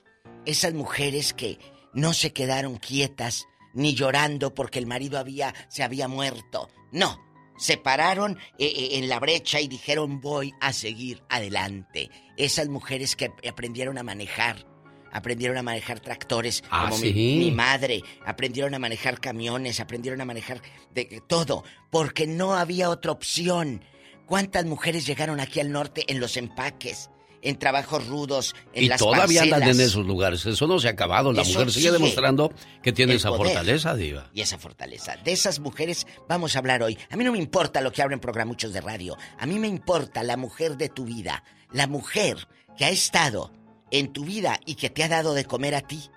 [0.47, 1.59] Esas mujeres que
[1.93, 6.69] no se quedaron quietas ni llorando porque el marido había se había muerto.
[6.91, 7.21] No,
[7.57, 12.11] se pararon eh, eh, en la brecha y dijeron voy a seguir adelante.
[12.37, 14.67] Esas mujeres que aprendieron a manejar,
[15.13, 20.61] aprendieron a manejar tractores, ah, como mi, madre, aprendieron a manejar camiones, aprendieron a manejar
[20.93, 23.85] de, todo, porque no había otra opción.
[24.27, 27.11] ¿Cuántas mujeres llegaron aquí al norte en los empaques?
[27.45, 30.45] En trabajos rudos, en y las todavía andan en esos lugares.
[30.47, 31.33] Eso no se ha acabado.
[31.33, 32.53] La mujer sigue, demostrando
[32.83, 34.31] que tiene esa fortaleza, Diva.
[34.35, 35.17] Y esa fortaleza.
[35.23, 36.99] De esas mujeres vamos a hablar hoy.
[37.11, 39.17] A mí no me importa lo que abren programuchos de radio.
[39.39, 41.45] A mí me importa la mujer de tu vida.
[41.71, 43.53] La mujer que ha estado
[43.91, 46.11] en tu vida y que te ha dado de comer a ti,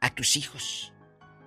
[0.00, 0.92] a tus hijos,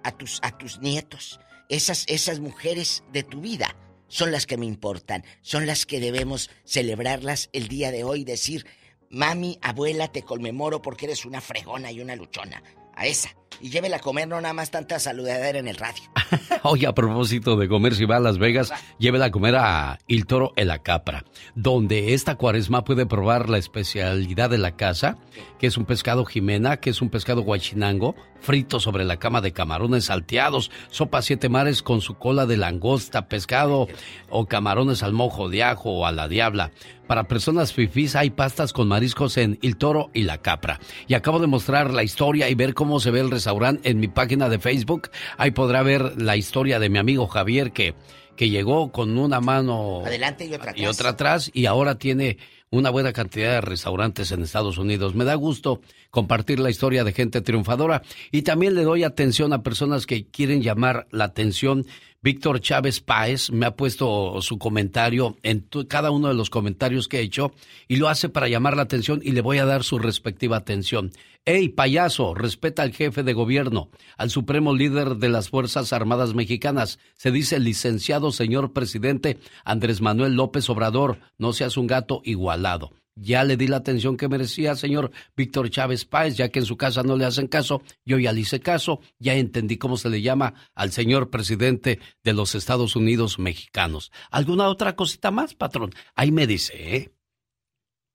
[0.03, 1.39] a tus, a tus nietos.
[1.69, 3.75] Esas, esas mujeres de tu vida
[4.07, 8.65] son las que me importan, son las que debemos celebrarlas el día de hoy, decir,
[9.09, 12.61] Mami, abuela, te conmemoro porque eres una fregona y una luchona.
[12.95, 13.35] A esa.
[13.59, 16.03] Y llévela a comer, no nada más tanta saludadera en el radio.
[16.63, 20.25] Oye, a propósito de comer, si va a Las Vegas, llévela a comer a Il
[20.25, 21.25] Toro en la Capra,
[21.55, 25.17] donde esta cuaresma puede probar la especialidad de la casa,
[25.59, 29.51] que es un pescado jimena, que es un pescado guachinango, frito sobre la cama de
[29.51, 33.87] camarones salteados, sopa siete mares con su cola de langosta, pescado
[34.29, 36.71] o camarones al mojo de ajo o a la diabla.
[37.07, 40.79] Para personas fifís hay pastas con mariscos en Il Toro y la Capra.
[41.07, 44.07] Y acabo de mostrar la historia y ver cómo se ve el restaurante en mi
[44.07, 45.09] página de Facebook.
[45.37, 47.93] Ahí podrá ver la historia de mi amigo Javier que,
[48.35, 50.83] que llegó con una mano adelante y otra atrás.
[50.83, 52.37] Y otra atrás y ahora tiene
[52.69, 55.15] una buena cantidad de restaurantes en Estados Unidos.
[55.15, 58.01] Me da gusto compartir la historia de gente triunfadora
[58.31, 61.85] y también le doy atención a personas que quieren llamar la atención
[62.23, 67.19] Víctor Chávez Páez me ha puesto su comentario en cada uno de los comentarios que
[67.19, 67.51] he hecho
[67.87, 71.11] y lo hace para llamar la atención y le voy a dar su respectiva atención.
[71.45, 72.33] ¡Ey, payaso!
[72.33, 76.97] Respeta al jefe de gobierno, al supremo líder de las Fuerzas Armadas Mexicanas.
[77.15, 81.19] Se dice licenciado señor presidente Andrés Manuel López Obrador.
[81.37, 82.91] No seas un gato igualado.
[83.19, 86.77] Ya le di la atención que merecía, señor Víctor Chávez Páez, ya que en su
[86.77, 87.81] casa no le hacen caso.
[88.05, 92.33] Yo ya le hice caso, ya entendí cómo se le llama al señor presidente de
[92.33, 94.11] los Estados Unidos mexicanos.
[94.29, 95.91] ¿Alguna otra cosita más, patrón?
[96.15, 97.11] Ahí me dice, ¿eh?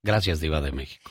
[0.05, 1.11] Gracias, Diva de México.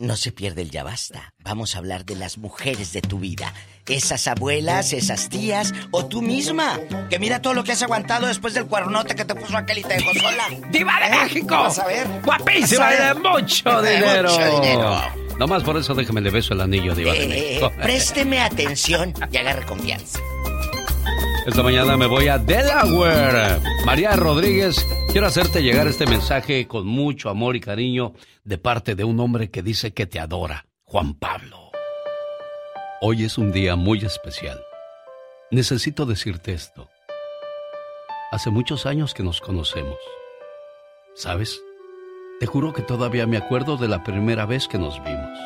[0.00, 1.34] No se pierde el ya basta.
[1.42, 3.52] Vamos a hablar de las mujeres de tu vida.
[3.88, 6.78] Esas abuelas, esas tías o tú misma.
[7.10, 9.82] Que mira todo lo que has aguantado después del cuernote que te puso aquel y
[9.82, 10.44] te dejó sola.
[10.70, 11.20] ¡Diva de ¿Eh?
[11.24, 11.48] México!
[11.48, 12.06] Vas a ver.
[12.24, 14.30] Guapísima de mucho De dinero.
[14.30, 15.00] mucho dinero.
[15.36, 17.72] Nomás por eso déjeme le beso el anillo, Diva de Eh, México.
[17.82, 20.20] présteme atención y agarre confianza.
[21.48, 23.58] Esta mañana me voy a Delaware.
[23.86, 28.12] María Rodríguez, quiero hacerte llegar este mensaje con mucho amor y cariño
[28.44, 31.70] de parte de un hombre que dice que te adora, Juan Pablo.
[33.00, 34.60] Hoy es un día muy especial.
[35.50, 36.90] Necesito decirte esto.
[38.30, 39.96] Hace muchos años que nos conocemos.
[41.14, 41.62] ¿Sabes?
[42.40, 45.38] Te juro que todavía me acuerdo de la primera vez que nos vimos.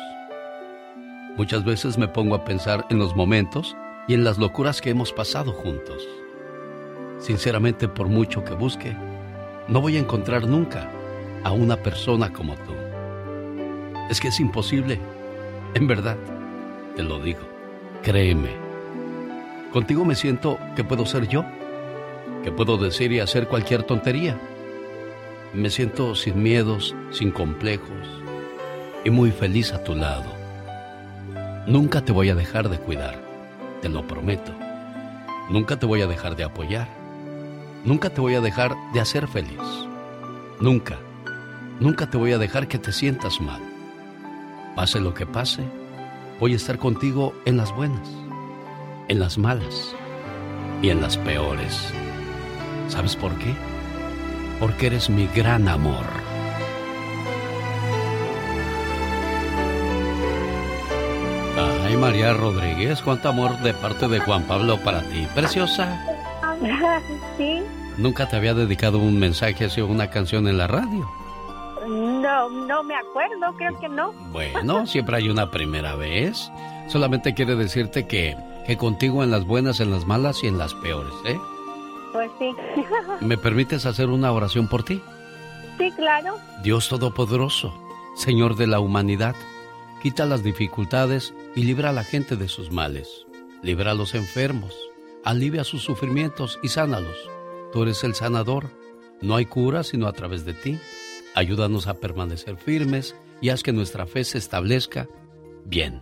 [1.37, 3.73] Muchas veces me pongo a pensar en los momentos
[4.07, 6.07] y en las locuras que hemos pasado juntos.
[7.19, 8.95] Sinceramente, por mucho que busque,
[9.67, 10.89] no voy a encontrar nunca
[11.43, 12.73] a una persona como tú.
[14.09, 14.99] Es que es imposible.
[15.73, 16.17] En verdad,
[16.95, 17.41] te lo digo.
[18.01, 18.49] Créeme.
[19.71, 21.45] Contigo me siento que puedo ser yo,
[22.43, 24.37] que puedo decir y hacer cualquier tontería.
[25.53, 28.23] Me siento sin miedos, sin complejos
[29.05, 30.31] y muy feliz a tu lado.
[31.65, 33.22] Nunca te voy a dejar de cuidar,
[33.83, 34.53] te lo prometo.
[35.49, 36.87] Nunca te voy a dejar de apoyar.
[37.83, 39.59] Nunca te voy a dejar de hacer feliz.
[40.61, 40.99] Nunca,
[41.81, 43.61] nunca te voy a dejar que te sientas mal.
[44.73, 45.63] Pase lo que pase,
[46.39, 48.07] voy a estar contigo en las buenas,
[49.09, 49.93] en las malas
[50.81, 51.93] y en las peores.
[52.87, 53.53] ¿Sabes por qué?
[54.61, 56.22] Porque eres mi gran amor.
[61.57, 66.05] Ay, María Rodríguez, cuánto amor de parte de Juan Pablo para ti, preciosa.
[67.37, 67.61] Sí.
[67.97, 71.09] Nunca te había dedicado un mensaje así o una canción en la radio.
[71.87, 74.13] No, no me acuerdo, creo que no.
[74.31, 76.51] Bueno, siempre hay una primera vez.
[76.87, 80.73] Solamente quiere decirte que, que contigo en las buenas, en las malas y en las
[80.75, 81.39] peores, ¿eh?
[82.13, 82.55] Pues sí.
[83.25, 85.01] ¿Me permites hacer una oración por ti?
[85.77, 86.37] Sí, claro.
[86.63, 87.73] Dios Todopoderoso,
[88.15, 89.35] Señor de la humanidad,
[90.01, 93.25] quita las dificultades y libra a la gente de sus males.
[93.61, 94.75] Libra a los enfermos,
[95.23, 97.17] alivia sus sufrimientos y sánalos.
[97.71, 98.69] Tú eres el sanador.
[99.21, 100.77] No hay cura sino a través de ti.
[101.35, 105.07] Ayúdanos a permanecer firmes y haz que nuestra fe se establezca
[105.65, 106.01] bien.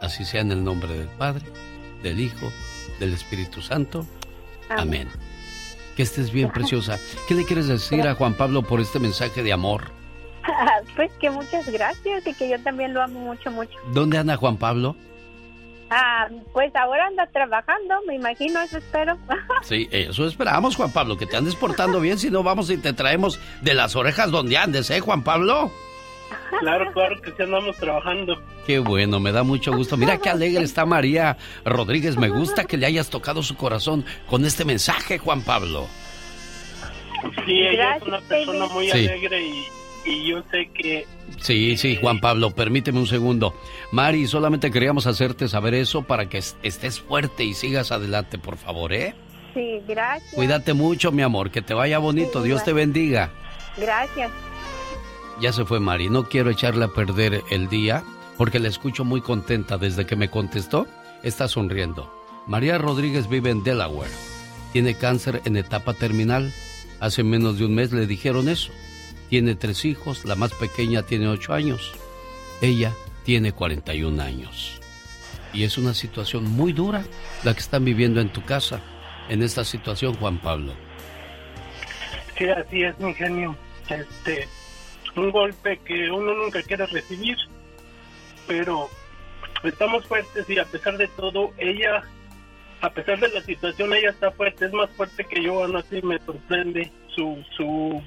[0.00, 1.44] Así sea en el nombre del Padre,
[2.02, 2.50] del Hijo,
[2.98, 4.06] del Espíritu Santo.
[4.68, 5.08] Amén.
[5.96, 6.98] Que estés bien, preciosa.
[7.28, 10.01] ¿Qué le quieres decir a Juan Pablo por este mensaje de amor?
[10.96, 13.72] Pues que muchas gracias y que yo también lo amo mucho, mucho.
[13.92, 14.96] ¿Dónde anda Juan Pablo?
[15.90, 19.16] Ah, pues ahora anda trabajando, me imagino, eso espero.
[19.62, 22.92] Sí, eso esperamos, Juan Pablo, que te andes portando bien, si no vamos y te
[22.92, 25.70] traemos de las orejas donde andes, ¿eh, Juan Pablo?
[26.60, 28.40] Claro, claro que sí andamos trabajando.
[28.66, 29.96] Qué bueno, me da mucho gusto.
[29.98, 32.16] Mira qué alegre está María Rodríguez.
[32.16, 35.86] Me gusta que le hayas tocado su corazón con este mensaje, Juan Pablo.
[37.44, 39.06] Sí, ella es una persona muy Sí.
[39.06, 39.66] alegre y,
[40.04, 41.06] y yo sé que
[41.40, 43.54] Sí, sí, Juan Pablo, permíteme un segundo.
[43.90, 48.56] Mari, solamente queríamos hacerte saber eso para que es- estés fuerte y sigas adelante, por
[48.58, 49.14] favor, ¿eh?
[49.54, 50.32] Sí, gracias.
[50.34, 53.30] Cuídate mucho, mi amor, que te vaya bonito, Sí, Dios te bendiga.
[53.76, 54.30] Gracias.
[55.40, 58.04] Ya se fue Mari, no quiero echarle a perder el día
[58.36, 60.86] porque la escucho muy contenta desde que me contestó,
[61.22, 62.12] está sonriendo.
[62.46, 64.10] María Rodríguez vive en Delaware,
[64.72, 66.52] tiene cáncer en etapa terminal,
[67.00, 68.72] hace menos de un mes le dijeron eso.
[69.32, 71.94] Tiene tres hijos, la más pequeña tiene ocho años,
[72.60, 72.92] ella
[73.24, 74.78] tiene 41 años.
[75.54, 77.02] Y es una situación muy dura
[77.42, 78.82] la que están viviendo en tu casa,
[79.30, 80.74] en esta situación, Juan Pablo.
[82.36, 83.56] sí, así es, mi genio.
[83.88, 84.46] Este,
[85.16, 87.38] un golpe que uno nunca quiere recibir,
[88.46, 88.90] pero
[89.64, 92.02] estamos fuertes y a pesar de todo, ella,
[92.82, 96.02] a pesar de la situación, ella está fuerte, es más fuerte que yo, aún así
[96.02, 98.02] me sorprende su, su,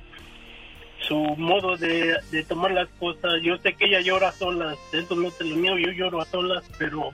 [1.08, 2.18] su modo de,
[2.48, 3.34] tomar las cosas.
[3.44, 6.26] Yo sé que ella llora a solas, eso no te lo niego, yo lloro a
[6.26, 7.14] solas, pero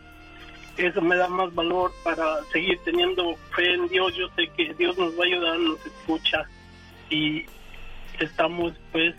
[0.77, 4.13] eso me da más valor para seguir teniendo fe en Dios.
[4.15, 6.45] Yo sé que Dios nos va a ayudar, nos escucha
[7.09, 7.45] y
[8.19, 9.15] estamos pues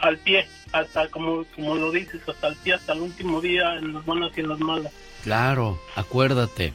[0.00, 3.94] al pie, hasta como, como lo dices, hasta el pie, hasta el último día, en
[3.94, 4.92] las buenas y en las malas.
[5.24, 6.72] Claro, acuérdate,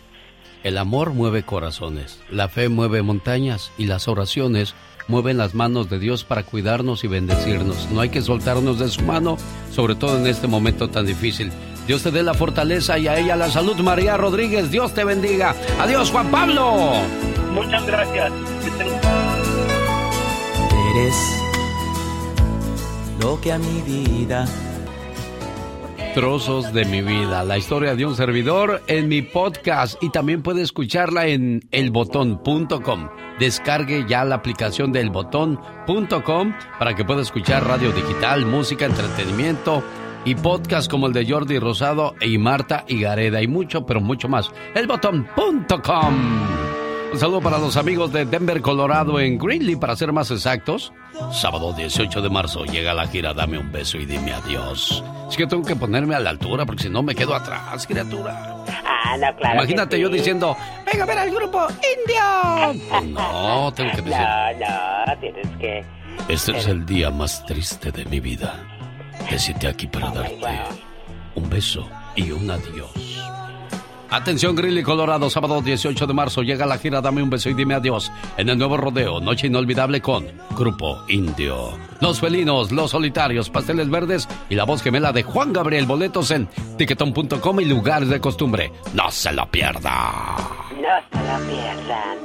[0.64, 4.76] el amor mueve corazones, la fe mueve montañas y las oraciones
[5.08, 7.90] mueven las manos de Dios para cuidarnos y bendecirnos.
[7.92, 9.38] No hay que soltarnos de su mano,
[9.72, 11.52] sobre todo en este momento tan difícil.
[11.88, 14.72] Dios te dé la fortaleza y a ella la salud, María Rodríguez.
[14.72, 15.54] Dios te bendiga.
[15.80, 16.94] Adiós, Juan Pablo.
[17.54, 18.32] Muchas gracias.
[20.96, 21.16] Eres
[23.20, 24.46] lo que a mi vida
[26.14, 30.62] Trozos de mi vida, la historia de un servidor en mi podcast y también puede
[30.62, 33.10] escucharla en elbotón.com.
[33.40, 39.82] Descargue ya la aplicación de elbotón.com para que pueda escuchar radio digital, música, entretenimiento
[40.24, 44.52] y podcast como el de Jordi Rosado y Marta Gareda y mucho, pero mucho más.
[44.76, 46.83] Elbotón.com.
[47.14, 50.92] Un saludo para los amigos de Denver, Colorado, en Greenlee, para ser más exactos.
[51.32, 55.04] Sábado 18 de marzo llega la gira Dame un beso y dime adiós.
[55.30, 58.56] Es que tengo que ponerme a la altura porque si no me quedo atrás, criatura.
[58.84, 59.60] Ah, no, claro.
[59.60, 60.58] Imagínate yo diciendo,
[60.92, 62.82] venga a ver al grupo indio.
[62.90, 65.86] Pues no, tengo que decir, No, no, tienes que.
[66.30, 68.56] este es el día más triste de mi vida.
[69.30, 70.60] Decirte aquí para darte
[71.36, 73.13] un beso y un adiós.
[74.14, 77.74] Atención Grilly Colorado, sábado 18 de marzo llega la gira Dame un beso y dime
[77.74, 81.72] adiós en el nuevo rodeo, noche inolvidable con Grupo Indio.
[82.00, 86.48] Los felinos, los solitarios, pasteles verdes y la voz gemela de Juan Gabriel, boletos en
[86.78, 88.72] tiquetón.com y lugares de costumbre.
[88.94, 90.36] No se lo pierda.
[90.70, 92.18] No se lo pierdan.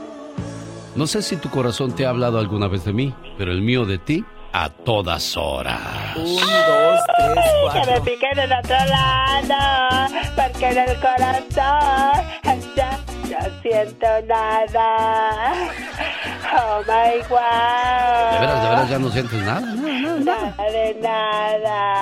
[0.95, 3.87] No sé si tu corazón te ha hablado alguna vez de mí, pero el mío
[3.87, 4.27] de ti
[4.65, 6.17] a todas horas.
[6.17, 7.83] Un, dos, tres, cuatro.
[7.83, 12.25] Que me piquen en otro lado, porque en el corazón
[12.75, 12.99] ya
[13.31, 15.53] no siento nada.
[16.57, 18.33] Oh my wow.
[18.33, 19.61] ¿De veras, de veras ya no sientes nada?
[19.61, 22.01] Nada de nada.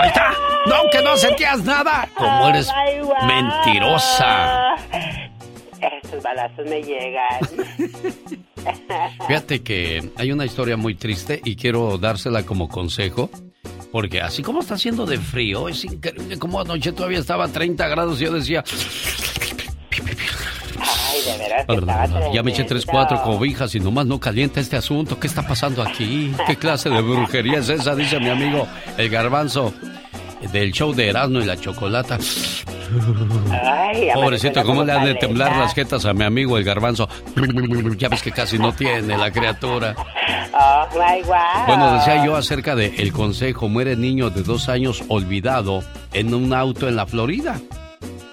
[0.00, 0.32] ¡Ahí está!
[0.66, 2.08] ¡No, que no sentías nada!
[2.16, 3.22] Como eres Oh, my God.
[3.26, 4.74] mentirosa.
[6.02, 7.40] Esos balazos me llegan.
[9.26, 13.30] Fíjate que hay una historia muy triste y quiero dársela como consejo.
[13.90, 17.88] Porque así como está haciendo de frío, es increíble como anoche todavía estaba a 30
[17.88, 18.64] grados y yo decía,
[20.78, 24.60] Ay, de veras que estaba ya me eché tres, cuatro cobijas y nomás no calienta
[24.60, 25.20] este asunto.
[25.20, 26.32] ¿Qué está pasando aquí?
[26.46, 27.94] ¿Qué clase de brujería es esa?
[27.94, 28.66] Dice mi amigo
[28.96, 29.74] el garbanzo
[30.50, 32.18] del show de Erasmo y la Chocolata.
[33.50, 37.08] Ay, Pobrecito, ¿cómo le han de temblar las jetas a mi amigo el garbanzo?
[37.96, 39.94] Ya ves que casi no tiene la criatura.
[40.52, 41.66] Oh my wow.
[41.66, 45.82] Bueno, decía yo acerca de el consejo, muere niño de dos años olvidado
[46.12, 47.60] en un auto en la Florida,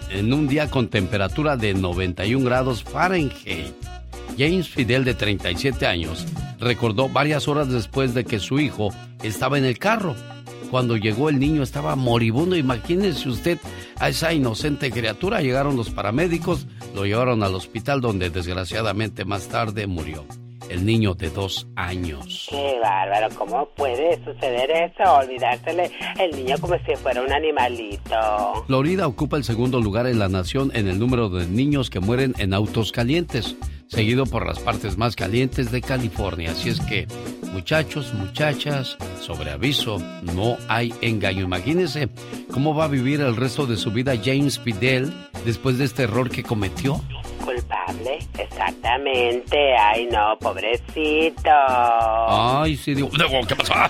[0.09, 3.73] en un día con temperatura de 91 grados Fahrenheit.
[4.37, 6.25] James Fidel, de 37 años,
[6.59, 8.89] recordó varias horas después de que su hijo
[9.21, 10.15] estaba en el carro.
[10.71, 12.55] Cuando llegó el niño estaba moribundo.
[12.55, 13.57] Imagínese usted
[13.97, 15.41] a esa inocente criatura.
[15.41, 20.25] Llegaron los paramédicos, lo llevaron al hospital donde desgraciadamente más tarde murió.
[20.69, 22.47] El niño de dos años.
[22.49, 25.15] Qué bárbaro, ¿cómo puede suceder eso?
[25.15, 28.63] Olvidársele el niño como si fuera un animalito.
[28.67, 32.35] Florida ocupa el segundo lugar en la nación en el número de niños que mueren
[32.37, 33.55] en autos calientes,
[33.87, 36.51] seguido por las partes más calientes de California.
[36.51, 37.07] Así es que,
[37.51, 41.45] muchachos, muchachas, sobre aviso, no hay engaño.
[41.45, 42.09] Imagínense
[42.51, 45.11] cómo va a vivir el resto de su vida James Fidel
[45.45, 47.01] después de este error que cometió.
[47.49, 49.75] Culpable, exactamente.
[49.75, 51.49] Ay, no, pobrecito.
[52.27, 53.09] Ay, sí, digo,
[53.47, 53.73] ¿qué pasó?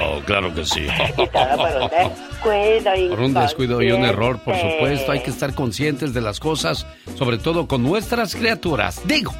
[0.00, 0.86] Oh, claro que sí.
[1.16, 3.08] Y todo por un descuido.
[3.10, 5.12] Por un descuido y un error, por supuesto.
[5.12, 6.86] Hay que estar conscientes de las cosas,
[7.16, 9.00] sobre todo con nuestras criaturas.
[9.06, 9.32] Digo,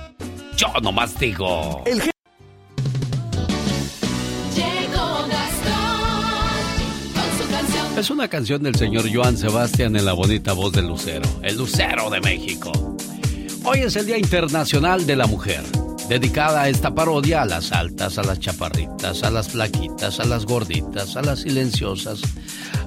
[0.56, 1.84] yo nomás digo.
[1.84, 2.06] Llegó
[5.28, 6.02] Gastón
[7.14, 7.98] con su canción.
[7.98, 12.10] Es una canción del señor Joan Sebastián en la bonita voz del Lucero, el Lucero
[12.10, 12.72] de México.
[13.64, 15.62] Hoy es el Día Internacional de la Mujer,
[16.08, 20.46] dedicada a esta parodia a las altas, a las chaparritas, a las flaquitas, a las
[20.46, 22.20] gorditas, a las silenciosas,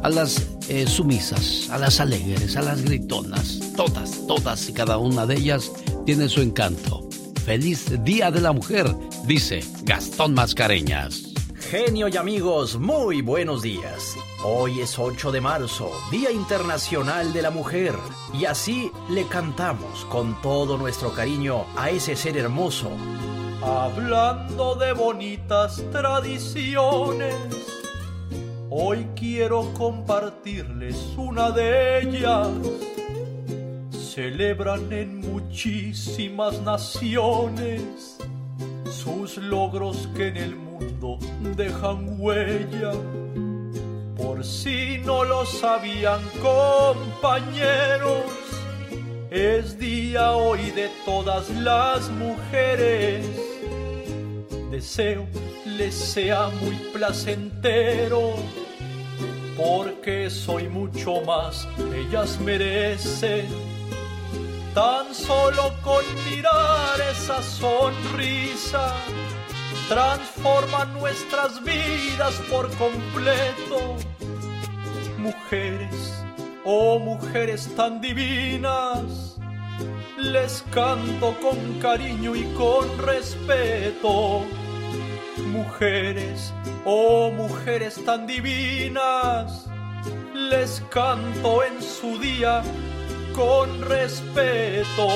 [0.02, 3.60] a las eh, sumisas, a las alegres, a las gritonas.
[3.76, 5.72] Todas, todas y cada una de ellas
[6.06, 7.08] tiene su encanto.
[7.46, 8.88] Feliz Día de la Mujer,
[9.26, 11.31] dice Gastón Mascareñas.
[11.72, 14.18] Genio y amigos, muy buenos días.
[14.44, 17.94] Hoy es 8 de marzo, Día Internacional de la Mujer,
[18.34, 22.92] y así le cantamos con todo nuestro cariño a ese ser hermoso.
[23.62, 27.36] Hablando de bonitas tradiciones,
[28.70, 32.50] hoy quiero compartirles una de ellas.
[34.14, 38.18] Celebran en muchísimas naciones
[38.92, 41.18] sus logros que en el mundo
[41.56, 42.92] dejan huella.
[44.18, 48.26] Por si no lo sabían compañeros,
[49.32, 53.26] es día hoy de todas las mujeres.
[54.70, 55.26] Deseo
[55.66, 58.36] les sea muy placentero,
[59.58, 63.71] porque soy mucho más, ellas merecen.
[64.74, 68.94] Tan solo con mirar esa sonrisa,
[69.90, 73.98] transforma nuestras vidas por completo.
[75.18, 76.24] Mujeres,
[76.64, 79.36] oh mujeres tan divinas,
[80.18, 84.46] les canto con cariño y con respeto.
[85.48, 86.54] Mujeres,
[86.86, 89.68] oh mujeres tan divinas,
[90.34, 92.64] les canto en su día
[93.34, 95.08] con respeto.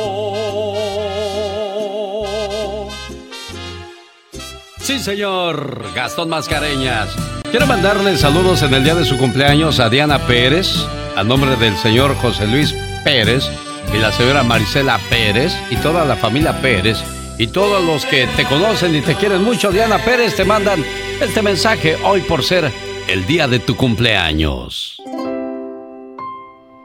[4.80, 5.84] Sí, señor.
[5.96, 7.10] Gastón Mascareñas.
[7.50, 10.68] Quiero mandarle saludos en el día de su cumpleaños a Diana Pérez,
[11.16, 13.50] a nombre del señor José Luis Pérez
[13.94, 16.98] y la señora Marisela Pérez y toda la familia Pérez
[17.38, 20.84] y todos los que te conocen y te quieren mucho, Diana Pérez, te mandan
[21.20, 22.72] este mensaje hoy por ser
[23.08, 25.02] el día de tu cumpleaños.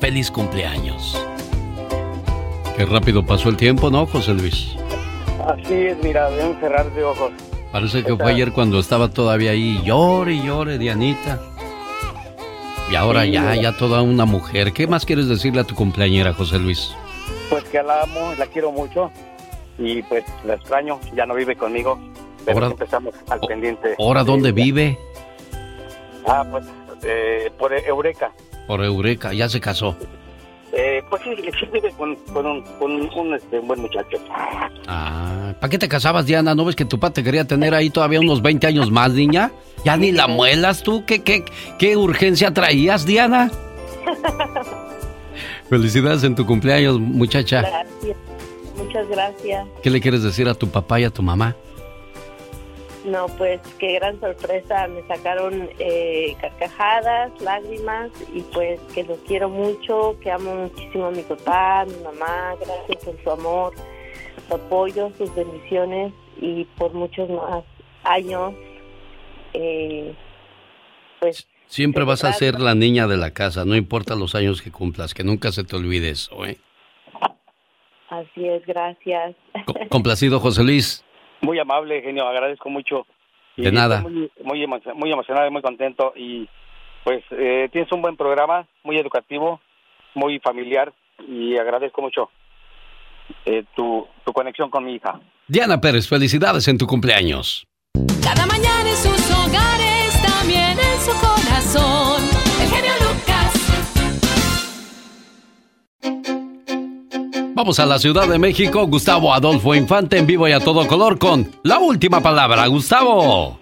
[0.00, 1.20] Feliz cumpleaños.
[2.76, 4.74] Qué rápido pasó el tiempo, ¿no, José Luis?
[5.46, 7.32] Así es, mira, de un cerrar de ojos.
[7.72, 11.40] Parece que fue ayer cuando estaba todavía ahí, llore y llore, Dianita.
[12.90, 14.72] Y ahora ya, ya toda una mujer.
[14.72, 16.94] ¿Qué más quieres decirle a tu cumpleañera, José Luis?
[17.50, 19.10] Pues que la amo, la quiero mucho
[19.78, 21.98] y pues la extraño, ya no vive conmigo,
[22.44, 23.94] pero Ahora- empezamos al pendiente.
[23.98, 24.98] ¿Ahora dónde vive?
[26.26, 26.64] Ah, pues
[27.02, 28.32] eh, por Eureka.
[28.68, 29.96] Por Eureka, ya se casó.
[30.72, 34.18] Eh, pues sí, sí vive con, con un, con un, este, buen muchacho.
[34.86, 36.54] Ah, ¿para qué te casabas, Diana?
[36.54, 39.50] ¿No ves que tu papá te quería tener ahí todavía unos 20 años más, niña?
[39.86, 41.06] Ya ni la muelas tú.
[41.06, 41.46] ¿Qué, qué,
[41.78, 43.50] qué urgencia traías, Diana?
[45.70, 47.62] Felicidades en tu cumpleaños, muchacha.
[47.62, 48.16] Gracias.
[48.76, 49.66] Muchas gracias.
[49.82, 51.56] ¿Qué le quieres decir a tu papá y a tu mamá?
[53.08, 54.86] No, pues qué gran sorpresa.
[54.88, 61.10] Me sacaron eh, carcajadas, lágrimas y pues que los quiero mucho, que amo muchísimo a
[61.10, 62.54] mi papá, a mi mamá.
[62.60, 63.72] Gracias por su amor,
[64.46, 67.64] su apoyo, sus bendiciones y por muchos más
[68.04, 68.54] años.
[69.54, 70.14] Eh,
[71.20, 74.70] pues Siempre vas a ser la niña de la casa, no importa los años que
[74.70, 76.56] cumplas, que nunca se te olvide eso, ¿eh?
[78.08, 79.36] así es, gracias.
[79.90, 81.04] Complacido, José Luis.
[81.40, 83.06] Muy amable, genio, agradezco mucho.
[83.56, 84.02] Y De nada.
[84.02, 84.30] Muy,
[84.94, 86.12] muy emocionado y muy contento.
[86.16, 86.48] Y
[87.04, 89.60] pues eh, tienes un buen programa, muy educativo,
[90.14, 90.92] muy familiar
[91.26, 92.30] y agradezco mucho
[93.44, 95.20] eh, tu, tu conexión con mi hija.
[95.46, 97.66] Diana Pérez, felicidades en tu cumpleaños.
[98.22, 98.87] Cada mañana
[107.58, 111.18] Vamos a la Ciudad de México, Gustavo Adolfo Infante en vivo y a todo color
[111.18, 112.64] con la última palabra.
[112.68, 113.58] Gustavo.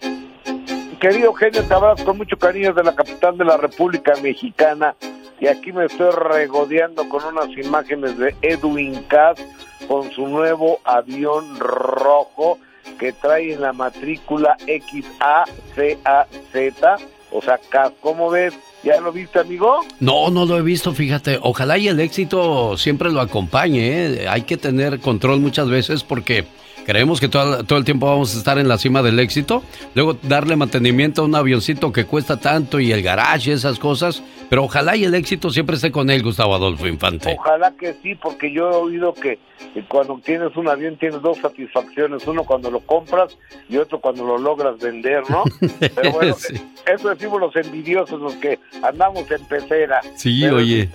[1.00, 4.94] Querido genio, te abrazo con mucho cariño de la capital de la República Mexicana.
[5.40, 9.42] Y aquí me estoy regodeando con unas imágenes de Edwin Cass
[9.88, 12.58] con su nuevo avión rojo
[12.98, 16.28] que trae en la matrícula XACAZ,
[17.30, 17.58] o sea.
[18.00, 18.54] ¿Cómo ves?
[18.82, 19.80] ¿Ya lo viste, amigo?
[20.00, 21.38] No, no lo he visto, fíjate.
[21.42, 24.06] Ojalá y el éxito siempre lo acompañe.
[24.06, 24.28] ¿eh?
[24.28, 26.44] Hay que tener control muchas veces porque
[26.86, 29.62] creemos que todo, todo el tiempo vamos a estar en la cima del éxito.
[29.94, 34.22] Luego darle mantenimiento a un avioncito que cuesta tanto y el garage y esas cosas.
[34.48, 37.36] Pero ojalá y el éxito siempre esté con él, Gustavo Adolfo Infante.
[37.38, 39.40] Ojalá que sí, porque yo he oído que
[39.88, 43.36] cuando tienes un avión tienes dos satisfacciones, uno cuando lo compras
[43.68, 45.42] y otro cuando lo logras vender, ¿no?
[45.80, 46.54] Pero bueno, Sí.
[46.86, 50.00] eso decimos los envidiosos, los que andamos en pecera.
[50.14, 50.88] Sí, Pero oye.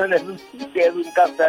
[0.75, 1.43] Edwin Casa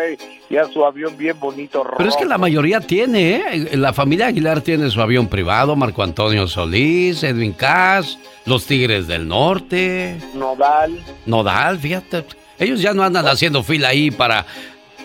[0.51, 3.77] ya su avión bien bonito, Pero es que la mayoría tiene, ¿eh?
[3.77, 9.29] La familia Aguilar tiene su avión privado, Marco Antonio Solís, Edwin Cass, los Tigres del
[9.29, 11.05] Norte, Nodal.
[11.27, 12.25] Nodal, fíjate.
[12.59, 14.47] Ellos ya no andan haciendo fila ahí para...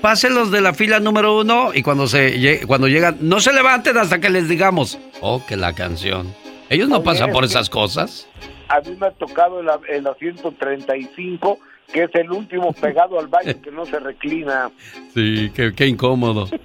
[0.02, 4.20] Pásenlos de la fila número uno y cuando, se, cuando llegan, no se levanten hasta
[4.22, 6.34] que les digamos, oh, que la canción.
[6.70, 8.28] Ellos no Oye, pasan por esas cosas.
[8.70, 11.60] A mí me ha tocado el, el asiento 35,
[11.92, 14.70] que es el último pegado al baño que no se reclina.
[15.14, 16.48] Sí, qué, qué incómodo.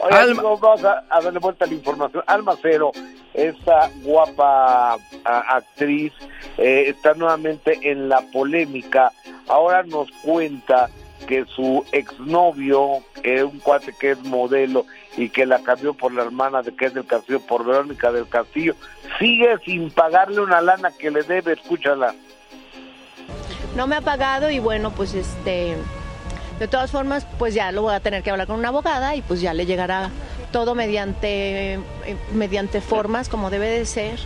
[0.00, 2.22] Oye, vamos a, a darle vuelta a la información.
[2.26, 2.90] Alma Cero,
[3.34, 4.94] esta guapa
[5.24, 6.12] a- actriz,
[6.58, 9.12] eh, está nuevamente en la polémica.
[9.48, 10.90] Ahora nos cuenta
[11.28, 14.86] que su exnovio, eh, un cuate que es modelo
[15.16, 18.28] y que la cambió por la hermana de que es del Castillo, por Verónica del
[18.28, 18.74] Castillo,
[19.18, 22.14] sigue sin pagarle una lana que le debe, escúchala.
[23.76, 25.76] No me ha pagado y bueno, pues este,
[26.58, 29.22] de todas formas, pues ya lo voy a tener que hablar con una abogada y
[29.22, 30.10] pues ya le llegará
[30.50, 31.80] todo mediante, eh,
[32.32, 34.18] mediante formas como debe de ser,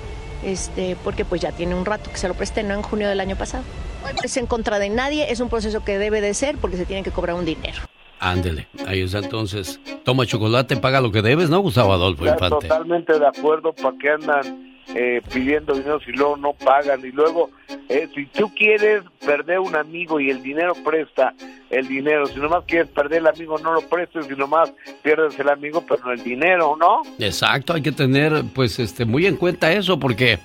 [0.45, 3.21] este, porque pues ya tiene un rato que se lo presté, no en junio del
[3.21, 3.65] año pasado.
[4.05, 6.87] No es en contra de nadie, es un proceso que debe de ser porque se
[6.87, 7.83] tiene que cobrar un dinero.
[8.21, 9.81] Ándele, ahí está entonces.
[10.05, 12.69] Toma chocolate, paga lo que debes, ¿no, Gustavo Adolfo Infante?
[12.69, 17.01] Totalmente de acuerdo, ¿para qué andan eh, pidiendo dinero si luego no pagan?
[17.01, 17.49] Y luego,
[17.89, 21.33] eh, si tú quieres perder un amigo y el dinero presta
[21.71, 24.71] el dinero, si nomás quieres perder el amigo, no lo prestes, si nomás
[25.03, 27.01] pierdes el amigo, pero no el dinero, ¿no?
[27.19, 30.39] Exacto, hay que tener pues este muy en cuenta eso porque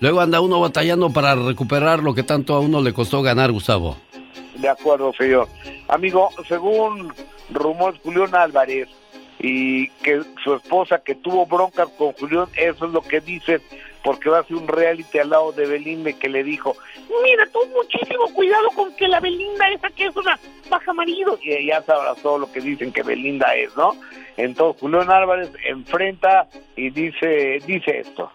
[0.00, 3.96] luego anda uno batallando para recuperar lo que tanto a uno le costó ganar, Gustavo.
[4.54, 5.48] De acuerdo, señor.
[5.88, 7.12] Amigo, según
[7.50, 8.88] rumores, Julián Álvarez
[9.38, 13.60] y que su esposa que tuvo broncas con Julián, eso es lo que dicen,
[14.02, 16.76] porque va a hacer un reality al lado de Belinda que le dijo,
[17.22, 21.38] mira, tú muchísimo cuidado con que la Belinda esa que es una baja marido.
[21.42, 23.96] Y ya sabrás todo lo que dicen que Belinda es, ¿no?
[24.36, 28.30] Entonces Julián Álvarez enfrenta y dice, dice esto.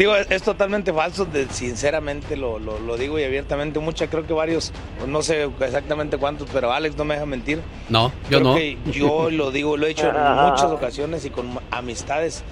[0.00, 3.80] Digo, es, totalmente falso, sinceramente lo, lo, digo y abiertamente.
[3.80, 4.72] Mucha, creo que varios,
[5.06, 7.60] no sé exactamente cuántos, pero Alex no me deja mentir.
[7.90, 8.58] No, yo no.
[8.90, 12.44] yo lo digo, lo he hecho en muchas ocasiones y con amistades.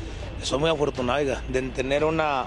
[0.43, 2.45] Soy muy afortunado, de tener una,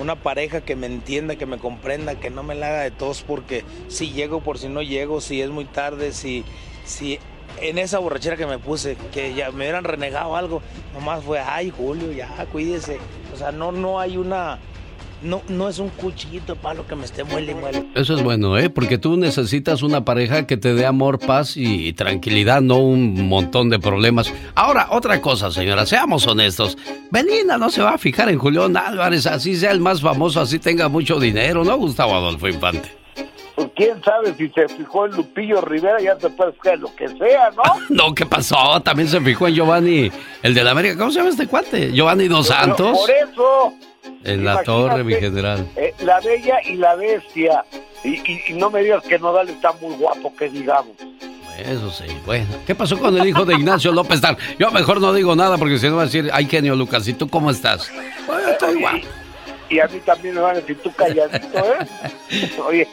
[0.00, 3.22] una pareja que me entienda, que me comprenda, que no me la haga de tos
[3.22, 6.44] porque si llego, por si no llego, si es muy tarde, si,
[6.84, 7.20] si
[7.60, 10.62] en esa borrachera que me puse, que ya me hubieran renegado algo,
[10.94, 12.98] nomás fue, ay Julio, ya cuídese.
[13.34, 14.58] O sea, no, no hay una,
[15.22, 17.86] no, no es un cuchillito palo que me esté muele muele.
[17.94, 18.70] Eso es bueno, ¿eh?
[18.70, 23.70] Porque tú necesitas una pareja que te dé amor, paz y tranquilidad, no un montón
[23.70, 24.32] de problemas.
[24.54, 26.76] Ahora, otra cosa, señora, seamos honestos.
[27.10, 30.58] Belinda no se va a fijar en Julián Álvarez, así sea el más famoso, así
[30.58, 32.99] tenga mucho dinero, ¿no, Gustavo Adolfo Infante?
[33.54, 37.08] Pues quién sabe si se fijó en Lupillo Rivera, ya se puede fijar lo que
[37.08, 37.62] sea, ¿no?
[37.88, 38.80] no, ¿qué pasó?
[38.82, 40.10] También se fijó en Giovanni,
[40.42, 40.96] el de la América.
[40.98, 41.92] ¿Cómo se llama este cuate?
[41.92, 42.98] Giovanni Dos Santos.
[42.98, 43.74] por eso.
[44.24, 45.66] En la torre, mi general.
[45.76, 47.64] Eh, la bella y la bestia.
[48.04, 48.20] Y,
[48.54, 50.92] no me digas que Nodal está muy guapo, que digamos.
[51.58, 52.46] Eso sí, bueno.
[52.66, 54.36] ¿Qué pasó con el hijo de Ignacio López Dar?
[54.58, 57.12] Yo mejor no digo nada porque si no va a decir, ay, genio Lucas, ¿y
[57.12, 57.90] tú cómo estás?
[58.50, 59.06] estoy guapo
[59.70, 62.50] y a mí también me van a decir, tú calladito, ¿eh?
[62.66, 62.88] oye,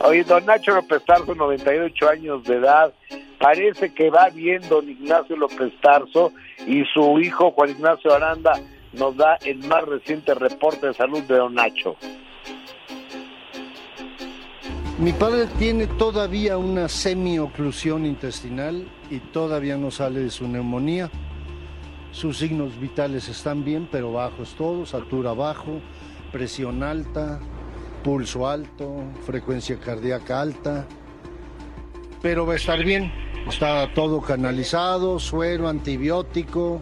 [0.00, 2.92] oye, don Nacho López Tarso, 98 años de edad,
[3.38, 6.32] parece que va bien don Ignacio López Tarso
[6.66, 8.60] y su hijo Juan Ignacio Aranda
[8.92, 11.96] nos da el más reciente reporte de salud de don Nacho.
[14.98, 21.10] Mi padre tiene todavía una semioclusión intestinal y todavía no sale de su neumonía.
[22.14, 25.80] Sus signos vitales están bien, pero bajos todos, altura bajo,
[26.30, 27.40] presión alta,
[28.04, 30.86] pulso alto, frecuencia cardíaca alta.
[32.22, 33.12] Pero va a estar bien,
[33.48, 36.80] está todo canalizado, suero, antibiótico.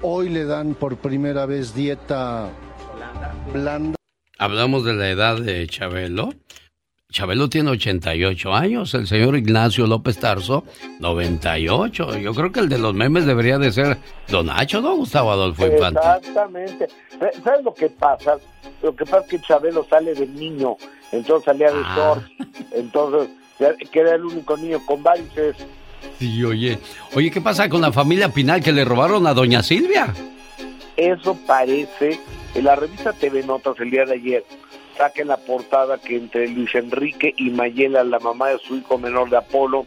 [0.00, 2.48] Hoy le dan por primera vez dieta
[3.52, 3.96] blanda.
[4.38, 6.34] Hablamos de la edad de Chabelo.
[7.12, 10.64] Chabelo tiene 88 años, el señor Ignacio López Tarso,
[10.98, 12.18] 98.
[12.18, 13.98] Yo creo que el de los memes debería de ser
[14.28, 16.00] Don Nacho, ¿no, Gustavo Adolfo Infante?
[16.00, 16.88] Exactamente.
[17.44, 18.38] ¿Sabes lo que pasa?
[18.82, 20.76] Lo que pasa es que Chabelo sale de niño,
[21.12, 22.18] entonces salía de ah.
[22.72, 23.28] entonces
[23.92, 25.56] queda el único niño con varices.
[26.18, 26.78] Sí, oye.
[27.14, 30.14] Oye, ¿qué pasa con la familia Pinal que le robaron a doña Silvia?
[30.96, 32.18] Eso parece,
[32.54, 34.44] en la revista TV Notas el día de ayer,
[35.16, 39.30] en la portada que entre Luis Enrique y Mayela, la mamá de su hijo menor
[39.30, 39.86] de Apolo,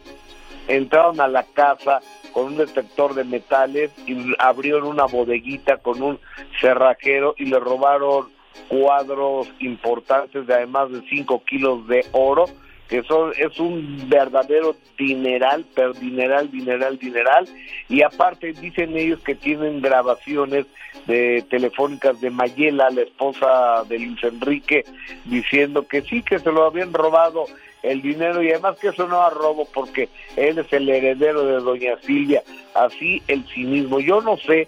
[0.67, 2.01] entraron a la casa
[2.33, 6.19] con un detector de metales y abrieron una bodeguita con un
[6.59, 8.27] cerrajero y le robaron
[8.67, 12.45] cuadros importantes de además de 5 kilos de oro,
[12.89, 17.47] que son, es un verdadero dineral, pero dineral, dineral, dineral,
[17.89, 20.65] y aparte dicen ellos que tienen grabaciones
[21.07, 24.85] de telefónicas de Mayela, la esposa de Luis Enrique,
[25.25, 27.45] diciendo que sí, que se lo habían robado
[27.83, 28.41] el dinero.
[28.41, 32.43] Y además que eso no es robo porque él es el heredero de doña Silvia,
[32.73, 33.99] así el cinismo.
[33.99, 34.67] Yo no sé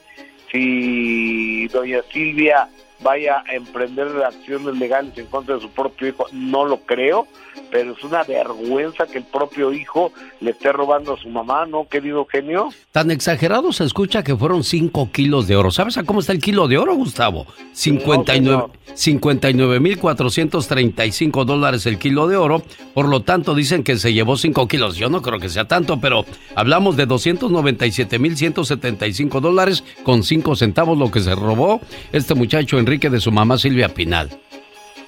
[0.52, 2.70] si doña Silvia
[3.00, 7.28] vaya a emprender acciones legales en contra de su propio hijo, no lo creo,
[7.72, 11.88] pero es una vergüenza que el propio hijo le esté robando a su mamá, ¿no,
[11.88, 12.70] querido genio?
[12.92, 15.72] Tan exagerado se escucha que fueron 5 kilos de oro.
[15.72, 17.46] ¿Sabes a cómo está el kilo de oro, Gustavo?
[17.74, 22.64] 59 mil 435 dólares el kilo de oro.
[22.94, 24.96] Por lo tanto, dicen que se llevó 5 kilos.
[24.96, 26.26] Yo no creo que sea tanto, pero
[26.56, 31.82] hablamos de 297 mil 175 dólares con 5 centavos lo que se robó
[32.12, 34.30] este muchacho Enrique de su mamá Silvia Pinal.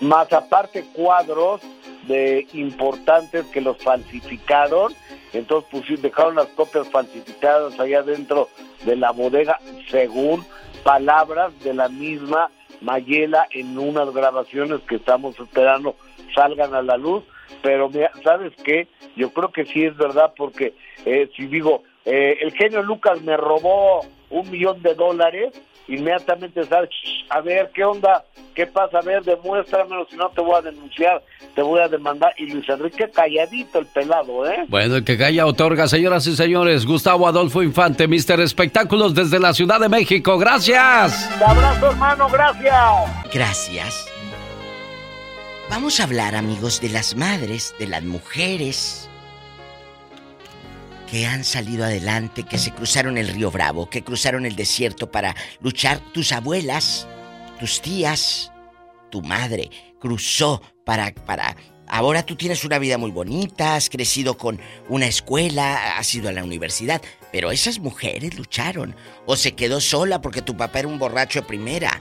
[0.01, 1.61] Más aparte cuadros
[2.07, 4.93] de importantes que los falsificaron,
[5.33, 8.49] entonces pues, dejaron las copias falsificadas allá dentro
[8.85, 9.59] de la bodega,
[9.89, 10.45] según
[10.83, 12.49] palabras de la misma
[12.81, 15.95] Mayela en unas grabaciones que estamos esperando
[16.33, 17.23] salgan a la luz,
[17.61, 17.91] pero
[18.23, 18.87] ¿sabes qué?
[19.15, 20.73] Yo creo que sí es verdad porque
[21.05, 25.53] eh, si digo, eh, el genio Lucas me robó un millón de dólares,
[25.89, 26.89] inmediatamente sabes,
[27.29, 28.23] a ver, ¿qué onda?
[28.55, 28.99] ¿Qué pasa?
[28.99, 31.23] A ver, demuéstramelo, si no te voy a denunciar,
[31.55, 32.33] te voy a demandar.
[32.37, 34.65] Y Luis Enrique calladito el pelado, ¿eh?
[34.67, 36.85] Bueno, el que calla otorga, señoras y señores.
[36.85, 40.37] Gustavo Adolfo Infante, Mister Espectáculos desde la Ciudad de México.
[40.37, 41.29] Gracias.
[41.35, 43.33] Un abrazo, hermano, gracias.
[43.33, 44.05] Gracias.
[45.69, 49.08] Vamos a hablar, amigos, de las madres, de las mujeres
[51.11, 55.35] que han salido adelante, que se cruzaron el río Bravo, que cruzaron el desierto para
[55.61, 55.99] luchar.
[56.13, 57.07] Tus abuelas,
[57.59, 58.51] tus tías,
[59.09, 59.69] tu madre
[59.99, 61.55] cruzó para para
[61.89, 66.31] ahora tú tienes una vida muy bonita, has crecido con una escuela, has ido a
[66.31, 68.95] la universidad, pero esas mujeres lucharon
[69.25, 71.99] o se quedó sola porque tu papá era un borracho de primera.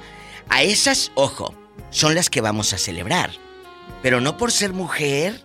[0.49, 1.55] A esas, ojo,
[1.91, 3.31] son las que vamos a celebrar.
[4.03, 5.41] Pero no por ser mujer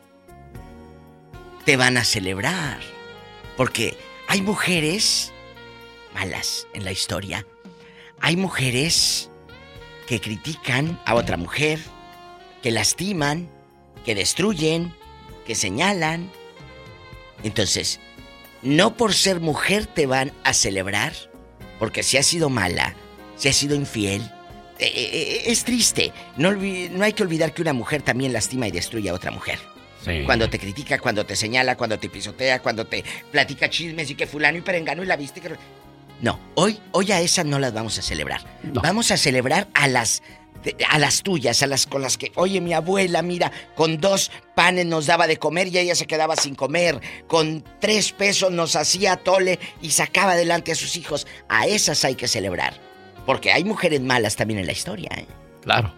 [1.65, 2.92] te van a celebrar.
[3.57, 3.97] Porque
[4.27, 5.31] hay mujeres
[6.13, 7.45] malas en la historia.
[8.19, 9.29] Hay mujeres
[10.07, 11.79] que critican a otra mujer,
[12.61, 13.49] que lastiman,
[14.05, 14.93] que destruyen,
[15.45, 16.31] que señalan.
[17.43, 17.99] Entonces,
[18.61, 21.13] no por ser mujer te van a celebrar,
[21.79, 22.95] porque si has sido mala,
[23.35, 24.21] si has sido infiel,
[24.79, 26.11] eh, eh, eh, es triste.
[26.37, 29.59] No, no hay que olvidar que una mujer también lastima y destruye a otra mujer.
[30.25, 34.27] Cuando te critica, cuando te señala, cuando te pisotea, cuando te platica chismes y que
[34.27, 35.51] fulano y perengano y la viste que...
[36.21, 38.41] No, hoy, hoy a esas no las vamos a celebrar.
[38.63, 40.21] Vamos a celebrar a las
[40.89, 44.85] a las tuyas, a las con las que, oye, mi abuela, mira, con dos panes
[44.85, 49.17] nos daba de comer y ella se quedaba sin comer, con tres pesos nos hacía
[49.17, 51.27] tole y sacaba adelante a sus hijos.
[51.49, 52.79] A esas hay que celebrar,
[53.25, 55.09] porque hay mujeres malas también en la historia.
[55.17, 55.25] ¿eh?
[55.61, 55.93] Claro.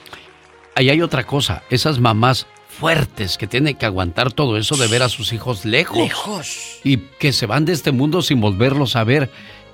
[0.75, 1.63] Ahí hay otra cosa.
[1.69, 5.97] Esas mamás fuertes que tienen que aguantar todo eso de ver a sus hijos lejos.
[5.97, 6.79] Lejos.
[6.83, 9.31] Y que se van de este mundo sin volverlos a ver.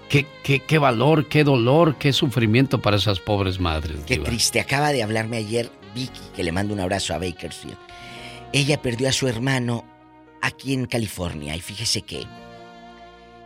[0.09, 3.97] Qué, qué, qué valor, qué dolor, qué sufrimiento para esas pobres madres.
[4.05, 4.59] Qué triste.
[4.59, 7.77] Acaba de hablarme ayer Vicky, que le mando un abrazo a Bakersfield.
[8.51, 9.85] Ella perdió a su hermano
[10.41, 12.27] aquí en California y fíjese que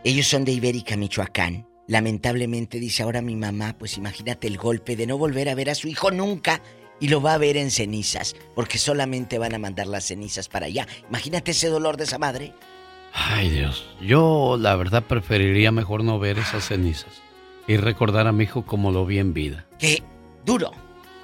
[0.04, 1.67] ellos son de Ibérica, Michoacán.
[1.88, 5.74] Lamentablemente dice ahora mi mamá, pues imagínate el golpe de no volver a ver a
[5.74, 6.60] su hijo nunca
[7.00, 10.66] y lo va a ver en cenizas, porque solamente van a mandar las cenizas para
[10.66, 10.86] allá.
[11.08, 12.52] Imagínate ese dolor de esa madre.
[13.14, 17.22] Ay Dios, yo la verdad preferiría mejor no ver esas cenizas
[17.66, 19.64] y recordar a mi hijo como lo vi en vida.
[19.78, 20.02] ¡Qué
[20.44, 20.72] duro!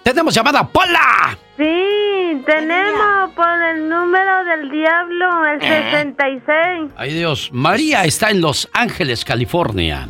[0.03, 1.39] ¡Tenemos llamada Pola!
[1.59, 6.93] Sí, tenemos por el número del diablo, el 66.
[6.97, 10.09] Ay Dios, María está en Los Ángeles, California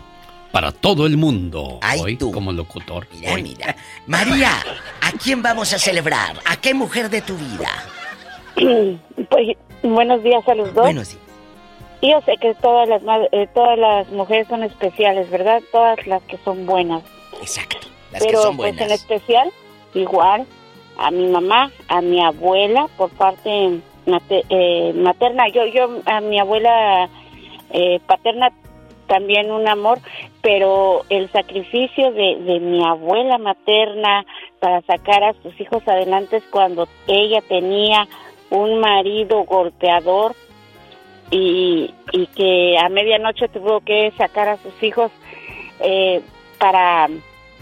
[0.55, 1.81] para todo el mundo.
[2.01, 3.09] Hoy como locutor.
[3.13, 3.43] Mira, Hoy.
[3.43, 3.75] mira.
[4.07, 4.51] María,
[5.01, 6.37] ¿a quién vamos a celebrar?
[6.45, 7.69] ¿A qué mujer de tu vida?
[8.55, 9.49] pues
[9.83, 10.85] buenos días a los dos.
[10.85, 11.21] Buenos días.
[12.03, 13.03] Yo sé que todas las
[13.33, 15.61] eh, todas las mujeres son especiales, ¿verdad?
[15.73, 17.03] Todas las que son buenas.
[17.41, 17.79] Exacto.
[18.13, 18.87] Las Pero que son pues buenas.
[18.87, 19.51] en especial
[19.95, 20.47] igual
[20.99, 25.49] a mi mamá, a mi abuela por parte mate- eh, materna.
[25.49, 27.09] Yo yo a mi abuela
[27.71, 28.53] eh, paterna
[29.07, 29.99] también un amor,
[30.43, 34.25] pero el sacrificio de, de mi abuela materna
[34.61, 38.07] para sacar a sus hijos adelante es cuando ella tenía
[38.51, 40.35] un marido golpeador
[41.31, 45.11] y, y que a medianoche tuvo que sacar a sus hijos
[45.81, 46.21] eh,
[46.59, 47.09] para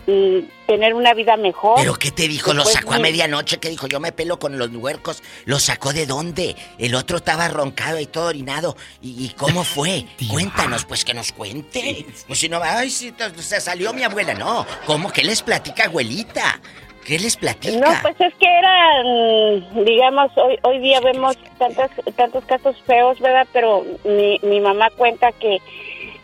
[0.05, 1.75] tener una vida mejor.
[1.77, 2.53] ¿Pero qué te dijo?
[2.53, 3.59] ¿Lo sacó a medianoche?
[3.59, 3.87] ¿Qué dijo?
[3.87, 5.23] Yo me pelo con los huercos.
[5.45, 6.57] ¿Lo sacó de dónde?
[6.79, 8.77] El otro estaba roncado y todo orinado.
[9.01, 10.07] ¿Y, y cómo fue?
[10.31, 12.07] Cuéntanos, pues que nos cuente.
[12.27, 14.35] Pues si no, ay, si se salió mi abuela.
[14.35, 15.13] No, ¿cómo?
[15.13, 16.61] ¿Qué les platica, abuelita?
[17.05, 17.79] ¿Qué les platica?
[17.79, 23.19] No, pues es que era, mm, digamos, hoy hoy día vemos tantos, tantos casos feos,
[23.19, 23.47] ¿verdad?
[23.53, 25.59] Pero mi, mi mamá cuenta que,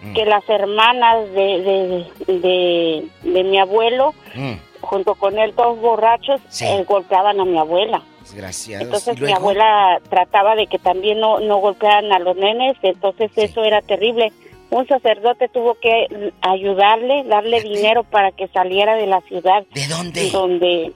[0.02, 0.12] Mm.
[0.14, 6.40] que las hermanas de, de, de, de mi abuelo, Mm, junto con él, todos borrachos,
[6.62, 8.02] eh, golpeaban a mi abuela.
[8.22, 8.84] desgraciados.
[8.86, 13.30] Entonces ¿Y mi abuela trataba de que también no, no golpearan a los nenes, entonces
[13.36, 14.32] eso era terrible.
[14.70, 19.64] Un sacerdote tuvo que ayudarle, darle dinero para que saliera de la ciudad.
[19.74, 20.30] ¿De dónde?
[20.30, 20.92] Donde,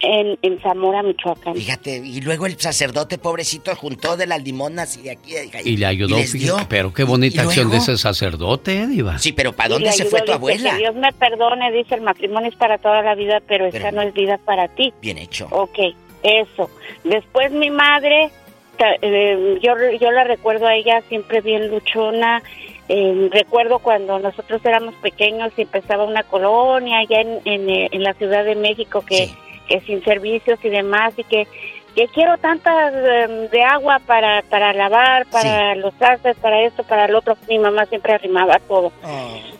[0.00, 1.54] en, en Zamora, Michoacán.
[1.54, 5.50] Fíjate, y luego el sacerdote pobrecito juntó de las limonas y de aquí de.
[5.64, 6.54] Y le ayudó, les dio.
[6.54, 9.18] fíjate, pero qué bonita ¿Y acción de ese sacerdote, ¿eh, Diva.
[9.18, 10.70] Sí, pero ¿para dónde se ayudó, fue tu abuela?
[10.72, 13.92] Que Dios me perdone, dice, el matrimonio es para toda la vida, pero, esta Pero-
[13.96, 14.92] no es vida para ti.
[15.02, 15.48] Bien hecho.
[15.50, 15.78] Ok,
[16.22, 16.70] eso.
[17.04, 18.30] Después mi madre,
[18.78, 22.42] ta- eh, yo, yo la recuerdo a ella siempre bien luchona.
[22.88, 28.02] Eh, recuerdo cuando nosotros éramos pequeños y empezaba una colonia allá en, en, eh, en
[28.02, 29.30] la Ciudad de México que,
[29.70, 31.46] que sin servicios y demás y que,
[31.94, 37.04] que quiero tantas eh, de agua para, para lavar, para los trastes, para esto, para
[37.04, 37.36] el otro.
[37.48, 38.92] Mi mamá siempre arrimaba todo.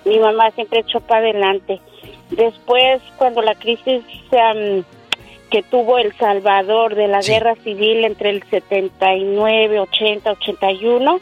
[0.05, 1.81] Mi mamá siempre echó para adelante.
[2.31, 4.85] Después, cuando la crisis am,
[5.49, 11.19] que tuvo El Salvador de la guerra civil entre el 79, 80, 81,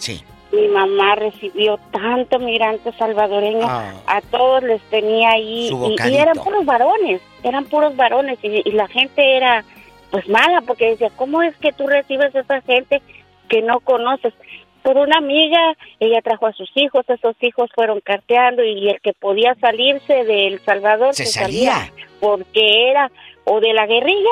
[0.52, 3.92] mi mamá recibió tanto migrante salvadoreño, Ah.
[4.06, 8.88] a todos les tenía ahí, y- eran puros varones, eran puros varones, y, y la
[8.88, 9.64] gente era
[10.10, 13.02] pues mala, porque decía, ¿cómo es que tú recibes a esa gente
[13.48, 14.32] que no conoces?
[14.82, 15.58] Por una amiga,
[16.00, 20.46] ella trajo a sus hijos, esos hijos fueron carteando y el que podía salirse de
[20.46, 21.74] El Salvador Se se, salía.
[21.74, 21.92] salía.
[22.20, 23.10] porque era
[23.44, 24.30] o de la guerrilla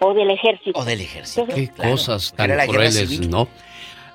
[0.00, 0.80] o del ejército.
[0.80, 1.46] O del ejército.
[1.54, 3.28] Qué cosas tan crueles.
[3.28, 3.46] ¿no?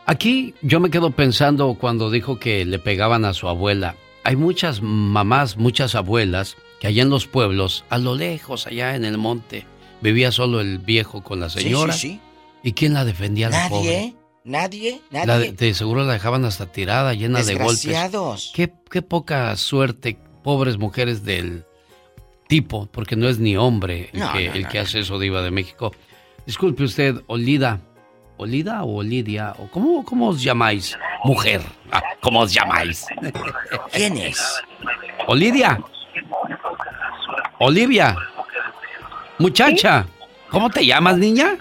[0.09, 3.95] Aquí yo me quedo pensando cuando dijo que le pegaban a su abuela.
[4.23, 9.05] Hay muchas mamás, muchas abuelas que allá en los pueblos, a lo lejos, allá en
[9.05, 9.67] el monte,
[10.01, 11.93] vivía solo el viejo con la señora.
[11.93, 12.19] sí, sí.
[12.63, 13.85] ¿Y quién la defendía a la pobre?
[13.85, 14.15] Nadie,
[14.45, 15.27] nadie, nadie.
[15.27, 17.83] La de, de seguro la dejaban hasta tirada, llena de golpes.
[17.83, 18.51] Desgraciados.
[18.55, 21.65] Qué, qué poca suerte, pobres mujeres del
[22.47, 25.19] tipo, porque no es ni hombre el, No, que, no, el no, que hace eso,
[25.19, 25.93] Diva de México.
[26.47, 27.79] Disculpe usted, Olida.
[28.39, 29.53] ¿Olida o Olidia?
[29.59, 30.97] ¿O cómo, ¿Cómo os llamáis?
[31.25, 31.61] Mujer.
[31.91, 33.05] Ah, ¿Cómo os llamáis?
[33.91, 34.63] ¿Quién es?
[35.27, 35.77] Olidia.
[37.59, 38.15] Olivia.
[39.39, 40.05] Muchacha.
[40.49, 41.57] ¿Cómo te llamas, niña?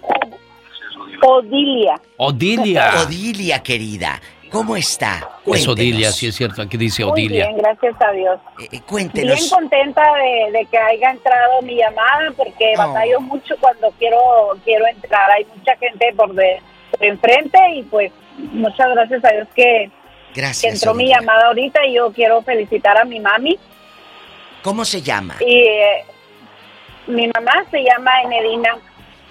[1.20, 2.00] Odilia.
[2.16, 2.92] Odilia.
[3.05, 4.20] Odilia, querida.
[4.51, 5.16] ¿Cómo está?
[5.19, 5.69] Es Cuéntenos.
[5.77, 7.47] Odilia, sí es cierto, aquí dice Muy Odilia.
[7.49, 8.41] bien, gracias a Dios.
[8.73, 9.37] Eh, cuéntenos.
[9.37, 12.79] Bien contenta de, de que haya entrado mi llamada porque Oh.
[12.89, 14.19] batallo mucho cuando quiero
[14.65, 15.31] quiero entrar.
[15.31, 16.61] Hay mucha gente por de,
[16.91, 18.12] por enfrente y pues
[18.53, 19.91] muchas gracias a Dios que,
[20.35, 20.61] Gracias.
[20.62, 21.20] que entró mi Odilia.
[21.20, 23.59] llamada ahorita y yo quiero felicitar a mi mami.
[24.62, 25.37] ¿Cómo se llama?
[25.41, 26.05] Y eh,
[27.07, 28.77] mi mamá se llama Enedina.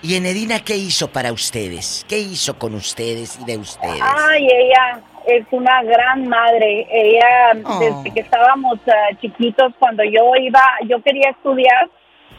[0.02, 2.06] ¿Y Enedina qué hizo para ustedes?
[2.08, 4.02] ¿Qué hizo con ustedes y de ustedes?
[4.02, 6.88] Ay, ella es una gran madre.
[6.92, 7.80] Ella, Oh.
[7.80, 11.90] desde que estábamos ah, chiquitos, cuando yo iba, yo quería estudiar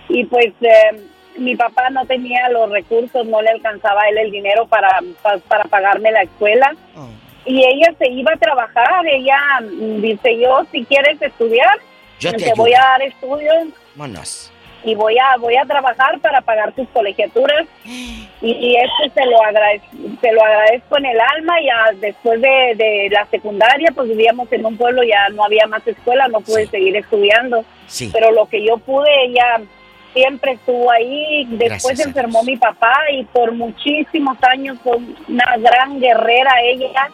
[0.09, 1.01] y pues eh,
[1.37, 4.89] mi papá no tenía los recursos, no le alcanzaba a él el dinero para,
[5.23, 6.75] pa- para pagarme la escuela.
[6.97, 7.09] Oh.
[7.45, 11.79] Y ella se iba a trabajar, ella mm, dice yo, si quieres estudiar,
[12.21, 14.53] Yo te te voy a dar estudios Vámonos.
[14.85, 17.67] Y voy a voy a trabajar para pagar tus colegiaturas.
[17.85, 19.89] Y, y esto se lo agradezco
[20.21, 24.65] se lo agradezco en el alma ya después de, de la secundaria pues vivíamos en
[24.65, 27.65] un pueblo ya no había más escuela no pude seguir estudiando.
[27.87, 28.11] Sí.
[28.13, 29.63] pero lo que yo pude ella
[30.13, 31.45] siempre estuvo ahí.
[31.51, 34.97] Después Gracias enfermó mi papá y por muchísimos años fue
[35.29, 37.09] una gran guerrera ella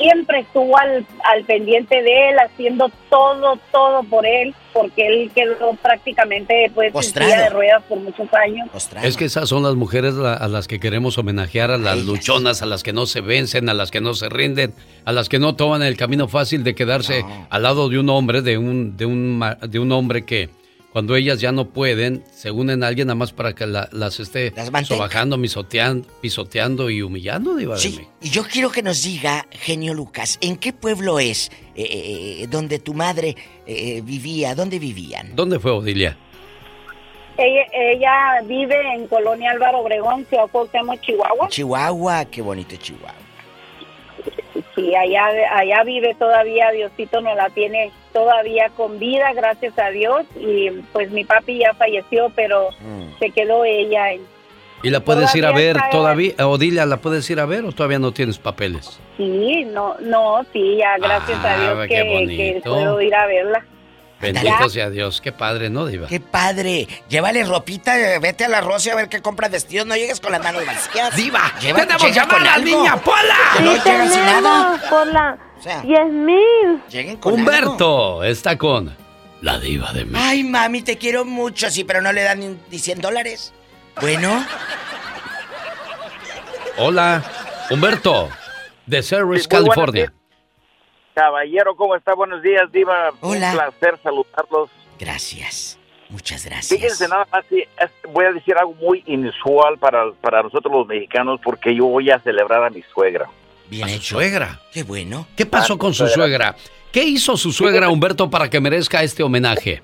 [0.00, 5.74] siempre estuvo al, al pendiente de él, haciendo todo, todo por él, porque él quedó
[5.82, 8.68] prácticamente pues en silla de ruedas por muchos años.
[9.02, 12.66] Es que esas son las mujeres a las que queremos homenajear, a las luchonas, a
[12.66, 14.72] las que no se vencen, a las que no se rinden,
[15.04, 18.42] a las que no toman el camino fácil de quedarse al lado de un hombre,
[18.42, 20.48] de un, de un, de un hombre que
[20.92, 24.52] cuando ellas ya no pueden, se unen a alguien nada más para que las esté
[24.84, 30.38] sobajando, misoteando, pisoteando y humillando, Diva Sí, y yo quiero que nos diga, genio Lucas,
[30.40, 33.36] ¿en qué pueblo es eh, eh, eh, donde tu madre
[34.02, 34.54] vivía?
[34.54, 35.36] ¿Dónde vivían?
[35.36, 36.16] ¿Dónde fue Odilia?
[37.36, 41.48] Ella, ella, vive en Colonia Álvaro Obregón, Ciudad Cuauhtémoc, Chihuahua.
[41.48, 43.19] Chihuahua, qué bonito Chihuahua.
[44.74, 50.24] Sí, allá, allá vive todavía, Diosito nos la tiene todavía con vida, gracias a Dios.
[50.36, 53.18] Y pues mi papi ya falleció, pero mm.
[53.18, 54.12] se quedó ella.
[54.12, 54.22] En,
[54.82, 56.34] ¿Y la puedes ir a ver todavía?
[56.46, 58.98] Odilia, ¿la puedes ir a ver o todavía no tienes papeles?
[59.16, 63.64] Sí, no, no, sí, ya gracias a Dios ah, que, que puedo ir a verla.
[64.20, 66.06] Bendito sea Dios, qué padre, ¿no, Diva?
[66.06, 66.86] Qué padre.
[67.08, 69.86] Llévale ropita, vete a la Rosa a ver qué compras vestidos.
[69.86, 71.16] No llegues con las manos vacías.
[71.16, 73.36] Diva, tenemos llamada, niña, Pola.
[73.56, 74.80] Sí, no llegas sin nada.
[74.90, 75.38] Pola.
[75.58, 76.82] O sea, 10 mil.
[76.90, 78.94] Lleguen con Humberto está con
[79.40, 80.20] la Diva de México.
[80.22, 83.54] Ay, mami, te quiero mucho, sí, pero no le dan ni 100 dólares.
[84.00, 84.44] Bueno.
[86.76, 87.22] Hola,
[87.70, 88.28] Humberto,
[88.86, 90.12] de Cerris, California.
[91.20, 92.14] Caballero, ¿cómo está?
[92.14, 93.10] Buenos días, Diva.
[93.20, 93.50] Hola.
[93.50, 94.70] Un placer saludarlos.
[94.98, 95.78] Gracias.
[96.08, 96.80] Muchas gracias.
[96.80, 97.44] Fíjense nada más,
[98.08, 102.18] voy a decir algo muy inusual para, para nosotros los mexicanos porque yo voy a
[102.20, 103.28] celebrar a mi suegra.
[103.68, 104.60] Bien ¿A Su suegra.
[104.72, 105.26] Qué bueno.
[105.36, 106.56] ¿Qué pasó con su suegra?
[106.90, 109.82] ¿Qué hizo su suegra, Humberto, para que merezca este homenaje?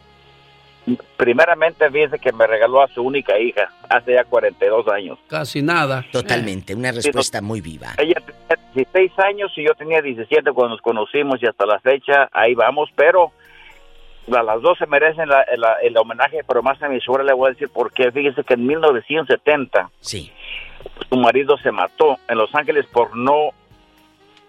[1.17, 5.19] Primeramente, fíjese que me regaló a su única hija hace ya 42 años.
[5.27, 6.05] Casi nada.
[6.13, 7.95] Totalmente, una respuesta muy viva.
[7.99, 12.29] Ella tenía 16 años y yo tenía 17 cuando nos conocimos y hasta la fecha
[12.33, 13.33] ahí vamos, pero
[14.29, 15.29] las dos se merecen
[15.83, 18.67] el homenaje, pero más a mi suegra le voy a decir porque fíjese que en
[18.67, 20.33] 1970 sí.
[21.09, 23.51] su marido se mató en Los Ángeles por no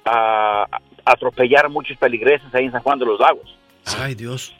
[0.06, 0.68] ah,
[1.06, 3.56] atropellar muchos peligreses ahí en San Juan de los Lagos.
[4.00, 4.56] Ay, Dios.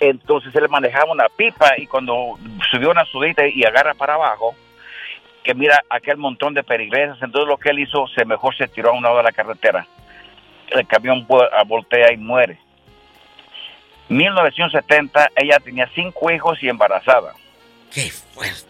[0.00, 2.38] Entonces él manejaba una pipa y cuando
[2.70, 4.54] subió una subida y agarra para abajo,
[5.42, 8.90] que mira aquel montón de perigresas, entonces lo que él hizo, se mejor se tiró
[8.90, 9.86] a un lado de la carretera.
[10.70, 11.26] El camión
[11.66, 12.58] voltea y muere.
[14.08, 17.34] 1970, ella tenía cinco hijos y embarazada.
[17.92, 18.68] ¡Qué fuerte!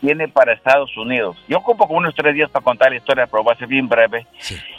[0.00, 1.36] Viene para Estados Unidos.
[1.48, 3.88] Yo ocupo como unos tres días para contar la historia, pero va a ser bien
[3.88, 4.26] breve.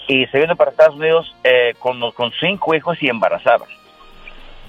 [0.07, 3.65] Y se viene para Estados Unidos eh, con, con cinco hijos y embarazada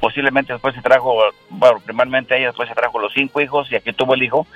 [0.00, 3.92] posiblemente después se trajo, bueno, primeramente ella después se trajo los cinco hijos y aquí
[3.92, 4.46] tuvo el hijo.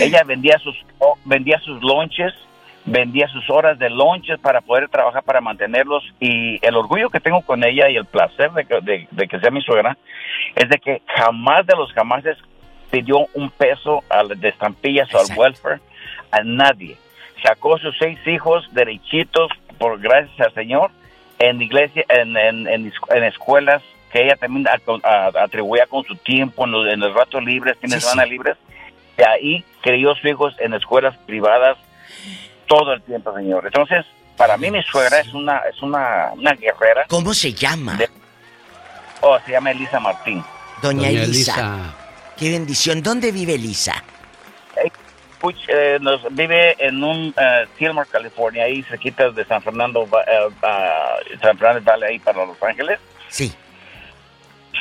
[0.00, 0.74] Ella vendía sus,
[1.24, 2.32] vendía sus lonches,
[2.86, 7.42] vendía sus horas de lonches para poder trabajar para mantenerlos y el orgullo que tengo
[7.42, 9.96] con ella y el placer de que, de, que sea mi suegra
[10.54, 12.36] es de que jamás de los jamases
[12.90, 15.80] pidió un peso al, de estampillas o al welfare
[16.30, 16.96] a nadie.
[17.42, 20.90] Sacó sus seis hijos derechitos por gracias al Señor
[21.38, 23.82] en iglesia, en, en, en escuelas
[24.14, 24.64] que ella también
[25.42, 28.56] atribuía con su tiempo en los, en los ratos libres, tiene semana libres,
[29.18, 31.76] y ahí crió sus hijos en escuelas privadas
[32.68, 33.66] todo el tiempo, señor.
[33.66, 37.06] Entonces, para mí mi suegra es una es una, guerrera.
[37.08, 37.98] ¿Cómo se llama?
[39.20, 40.44] oh, se llama Elisa Martín.
[40.80, 41.92] Doña, Elisa.
[42.36, 43.02] Qué bendición.
[43.02, 44.04] ¿Dónde vive Elisa?
[45.66, 50.08] Eh, nos vive en un uh, California, ahí se quita de San Fernando, uh,
[51.42, 53.00] San Fernando Valley, ahí para Los Ángeles.
[53.28, 53.52] Sí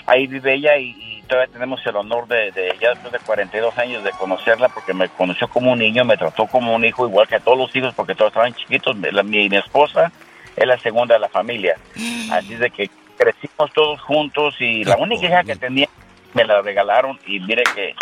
[0.05, 4.03] ahí vive ella y, todavía tenemos el honor de, de, ya después de 42 años
[4.03, 7.35] de conocerla porque me conoció como un niño, me trató como un hijo igual que
[7.35, 8.95] a todos los hijos porque todos estaban chiquitos.
[8.97, 10.11] La, mi, mi esposa
[10.55, 11.77] es la segunda de la familia,
[12.31, 15.87] así de que crecimos todos juntos y la única hija que tenía
[16.33, 17.95] me la regalaron y mire que,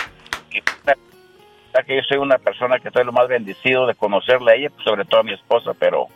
[0.50, 0.64] que,
[1.86, 4.84] que yo soy una persona que estoy lo más bendecido de conocerla a ella, pues,
[4.84, 6.08] sobre todo a mi esposa, pero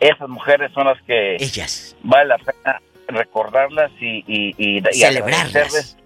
[0.00, 5.96] esas mujeres son las que ellas vale la pena recordarlas y, y, y, celebrarlas.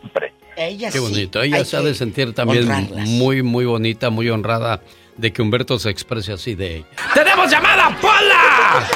[0.00, 0.32] Siempre.
[0.54, 1.42] Qué bonito.
[1.42, 2.68] Ella se ha de sentir también
[3.18, 4.80] muy, muy bonita, muy honrada
[5.16, 6.86] de que Humberto se exprese así de ella.
[7.14, 8.86] ¡Tenemos llamada, Pola!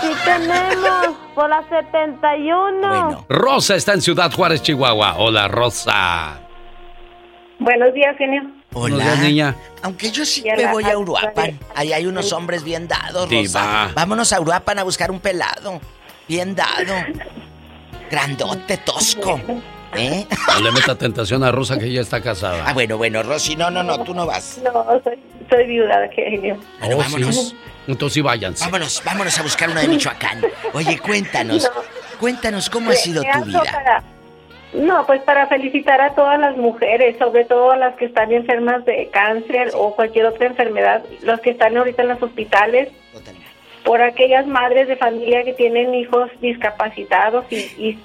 [0.00, 1.16] Sí, tenemos.
[1.34, 3.26] Pola 71.
[3.28, 5.16] Rosa está en Ciudad Juárez, Chihuahua.
[5.18, 6.40] Hola, Rosa.
[7.58, 8.42] Buenos días, genio.
[8.72, 9.16] Hola.
[9.16, 9.56] niña.
[9.82, 11.58] Aunque yo sí me voy a Uruapan.
[11.74, 13.90] Ahí hay unos hombres bien dados, Rosa.
[13.94, 15.80] Vámonos a Uruapan a buscar un pelado.
[16.28, 16.94] Bien dado.
[18.10, 19.40] Grandote, tosco.
[19.96, 20.26] ¿Eh?
[20.48, 22.64] No le meta tentación a Rosa que ella está casada.
[22.66, 24.60] Ah, bueno, bueno, Rosy, no, no, no, tú no vas.
[24.64, 25.18] No, soy,
[25.48, 26.58] soy viuda, genio.
[26.80, 27.54] Bueno, vámonos.
[27.86, 28.64] Entonces sí váyanse.
[28.64, 30.40] Vámonos, vámonos a buscar uno de Michoacán.
[30.72, 31.70] Oye, cuéntanos,
[32.18, 33.62] cuéntanos cómo ha sido tu vida.
[33.62, 34.02] para-
[34.72, 39.08] no, pues para felicitar a todas las mujeres, sobre todo las que están enfermas de
[39.12, 42.88] cáncer o cualquier otra enfermedad, los que están ahorita en los hospitales,
[43.84, 47.98] por aquellas madres de familia que tienen hijos discapacitados y, y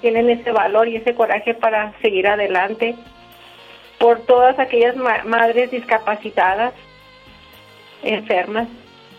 [0.00, 2.96] tienen ese valor y ese coraje para seguir adelante,
[3.98, 6.72] por todas aquellas ma- madres discapacitadas,
[8.02, 8.68] enfermas.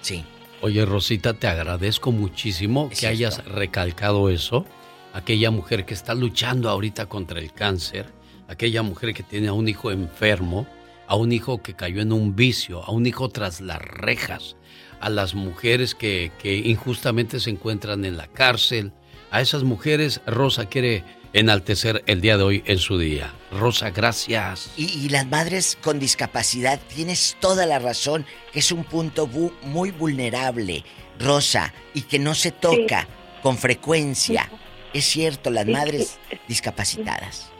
[0.02, 0.26] Sí.
[0.62, 4.66] Oye, Rosita, te agradezco muchísimo que hayas recalcado eso.
[5.14, 8.08] Aquella mujer que está luchando ahorita contra el cáncer,
[8.50, 10.68] aquella mujer que tiene a un hijo enfermo,
[11.08, 14.58] a un hijo que cayó en un vicio, a un hijo tras las rejas,
[15.02, 18.92] a las mujeres que, que injustamente se encuentran en la cárcel.
[19.32, 21.04] A esas mujeres, Rosa quiere
[21.34, 23.32] enaltecer el día de hoy en su día.
[23.52, 24.72] Rosa, gracias.
[24.76, 29.54] Y, y las madres con discapacidad, tienes toda la razón, que es un punto bu-
[29.62, 30.84] muy vulnerable,
[31.20, 33.08] Rosa, y que no se toca
[33.44, 34.50] con frecuencia.
[34.94, 36.18] Es cierto, las Sí, madres
[36.48, 37.52] discapacitadas.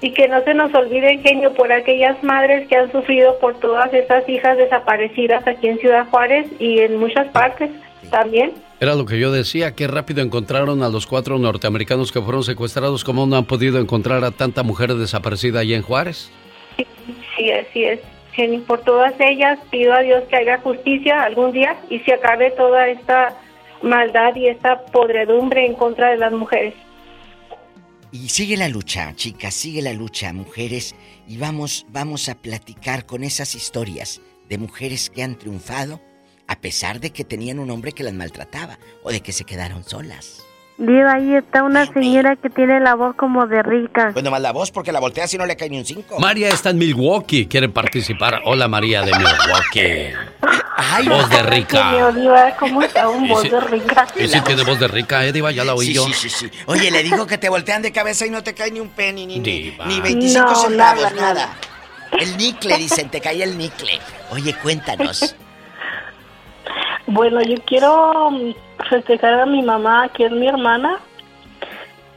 [0.00, 3.92] Y que no se nos olvide, genio, por aquellas madres que han sufrido por todas
[3.92, 7.70] esas hijas desaparecidas aquí en Ciudad Juárez y en muchas partes
[8.10, 8.52] también.
[8.80, 13.02] Era lo que yo decía, qué rápido encontraron a los cuatro norteamericanos que fueron secuestrados,
[13.02, 16.30] ¿cómo no han podido encontrar a tanta mujer desaparecida allá en Juárez?
[17.36, 18.00] Sí, así es.
[18.32, 22.52] Genio, por todas ellas pido a Dios que haga justicia algún día y se acabe
[22.52, 23.36] toda esta
[23.82, 26.74] maldad y esta podredumbre en contra de las mujeres.
[28.10, 30.94] Y sigue la lucha, chicas, sigue la lucha, mujeres,
[31.26, 36.00] y vamos, vamos a platicar con esas historias de mujeres que han triunfado
[36.46, 39.84] a pesar de que tenían un hombre que las maltrataba o de que se quedaron
[39.84, 40.47] solas.
[40.78, 44.10] Diva, ahí está una señora que tiene la voz como de rica.
[44.12, 46.20] Pues nomás la voz porque la voltea si no le cae ni un cinco.
[46.20, 48.42] María está en Milwaukee, quiere participar.
[48.44, 51.08] Hola María de Milwaukee.
[51.08, 51.90] voz de rica.
[51.90, 54.06] Genio, Diva, ¿cómo está un voz de rica?
[54.16, 55.50] Y sí tiene voz de rica, ¿eh, Diva?
[55.50, 56.04] Ya la oí Sí, yo.
[56.04, 56.50] sí, sí, sí.
[56.66, 59.26] Oye, le digo que te voltean de cabeza y no te cae ni un penny,
[59.26, 59.84] ni, ni, Diva.
[59.84, 61.48] ni 25 No, centavos, nada, nada, nada.
[62.20, 63.98] El nicle, dicen, te cae el nicle.
[64.30, 65.34] Oye, cuéntanos.
[67.10, 68.52] Bueno, yo quiero mm,
[68.88, 70.98] festejar a mi mamá, que es mi hermana.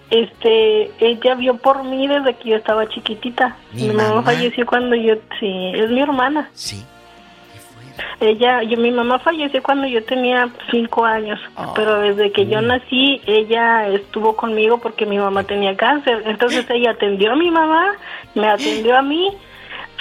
[0.10, 3.56] Este, ella vio por mí desde que yo estaba chiquitita.
[3.74, 4.24] Mi Mi, mamá mamá.
[4.24, 6.50] falleció cuando yo, sí, es mi hermana.
[6.54, 6.86] Sí.
[8.20, 11.74] Ella, yo, mi mamá falleció cuando yo tenía cinco años, Oh.
[11.76, 12.50] pero desde que Mm.
[12.50, 16.24] yo nací, ella estuvo conmigo porque mi mamá tenía cáncer.
[16.26, 17.94] Entonces ella atendió a mi mamá,
[18.36, 19.30] me atendió a mí.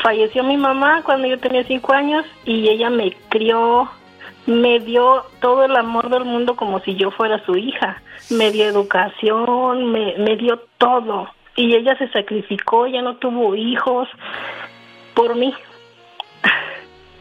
[0.03, 3.89] Falleció mi mamá cuando yo tenía cinco años y ella me crió,
[4.47, 8.03] me dio todo el amor del mundo como si yo fuera su hija.
[8.31, 11.29] Me dio educación, me, me dio todo.
[11.57, 14.09] Y ella se sacrificó, ya no tuvo hijos
[15.15, 15.53] por mí.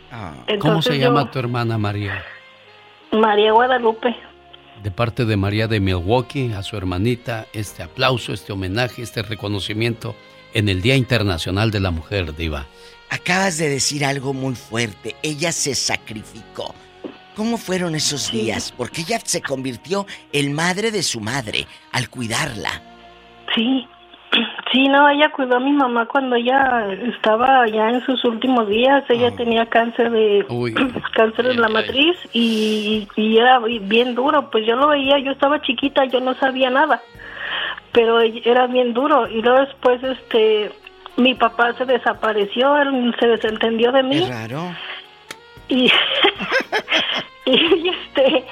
[0.10, 2.24] ¿Cómo Entonces se yo- llama tu hermana María?
[3.12, 4.16] María Guadalupe.
[4.84, 10.16] De parte de María de Milwaukee, a su hermanita, este aplauso, este homenaje, este reconocimiento
[10.54, 12.66] en el Día Internacional de la Mujer, Diva.
[13.10, 15.16] Acabas de decir algo muy fuerte.
[15.22, 16.74] Ella se sacrificó.
[17.36, 18.74] ¿Cómo fueron esos días?
[18.76, 22.82] Porque ella se convirtió en madre de su madre al cuidarla.
[23.56, 23.88] Sí,
[24.72, 29.04] sí, no, ella cuidó a mi mamá cuando ella estaba ya en sus últimos días.
[29.10, 30.46] Ella tenía cáncer de
[31.16, 34.50] cáncer en la matriz y, y era bien duro.
[34.50, 37.02] Pues yo lo veía, yo estaba chiquita, yo no sabía nada,
[37.92, 39.28] pero era bien duro.
[39.28, 40.72] Y luego después, este,
[41.18, 44.20] mi papá se desapareció, él se desentendió de mí.
[44.30, 44.76] raro.
[45.70, 45.92] Y
[47.46, 48.46] y este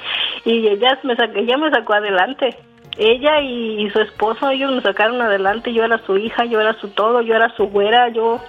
[0.44, 2.56] y ella me sacó, ella me sacó adelante.
[3.00, 5.72] Ella y, y su esposo ellos me sacaron adelante.
[5.72, 8.40] Yo era su hija yo era su todo yo era su güera yo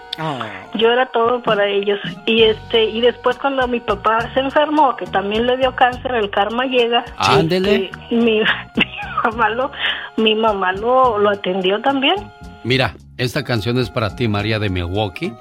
[0.76, 2.00] yo era todo para ellos.
[2.26, 6.32] Y este y después cuando mi papá se enfermó que también le dio cáncer el
[6.32, 7.92] karma llega Ándele.
[7.92, 8.40] este, mi,
[8.76, 8.86] mi
[9.24, 9.72] mamá lo
[10.18, 12.16] mi mamá lo, lo atendió también.
[12.64, 15.32] Mira, esta canción es para ti, María de Milwaukee,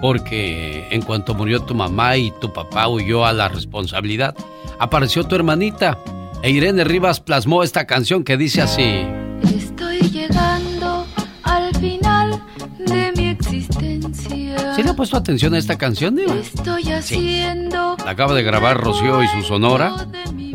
[0.00, 4.34] porque en cuanto murió tu mamá y tu papá huyó a la responsabilidad,
[4.78, 5.98] apareció tu hermanita.
[6.42, 9.04] E Irene Rivas plasmó esta canción que dice así.
[9.54, 11.06] Estoy llegando
[11.42, 12.42] al final
[12.78, 14.74] de mi existencia.
[14.74, 16.34] ¿Sí le ha puesto atención a esta canción, Diva?
[16.34, 20.06] Estoy haciendo La acaba de grabar Rocío y su sonora.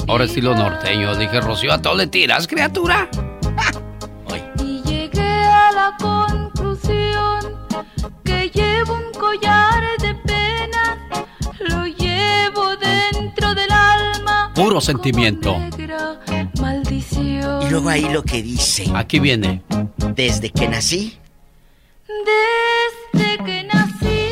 [0.07, 1.15] Ahora estilo norteño.
[1.15, 3.09] Dije, Rocío, ¿a todo le tiras, criatura?
[4.63, 7.39] y llegué a la conclusión
[8.23, 8.34] que
[9.39, 10.97] collar de pena,
[11.67, 14.51] lo llevo dentro del alma.
[14.55, 15.57] Puro sentimiento.
[15.59, 16.19] Negra
[16.61, 17.25] maldición.
[17.25, 17.61] bendición.
[17.63, 18.85] Y luego ahí lo que dice.
[18.95, 19.61] Aquí viene.
[20.15, 21.17] Desde que nací.
[22.07, 24.29] Desde que nací.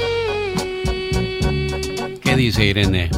[2.22, 3.10] ¿Qué dice Irene?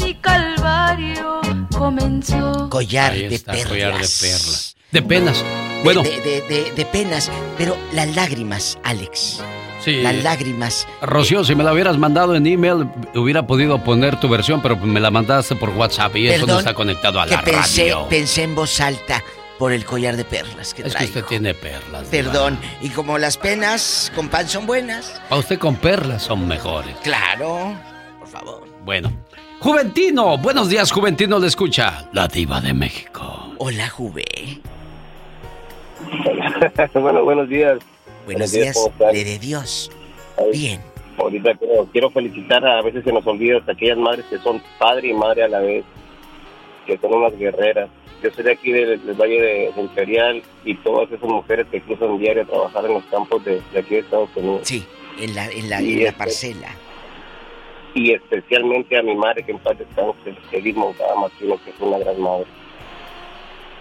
[0.00, 1.40] Mi calvario
[1.76, 2.68] comenzó.
[2.70, 3.68] Collar Ahí de está, perlas.
[3.68, 4.76] collar de perlas.
[4.92, 5.44] De penas.
[5.84, 6.02] Bueno.
[6.02, 7.30] De, de- de- de penas.
[7.56, 9.42] Pero las lágrimas, Alex.
[9.80, 10.02] Sí.
[10.02, 10.86] Las lágrimas.
[11.02, 15.00] Rocío, si me la hubieras mandado en email, hubiera podido poner tu versión, pero me
[15.00, 18.08] la mandaste por WhatsApp y eso no Perdón, está conectado a que la pensé, radio.
[18.08, 19.22] pensé en voz alta
[19.58, 22.06] por el collar de perlas que Es que usted tiene perlas.
[22.08, 22.58] Perdón.
[22.80, 25.20] Y como las penas con pan son buenas.
[25.30, 26.96] A usted con perlas son mejores.
[27.02, 27.76] Claro.
[28.18, 28.68] Por favor.
[28.84, 29.12] Bueno.
[29.60, 32.08] Juventino, buenos días, Juventino, le escucha.
[32.12, 33.52] La diva de México.
[33.58, 34.24] Hola, Juve.
[36.94, 37.78] bueno, buenos días.
[38.28, 39.90] Buenos días, le de Dios.
[40.52, 40.80] Bien.
[41.16, 45.08] Ahorita quiero, quiero felicitar, a veces se nos olvida a aquellas madres que son padre
[45.08, 45.82] y madre a la vez,
[46.86, 47.88] que son unas guerreras.
[48.22, 51.80] Yo soy de aquí del, del Valle de, de Imperial y todas esas mujeres que
[51.80, 54.60] cruzan diario a trabajar en los campos de, de aquí de Estados Unidos.
[54.64, 54.84] Sí,
[55.18, 56.68] en la, en la, Y en la este- parcela.
[57.94, 61.96] Y especialmente a mi madre, que en paz descanse, Edith Moncada Martino, que es una
[61.98, 62.44] gran madre.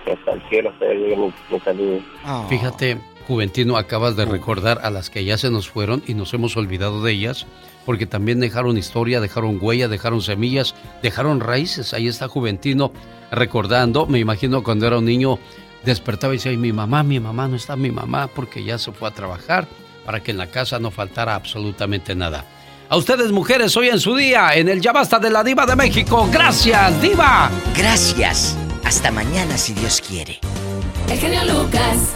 [0.06, 2.00] Que hasta el cielo, llegue mi, mi saludo.
[2.50, 6.56] Fíjate, Juventino, acabas de recordar a las que ya se nos fueron y nos hemos
[6.56, 7.46] olvidado de ellas,
[7.86, 11.94] porque también dejaron historia, dejaron huella, dejaron semillas, dejaron raíces.
[11.94, 12.94] Ahí está Juventino
[13.30, 15.40] recordando, me imagino cuando era un niño,
[15.84, 18.94] despertaba y decía, "Ay, mi mamá, mi mamá, no está mi mamá, porque ya se
[18.94, 19.68] fue a trabajar,
[20.06, 22.46] para que en la casa no faltara absolutamente nada.
[22.90, 25.76] A ustedes, mujeres, hoy en su día, en el Ya Basta de la Diva de
[25.76, 26.30] México.
[26.32, 27.52] Gracias, Diva.
[27.76, 28.56] Gracias.
[28.86, 30.40] Hasta mañana, si Dios quiere.
[31.10, 32.16] El genio Lucas.